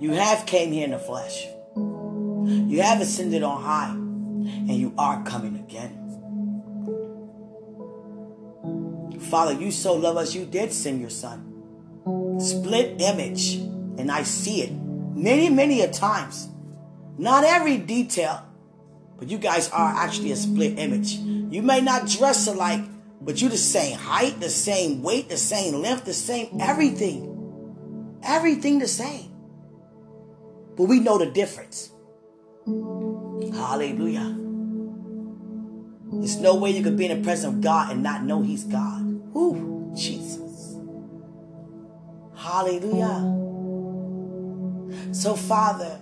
You 0.00 0.12
have 0.12 0.46
came 0.46 0.70
here 0.70 0.84
in 0.84 0.92
the 0.92 0.98
flesh. 0.98 1.46
You 1.74 2.82
have 2.82 3.00
ascended 3.00 3.42
on 3.42 3.60
high, 3.62 3.90
and 3.90 4.76
you 4.76 4.94
are 4.96 5.24
coming 5.24 5.56
again. 5.56 6.04
Father, 9.28 9.54
you 9.54 9.72
so 9.72 9.94
love 9.94 10.16
us, 10.16 10.34
you 10.36 10.46
did 10.46 10.72
send 10.72 11.00
your 11.00 11.10
son. 11.10 12.38
Split 12.38 13.00
image, 13.00 13.56
and 13.56 14.10
I 14.10 14.22
see 14.22 14.62
it 14.62 14.72
many, 14.72 15.50
many 15.50 15.80
a 15.80 15.90
times. 15.90 16.48
Not 17.18 17.42
every 17.42 17.76
detail, 17.76 18.44
but 19.18 19.28
you 19.28 19.38
guys 19.38 19.68
are 19.70 19.92
actually 19.96 20.30
a 20.30 20.36
split 20.36 20.78
image. 20.78 21.14
You 21.14 21.62
may 21.62 21.80
not 21.80 22.06
dress 22.06 22.46
alike, 22.46 22.84
but 23.20 23.42
you 23.42 23.48
the 23.48 23.56
same 23.56 23.98
height, 23.98 24.38
the 24.38 24.48
same 24.48 25.02
weight, 25.02 25.28
the 25.28 25.36
same 25.36 25.74
length, 25.82 26.04
the 26.04 26.14
same 26.14 26.60
everything. 26.60 28.20
Everything 28.22 28.78
the 28.78 28.86
same. 28.86 29.27
But 30.78 30.84
we 30.84 31.00
know 31.00 31.18
the 31.18 31.26
difference. 31.26 31.90
Hallelujah. 32.64 34.36
There's 36.12 36.36
no 36.36 36.54
way 36.54 36.70
you 36.70 36.84
could 36.84 36.96
be 36.96 37.06
in 37.06 37.18
the 37.18 37.24
presence 37.24 37.52
of 37.52 37.60
God 37.60 37.90
and 37.90 38.02
not 38.04 38.22
know 38.22 38.42
He's 38.42 38.62
God. 38.62 39.02
Ooh, 39.36 39.92
Jesus. 39.96 40.76
Hallelujah. 42.36 43.34
So, 45.12 45.34
Father, 45.34 45.98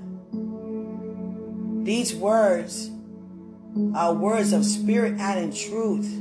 these 1.83 2.15
words 2.15 2.91
are 3.95 4.13
words 4.13 4.53
of 4.53 4.67
spirit 4.67 5.19
and 5.19 5.41
in 5.41 5.53
truth. 5.55 6.13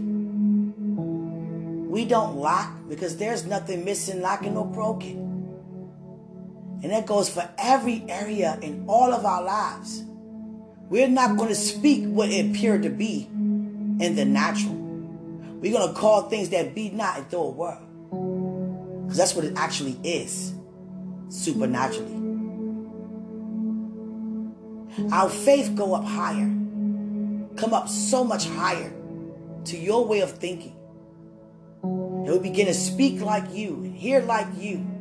We 1.91 2.05
don't 2.05 2.37
lack 2.37 2.71
because 2.87 3.17
there's 3.17 3.45
nothing 3.45 3.83
missing, 3.83 4.21
lacking, 4.21 4.55
or 4.55 4.65
broken. 4.65 5.24
And 6.85 6.93
that 6.93 7.07
goes 7.07 7.29
for 7.29 7.49
every 7.57 8.05
area 8.07 8.59
in 8.61 8.85
all 8.87 9.11
of 9.11 9.25
our 9.25 9.41
lives. 9.41 10.03
We're 10.87 11.07
not 11.07 11.35
going 11.35 11.49
to 11.49 11.55
speak 11.55 12.05
what 12.05 12.29
it 12.29 12.51
appeared 12.51 12.83
to 12.83 12.91
be 12.91 13.23
in 13.23 14.13
the 14.15 14.23
natural. 14.23 14.75
We're 14.75 15.73
going 15.73 15.87
to 15.91 15.99
call 15.99 16.29
things 16.29 16.49
that 16.49 16.75
be 16.75 16.91
not 16.91 17.17
and 17.17 17.27
throw 17.27 17.41
a 17.41 17.49
word. 17.49 17.79
Because 19.01 19.17
that's 19.17 19.33
what 19.33 19.45
it 19.45 19.53
actually 19.57 19.97
is 20.03 20.53
supernaturally. 21.29 22.13
Our 25.11 25.29
faith 25.31 25.73
go 25.73 25.95
up 25.95 26.05
higher, 26.05 26.45
come 27.55 27.73
up 27.73 27.89
so 27.89 28.23
much 28.23 28.45
higher 28.45 28.93
to 29.63 29.75
your 29.75 30.05
way 30.05 30.19
of 30.19 30.29
thinking. 30.33 30.75
And 31.81 32.27
we 32.27 32.37
begin 32.37 32.67
to 32.67 32.75
speak 32.75 33.21
like 33.21 33.51
you 33.55 33.73
and 33.73 33.95
hear 33.95 34.21
like 34.21 34.49
you 34.55 34.94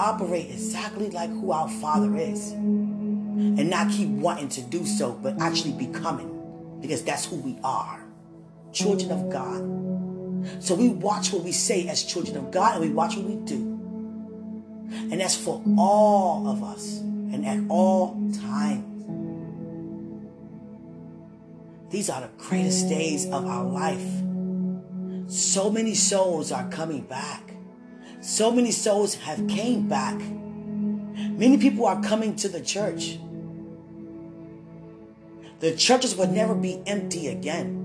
operate 0.00 0.50
exactly 0.50 1.10
like 1.10 1.30
who 1.30 1.52
our 1.52 1.68
Father 1.68 2.16
is. 2.16 2.52
And 2.52 3.70
not 3.70 3.90
keep 3.90 4.08
wanting 4.08 4.48
to 4.50 4.60
do 4.62 4.84
so, 4.84 5.12
but 5.12 5.40
actually 5.40 5.72
becoming 5.72 6.78
because 6.80 7.02
that's 7.02 7.24
who 7.24 7.36
we 7.36 7.58
are 7.64 8.00
children 8.72 9.10
of 9.10 9.30
God. 9.30 10.62
So 10.62 10.74
we 10.74 10.88
watch 10.88 11.32
what 11.32 11.42
we 11.42 11.52
say 11.52 11.88
as 11.88 12.02
children 12.04 12.36
of 12.36 12.50
God 12.50 12.76
and 12.76 12.82
we 12.82 12.90
watch 12.90 13.16
what 13.16 13.26
we 13.26 13.36
do. 13.44 13.78
And 15.10 15.20
that's 15.20 15.36
for 15.36 15.62
all 15.78 16.48
of 16.48 16.62
us 16.62 16.98
and 16.98 17.46
at 17.46 17.60
all 17.68 18.14
times. 18.40 18.86
These 21.90 22.08
are 22.08 22.20
the 22.20 22.30
greatest 22.38 22.88
days 22.88 23.26
of 23.26 23.46
our 23.46 23.64
life. 23.64 24.06
So 25.28 25.70
many 25.70 25.94
souls 25.94 26.52
are 26.52 26.68
coming 26.70 27.02
back. 27.02 27.49
So 28.20 28.50
many 28.50 28.70
souls 28.70 29.14
have 29.16 29.48
came 29.48 29.88
back. 29.88 30.18
Many 30.18 31.56
people 31.58 31.86
are 31.86 32.02
coming 32.02 32.36
to 32.36 32.48
the 32.48 32.60
church. 32.60 33.18
The 35.60 35.74
churches 35.74 36.16
will 36.16 36.28
never 36.28 36.54
be 36.54 36.82
empty 36.86 37.28
again. 37.28 37.80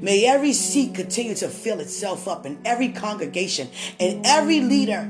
May 0.00 0.26
every 0.26 0.52
seat 0.52 0.94
continue 0.94 1.34
to 1.36 1.48
fill 1.48 1.80
itself 1.80 2.28
up 2.28 2.46
in 2.46 2.58
every 2.64 2.90
congregation 2.90 3.68
and 3.98 4.24
every 4.24 4.60
leader 4.60 5.08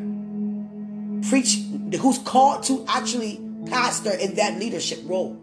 preach 1.29 1.61
who's 2.01 2.19
called 2.19 2.65
to 2.65 2.85
actually 2.89 3.41
pastor 3.67 4.13
in 4.13 4.35
that 4.35 4.59
leadership 4.59 4.99
role 5.05 5.37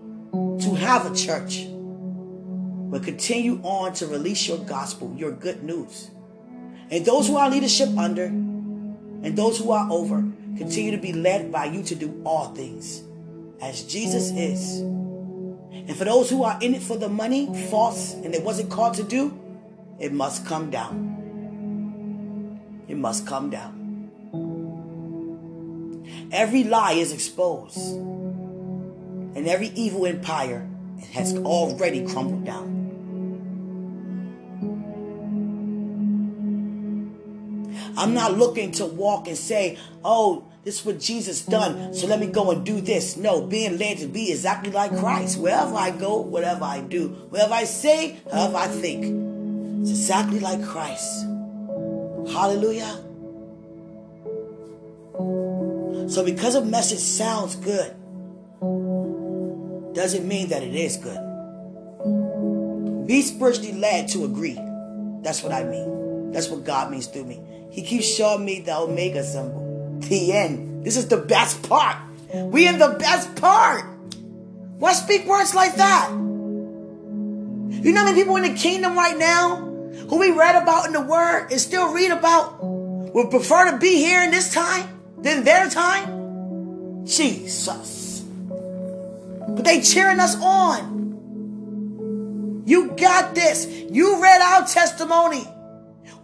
to 0.60 0.76
have 0.76 1.10
a 1.10 1.16
church 1.16 1.68
but 2.92 3.04
continue 3.04 3.60
on 3.64 3.94
to 3.94 4.08
release 4.08 4.48
your 4.48 4.58
gospel 4.58 5.14
your 5.16 5.32
good 5.32 5.64
news 5.64 6.10
and 6.92 7.06
those 7.06 7.28
who 7.28 7.38
are 7.38 7.50
leadership 7.50 7.90
under 7.98 8.30
and 9.24 9.38
those 9.38 9.58
who 9.58 9.72
are 9.72 9.90
over 9.92 10.24
continue 10.58 10.92
to 10.92 10.98
be 10.98 11.14
led 11.14 11.52
by 11.52 11.66
you 11.66 11.84
to 11.84 11.96
do 11.96 12.22
all 12.26 12.54
things 12.54 13.04
as 13.62 13.84
jesus 13.84 14.32
is. 14.32 14.80
And 14.80 15.96
for 15.96 16.06
those 16.06 16.30
who 16.30 16.44
are 16.44 16.58
in 16.62 16.74
it 16.76 16.82
for 16.82 16.98
the 16.98 17.10
money 17.10 17.68
false 17.70 18.14
and 18.14 18.34
it 18.34 18.44
wasn't 18.44 18.70
called 18.70 18.96
to 18.96 19.04
do 19.04 19.38
it 20.00 20.14
must 20.14 20.46
come 20.46 20.70
down. 20.70 21.18
It 22.88 22.98
must 22.98 23.28
come 23.28 23.50
down. 23.50 23.80
Every 26.32 26.64
lie 26.64 26.94
is 26.94 27.12
exposed, 27.12 27.78
and 27.78 29.48
every 29.48 29.68
evil 29.76 30.06
empire 30.06 30.68
has 31.12 31.36
already 31.36 32.06
crumbled 32.08 32.46
down. 32.46 32.79
I'm 37.98 38.14
not 38.14 38.38
looking 38.38 38.72
to 38.74 38.86
walk 38.86 39.28
and 39.28 39.38
say, 39.38 39.78
oh, 40.04 40.46
this 40.64 40.80
is 40.82 40.86
what 40.86 41.00
Jesus 41.00 41.46
done, 41.46 41.94
so 41.94 42.06
let 42.06 42.20
me 42.20 42.28
go 42.28 42.52
and 42.52 42.66
do 42.66 42.82
this. 42.82 43.16
No, 43.16 43.42
being 43.42 43.78
led 43.78 44.00
to 44.00 44.08
be 44.08 44.32
exactly 44.32 44.72
like 44.72 44.96
Christ. 44.98 45.40
Wherever 45.40 45.74
I 45.74 45.92
go, 45.92 46.18
whatever 46.18 46.66
I 46.66 46.82
do, 46.82 47.10
whatever 47.30 47.54
I 47.54 47.64
say, 47.64 48.20
however 48.32 48.58
I 48.58 48.68
think, 48.68 49.06
it's 49.82 49.92
exactly 49.92 50.40
like 50.40 50.64
Christ. 50.64 51.24
Hallelujah. 52.32 53.00
So 56.10 56.26
because 56.26 56.56
a 56.56 56.66
message 56.66 57.00
sounds 57.00 57.56
good, 57.56 57.96
doesn't 59.96 60.28
mean 60.28 60.50
that 60.50 60.62
it 60.62 60.76
is 60.76 60.98
good. 60.98 61.20
Be 63.08 63.22
spiritually 63.22 63.74
led 63.74 64.10
to 64.10 64.26
agree. 64.26 64.60
That's 65.24 65.42
what 65.42 65.52
I 65.52 65.64
mean. 65.64 66.32
That's 66.32 66.50
what 66.50 66.64
God 66.64 66.92
means 66.92 67.08
through 67.08 67.26
me. 67.26 67.42
He 67.72 67.84
keeps 67.84 68.08
showing 68.08 68.46
me 68.46 68.62
the 68.62 68.76
Omega 68.78 69.24
symbol, 69.24 70.00
the 70.00 70.34
end. 70.34 70.84
This 70.84 70.98
is 70.98 71.08
the 71.08 71.18
best 71.18 71.68
part. 71.68 71.98
We 72.34 72.68
in 72.68 72.80
the 72.80 72.96
best 73.00 73.36
part. 73.36 73.86
Why 74.78 74.94
speak 74.94 75.26
words 75.26 75.54
like 75.54 75.76
that? 75.76 76.10
You 76.12 77.92
know 77.92 78.00
how 78.00 78.06
many 78.06 78.20
people 78.20 78.36
in 78.38 78.44
the 78.44 78.58
kingdom 78.60 78.96
right 78.96 79.18
now 79.18 79.58
who 80.10 80.20
we 80.20 80.32
read 80.32 80.62
about 80.62 80.88
in 80.88 80.94
the 80.94 81.02
word 81.02 81.52
and 81.52 81.60
still 81.60 81.94
read 81.94 82.12
about 82.12 82.64
would 82.64 83.30
prefer 83.30 83.72
to 83.72 83.78
be 83.78 83.96
here 83.96 84.24
in 84.24 84.32
this 84.32 84.54
time 84.54 84.88
than 85.18 85.44
their 85.44 85.70
time? 85.70 87.06
Jesus. 87.06 88.22
But 88.22 89.66
they 89.66 89.82
cheering 89.82 90.20
us 90.20 90.36
on. 90.42 91.00
You 92.66 92.92
got 92.92 93.36
this. 93.36 93.66
You 93.66 94.22
read 94.22 94.42
our 94.42 94.66
testimony. 94.66 95.48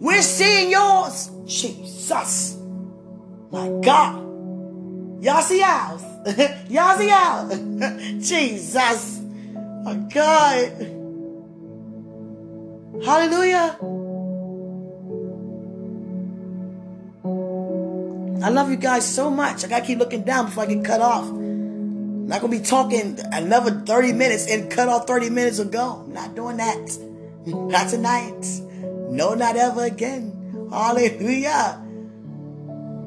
We're 0.00 0.22
seeing 0.22 0.70
yours. 0.70 1.30
Jesus. 1.46 2.56
My 3.50 3.68
God. 3.82 4.22
Y'all 5.22 5.42
see 5.42 5.62
ours. 5.62 6.02
Y'all 6.68 6.98
see 6.98 7.10
ours. 7.10 8.28
Jesus. 8.28 9.20
My 9.84 9.94
God. 10.12 10.92
Hallelujah. 13.04 13.78
I 18.44 18.50
love 18.50 18.70
you 18.70 18.76
guys 18.76 19.06
so 19.12 19.30
much. 19.30 19.64
I 19.64 19.68
gotta 19.68 19.84
keep 19.84 19.98
looking 19.98 20.22
down 20.22 20.46
before 20.46 20.64
I 20.64 20.66
get 20.66 20.84
cut 20.84 21.00
off. 21.00 21.28
I'm 21.28 22.26
not 22.26 22.40
gonna 22.40 22.50
be 22.50 22.60
talking 22.60 23.18
another 23.32 23.70
30 23.70 24.12
minutes 24.12 24.46
and 24.50 24.70
cut 24.70 24.88
off 24.88 25.06
30 25.06 25.30
minutes 25.30 25.58
ago. 25.58 26.04
I'm 26.04 26.12
not 26.12 26.34
doing 26.34 26.58
that. 26.58 26.98
Not 27.46 27.88
tonight. 27.88 28.44
No, 29.08 29.34
not 29.34 29.56
ever 29.56 29.84
again. 29.84 30.68
Hallelujah. 30.70 31.82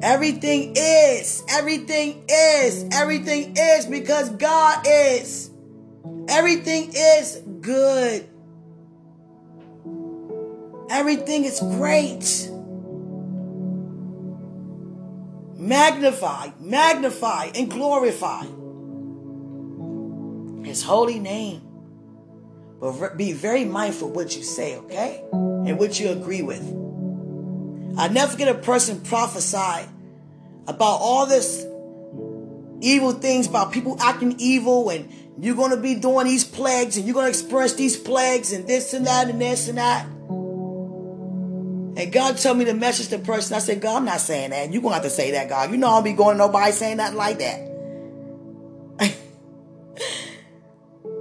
Everything 0.02 0.72
is, 0.76 1.42
everything 1.48 2.24
is, 2.28 2.86
everything 2.92 3.54
is 3.56 3.86
because 3.86 4.30
God 4.30 4.84
is. 4.86 5.50
Everything 6.28 6.92
is 6.94 7.42
good. 7.60 8.26
Everything 10.88 11.44
is 11.44 11.60
great. 11.60 12.48
Magnify, 15.58 16.48
magnify, 16.58 17.50
and 17.54 17.70
glorify 17.70 18.44
His 20.66 20.82
holy 20.82 21.18
name. 21.18 21.69
But 22.80 23.16
be 23.16 23.32
very 23.32 23.64
mindful 23.64 24.10
what 24.10 24.34
you 24.36 24.42
say, 24.42 24.76
okay? 24.76 25.22
And 25.32 25.78
what 25.78 26.00
you 26.00 26.10
agree 26.10 26.42
with. 26.42 26.62
I 27.98 28.08
never 28.08 28.32
forget 28.32 28.48
a 28.48 28.54
person 28.54 29.00
prophesy 29.00 29.86
about 30.66 30.98
all 31.00 31.26
this 31.26 31.66
evil 32.80 33.12
things 33.12 33.46
about 33.46 33.72
people 33.72 34.00
acting 34.00 34.36
evil 34.38 34.88
and 34.88 35.12
you're 35.38 35.56
going 35.56 35.70
to 35.70 35.76
be 35.76 35.94
doing 35.94 36.26
these 36.26 36.44
plagues 36.44 36.96
and 36.96 37.06
you're 37.06 37.14
going 37.14 37.26
to 37.26 37.30
express 37.30 37.74
these 37.74 37.96
plagues 37.96 38.52
and 38.52 38.66
this 38.66 38.94
and 38.94 39.06
that 39.06 39.28
and 39.28 39.40
this 39.40 39.68
and 39.68 39.78
that. 39.78 40.06
And 42.00 42.12
God 42.12 42.38
told 42.38 42.56
me 42.56 42.64
to 42.66 42.72
message 42.72 43.08
the 43.08 43.18
person. 43.18 43.56
I 43.56 43.58
said, 43.58 43.80
God, 43.80 43.96
I'm 43.98 44.04
not 44.04 44.20
saying 44.20 44.50
that. 44.50 44.72
You're 44.72 44.80
going 44.80 44.92
to 44.92 44.96
have 44.96 45.02
to 45.02 45.10
say 45.10 45.32
that, 45.32 45.48
God. 45.48 45.70
You 45.70 45.76
know 45.76 45.88
I'll 45.88 46.02
be 46.02 46.12
going 46.12 46.38
nobody 46.38 46.72
saying 46.72 46.96
nothing 46.98 47.16
like 47.16 47.38
that. 47.40 47.60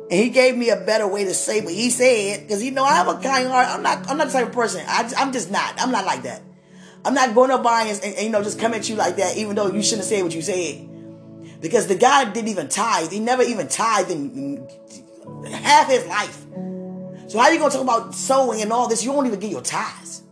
And 0.10 0.20
he 0.20 0.30
gave 0.30 0.57
me 0.57 0.70
a 0.70 0.76
better 0.76 1.07
way 1.07 1.24
to 1.26 1.34
say 1.36 1.62
what 1.62 1.74
he 1.74 1.91
said 1.91 2.41
because 2.41 2.64
you 2.64 2.72
know 2.72 2.84
I 2.84 2.95
have 2.95 3.07
a 3.07 3.20
kind 3.20 3.47
heart. 3.47 3.68
I'm 3.68 3.84
not. 3.84 4.10
I'm 4.10 4.18
not 4.18 4.28
the 4.28 4.34
type 4.34 4.47
of 4.47 4.53
person. 4.53 4.84
I, 4.88 5.12
am 5.18 5.32
just 5.32 5.51
not. 5.51 5.80
I'm 5.80 5.91
not 5.91 6.05
like 6.05 6.24
that. 6.24 6.41
I'm 7.05 7.14
not 7.14 7.36
going 7.36 7.51
to 7.51 7.60
buy 7.60 7.84
and, 7.84 8.03
and, 8.03 8.26
you 8.26 8.30
know 8.30 8.43
just 8.43 8.60
come 8.60 8.74
at 8.74 8.89
you 8.89 8.95
like 8.95 9.18
that, 9.18 9.38
even 9.38 9.55
though 9.55 9.72
you 9.72 9.84
shouldn't 9.84 10.07
say 10.07 10.22
what 10.24 10.34
you 10.34 10.41
said. 10.41 10.89
Because 11.62 11.88
the 11.88 11.95
guy 11.95 12.26
didn't 12.32 12.47
even 12.47 12.70
tithe. 12.70 13.12
He 13.12 13.20
never 13.20 13.43
even 13.43 13.68
tithed 13.68 14.10
in 14.10 14.68
half 15.45 15.88
his 15.88 16.05
life. 16.07 16.45
So 17.28 17.38
how 17.38 17.45
are 17.45 17.53
you 17.53 17.60
gonna 17.60 17.72
talk 17.72 17.84
about 17.84 18.16
sowing 18.16 18.62
and 18.64 18.74
all 18.74 18.88
this? 18.88 19.03
You 19.03 19.12
won't 19.12 19.28
even 19.28 19.39
get 19.39 19.51
your 19.51 19.62
tithes. 19.62 20.24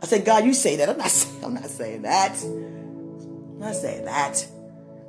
I 0.00 0.06
said, 0.06 0.24
God, 0.24 0.44
you 0.44 0.54
say 0.54 0.76
that. 0.76 0.88
I'm 0.88 0.96
not. 0.96 1.26
I'm 1.44 1.54
not 1.54 1.66
saying 1.66 2.02
that. 2.02 2.42
I'm 2.42 3.58
not 3.60 3.74
saying 3.74 4.06
that. 4.06 4.46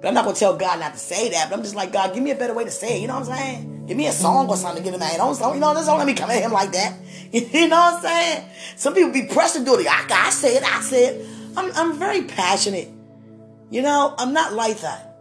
But 0.03 0.09
I'm 0.09 0.15
not 0.15 0.25
gonna 0.25 0.35
tell 0.35 0.57
God 0.57 0.81
not 0.81 0.91
to 0.91 0.99
say 0.99 1.29
that. 1.29 1.49
But 1.49 1.55
I'm 1.55 1.63
just 1.63 1.75
like, 1.75 1.93
God, 1.93 2.13
give 2.13 2.21
me 2.21 2.31
a 2.31 2.35
better 2.35 2.53
way 2.53 2.65
to 2.65 2.71
say 2.71 2.97
it. 2.97 3.01
You 3.01 3.07
know 3.07 3.17
what 3.21 3.29
I'm 3.29 3.37
saying? 3.37 3.85
Give 3.87 3.95
me 3.95 4.07
a 4.07 4.11
song 4.11 4.49
or 4.49 4.57
something 4.57 4.83
to 4.83 4.91
get 4.91 4.93
him 4.93 5.01
at. 5.01 5.15
Don't, 5.15 5.39
don't, 5.39 5.53
you 5.53 5.61
know, 5.61 5.73
don't 5.73 5.97
let 5.97 6.05
me 6.05 6.13
come 6.13 6.29
at 6.29 6.41
him 6.41 6.51
like 6.51 6.73
that. 6.73 6.93
You 7.31 7.67
know 7.69 7.77
what 7.77 7.93
I'm 7.95 8.01
saying? 8.01 8.49
Some 8.75 8.93
people 8.93 9.11
be 9.11 9.25
pressed 9.25 9.55
to 9.55 9.63
do 9.63 9.79
it. 9.79 9.87
I, 9.89 10.05
I 10.27 10.29
said, 10.29 10.61
I 10.61 10.81
said. 10.81 11.25
I'm, 11.55 11.71
I'm 11.73 11.97
very 11.97 12.23
passionate. 12.23 12.89
You 13.71 13.81
know, 13.81 14.13
I'm 14.19 14.33
not 14.33 14.53
like 14.53 14.81
that. 14.81 15.17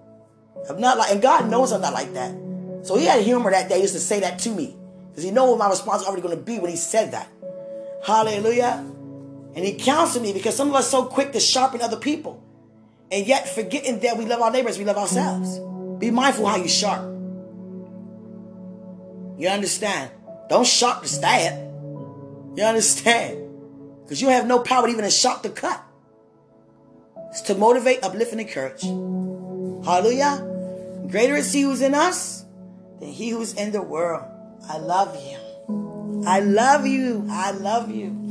I'm 0.68 0.80
not 0.80 0.99
like, 0.99 1.12
and 1.12 1.22
God 1.22 1.49
knows 1.49 1.72
I'm 1.72 1.80
not 1.80 1.95
like 1.95 2.12
that. 2.14 2.35
So 2.83 2.97
he 2.97 3.07
had 3.07 3.22
humor 3.22 3.51
that 3.53 3.68
day 3.68 3.80
Used 3.80 3.95
to 3.95 4.01
say 4.01 4.20
that 4.20 4.41
to 4.41 4.51
me. 4.51 4.76
Because 5.11 5.22
he 5.24 5.30
know 5.30 5.49
what 5.49 5.59
my 5.59 5.68
response 5.68 6.03
is 6.03 6.09
already 6.09 6.22
going 6.22 6.37
to 6.37 6.43
be 6.43 6.59
when 6.59 6.70
he 6.70 6.76
said 6.76 7.12
that. 7.12 7.28
Hallelujah. 8.05 8.85
And 9.55 9.64
he 9.64 9.74
counseled 9.74 10.24
me 10.24 10.33
because 10.33 10.57
some 10.57 10.68
of 10.68 10.74
us 10.74 10.91
so 10.91 11.05
quick 11.05 11.33
to 11.33 11.41
sharpen 11.41 11.80
other 11.83 11.99
people. 11.99 12.43
And 13.12 13.26
yet 13.26 13.46
forgetting 13.46 14.00
that 14.00 14.16
we 14.16 14.24
love 14.24 14.40
our 14.40 14.50
neighbors, 14.50 14.78
we 14.78 14.86
love 14.86 14.96
ourselves. 14.96 15.60
Be 15.98 16.10
mindful 16.10 16.46
how 16.46 16.56
you 16.56 16.66
sharp. 16.68 17.02
You 19.38 19.48
understand? 19.48 20.10
Don't 20.48 20.66
shock 20.66 21.02
the 21.02 21.08
stab. 21.08 21.52
You 22.56 22.64
understand? 22.64 23.38
Because 24.02 24.22
you 24.22 24.28
have 24.28 24.46
no 24.46 24.60
power 24.60 24.88
even 24.88 25.04
to 25.04 25.10
shock 25.10 25.42
the 25.42 25.50
cut. 25.50 25.82
It's 27.30 27.42
to 27.42 27.54
motivate, 27.54 28.02
uplift, 28.02 28.32
and 28.32 28.40
encourage. 28.40 28.82
Hallelujah. 29.84 30.48
Greater 31.10 31.36
is 31.36 31.52
he 31.52 31.62
who's 31.62 31.82
in 31.82 31.94
us 31.94 32.46
than 33.00 33.08
he 33.10 33.28
who's 33.28 33.52
in 33.54 33.72
the 33.72 33.82
world. 33.82 34.24
I 34.68 34.78
love 34.78 35.14
you. 35.16 36.24
I 36.26 36.40
love 36.40 36.86
you. 36.86 37.26
I 37.30 37.50
love 37.50 37.90
you. 37.90 38.22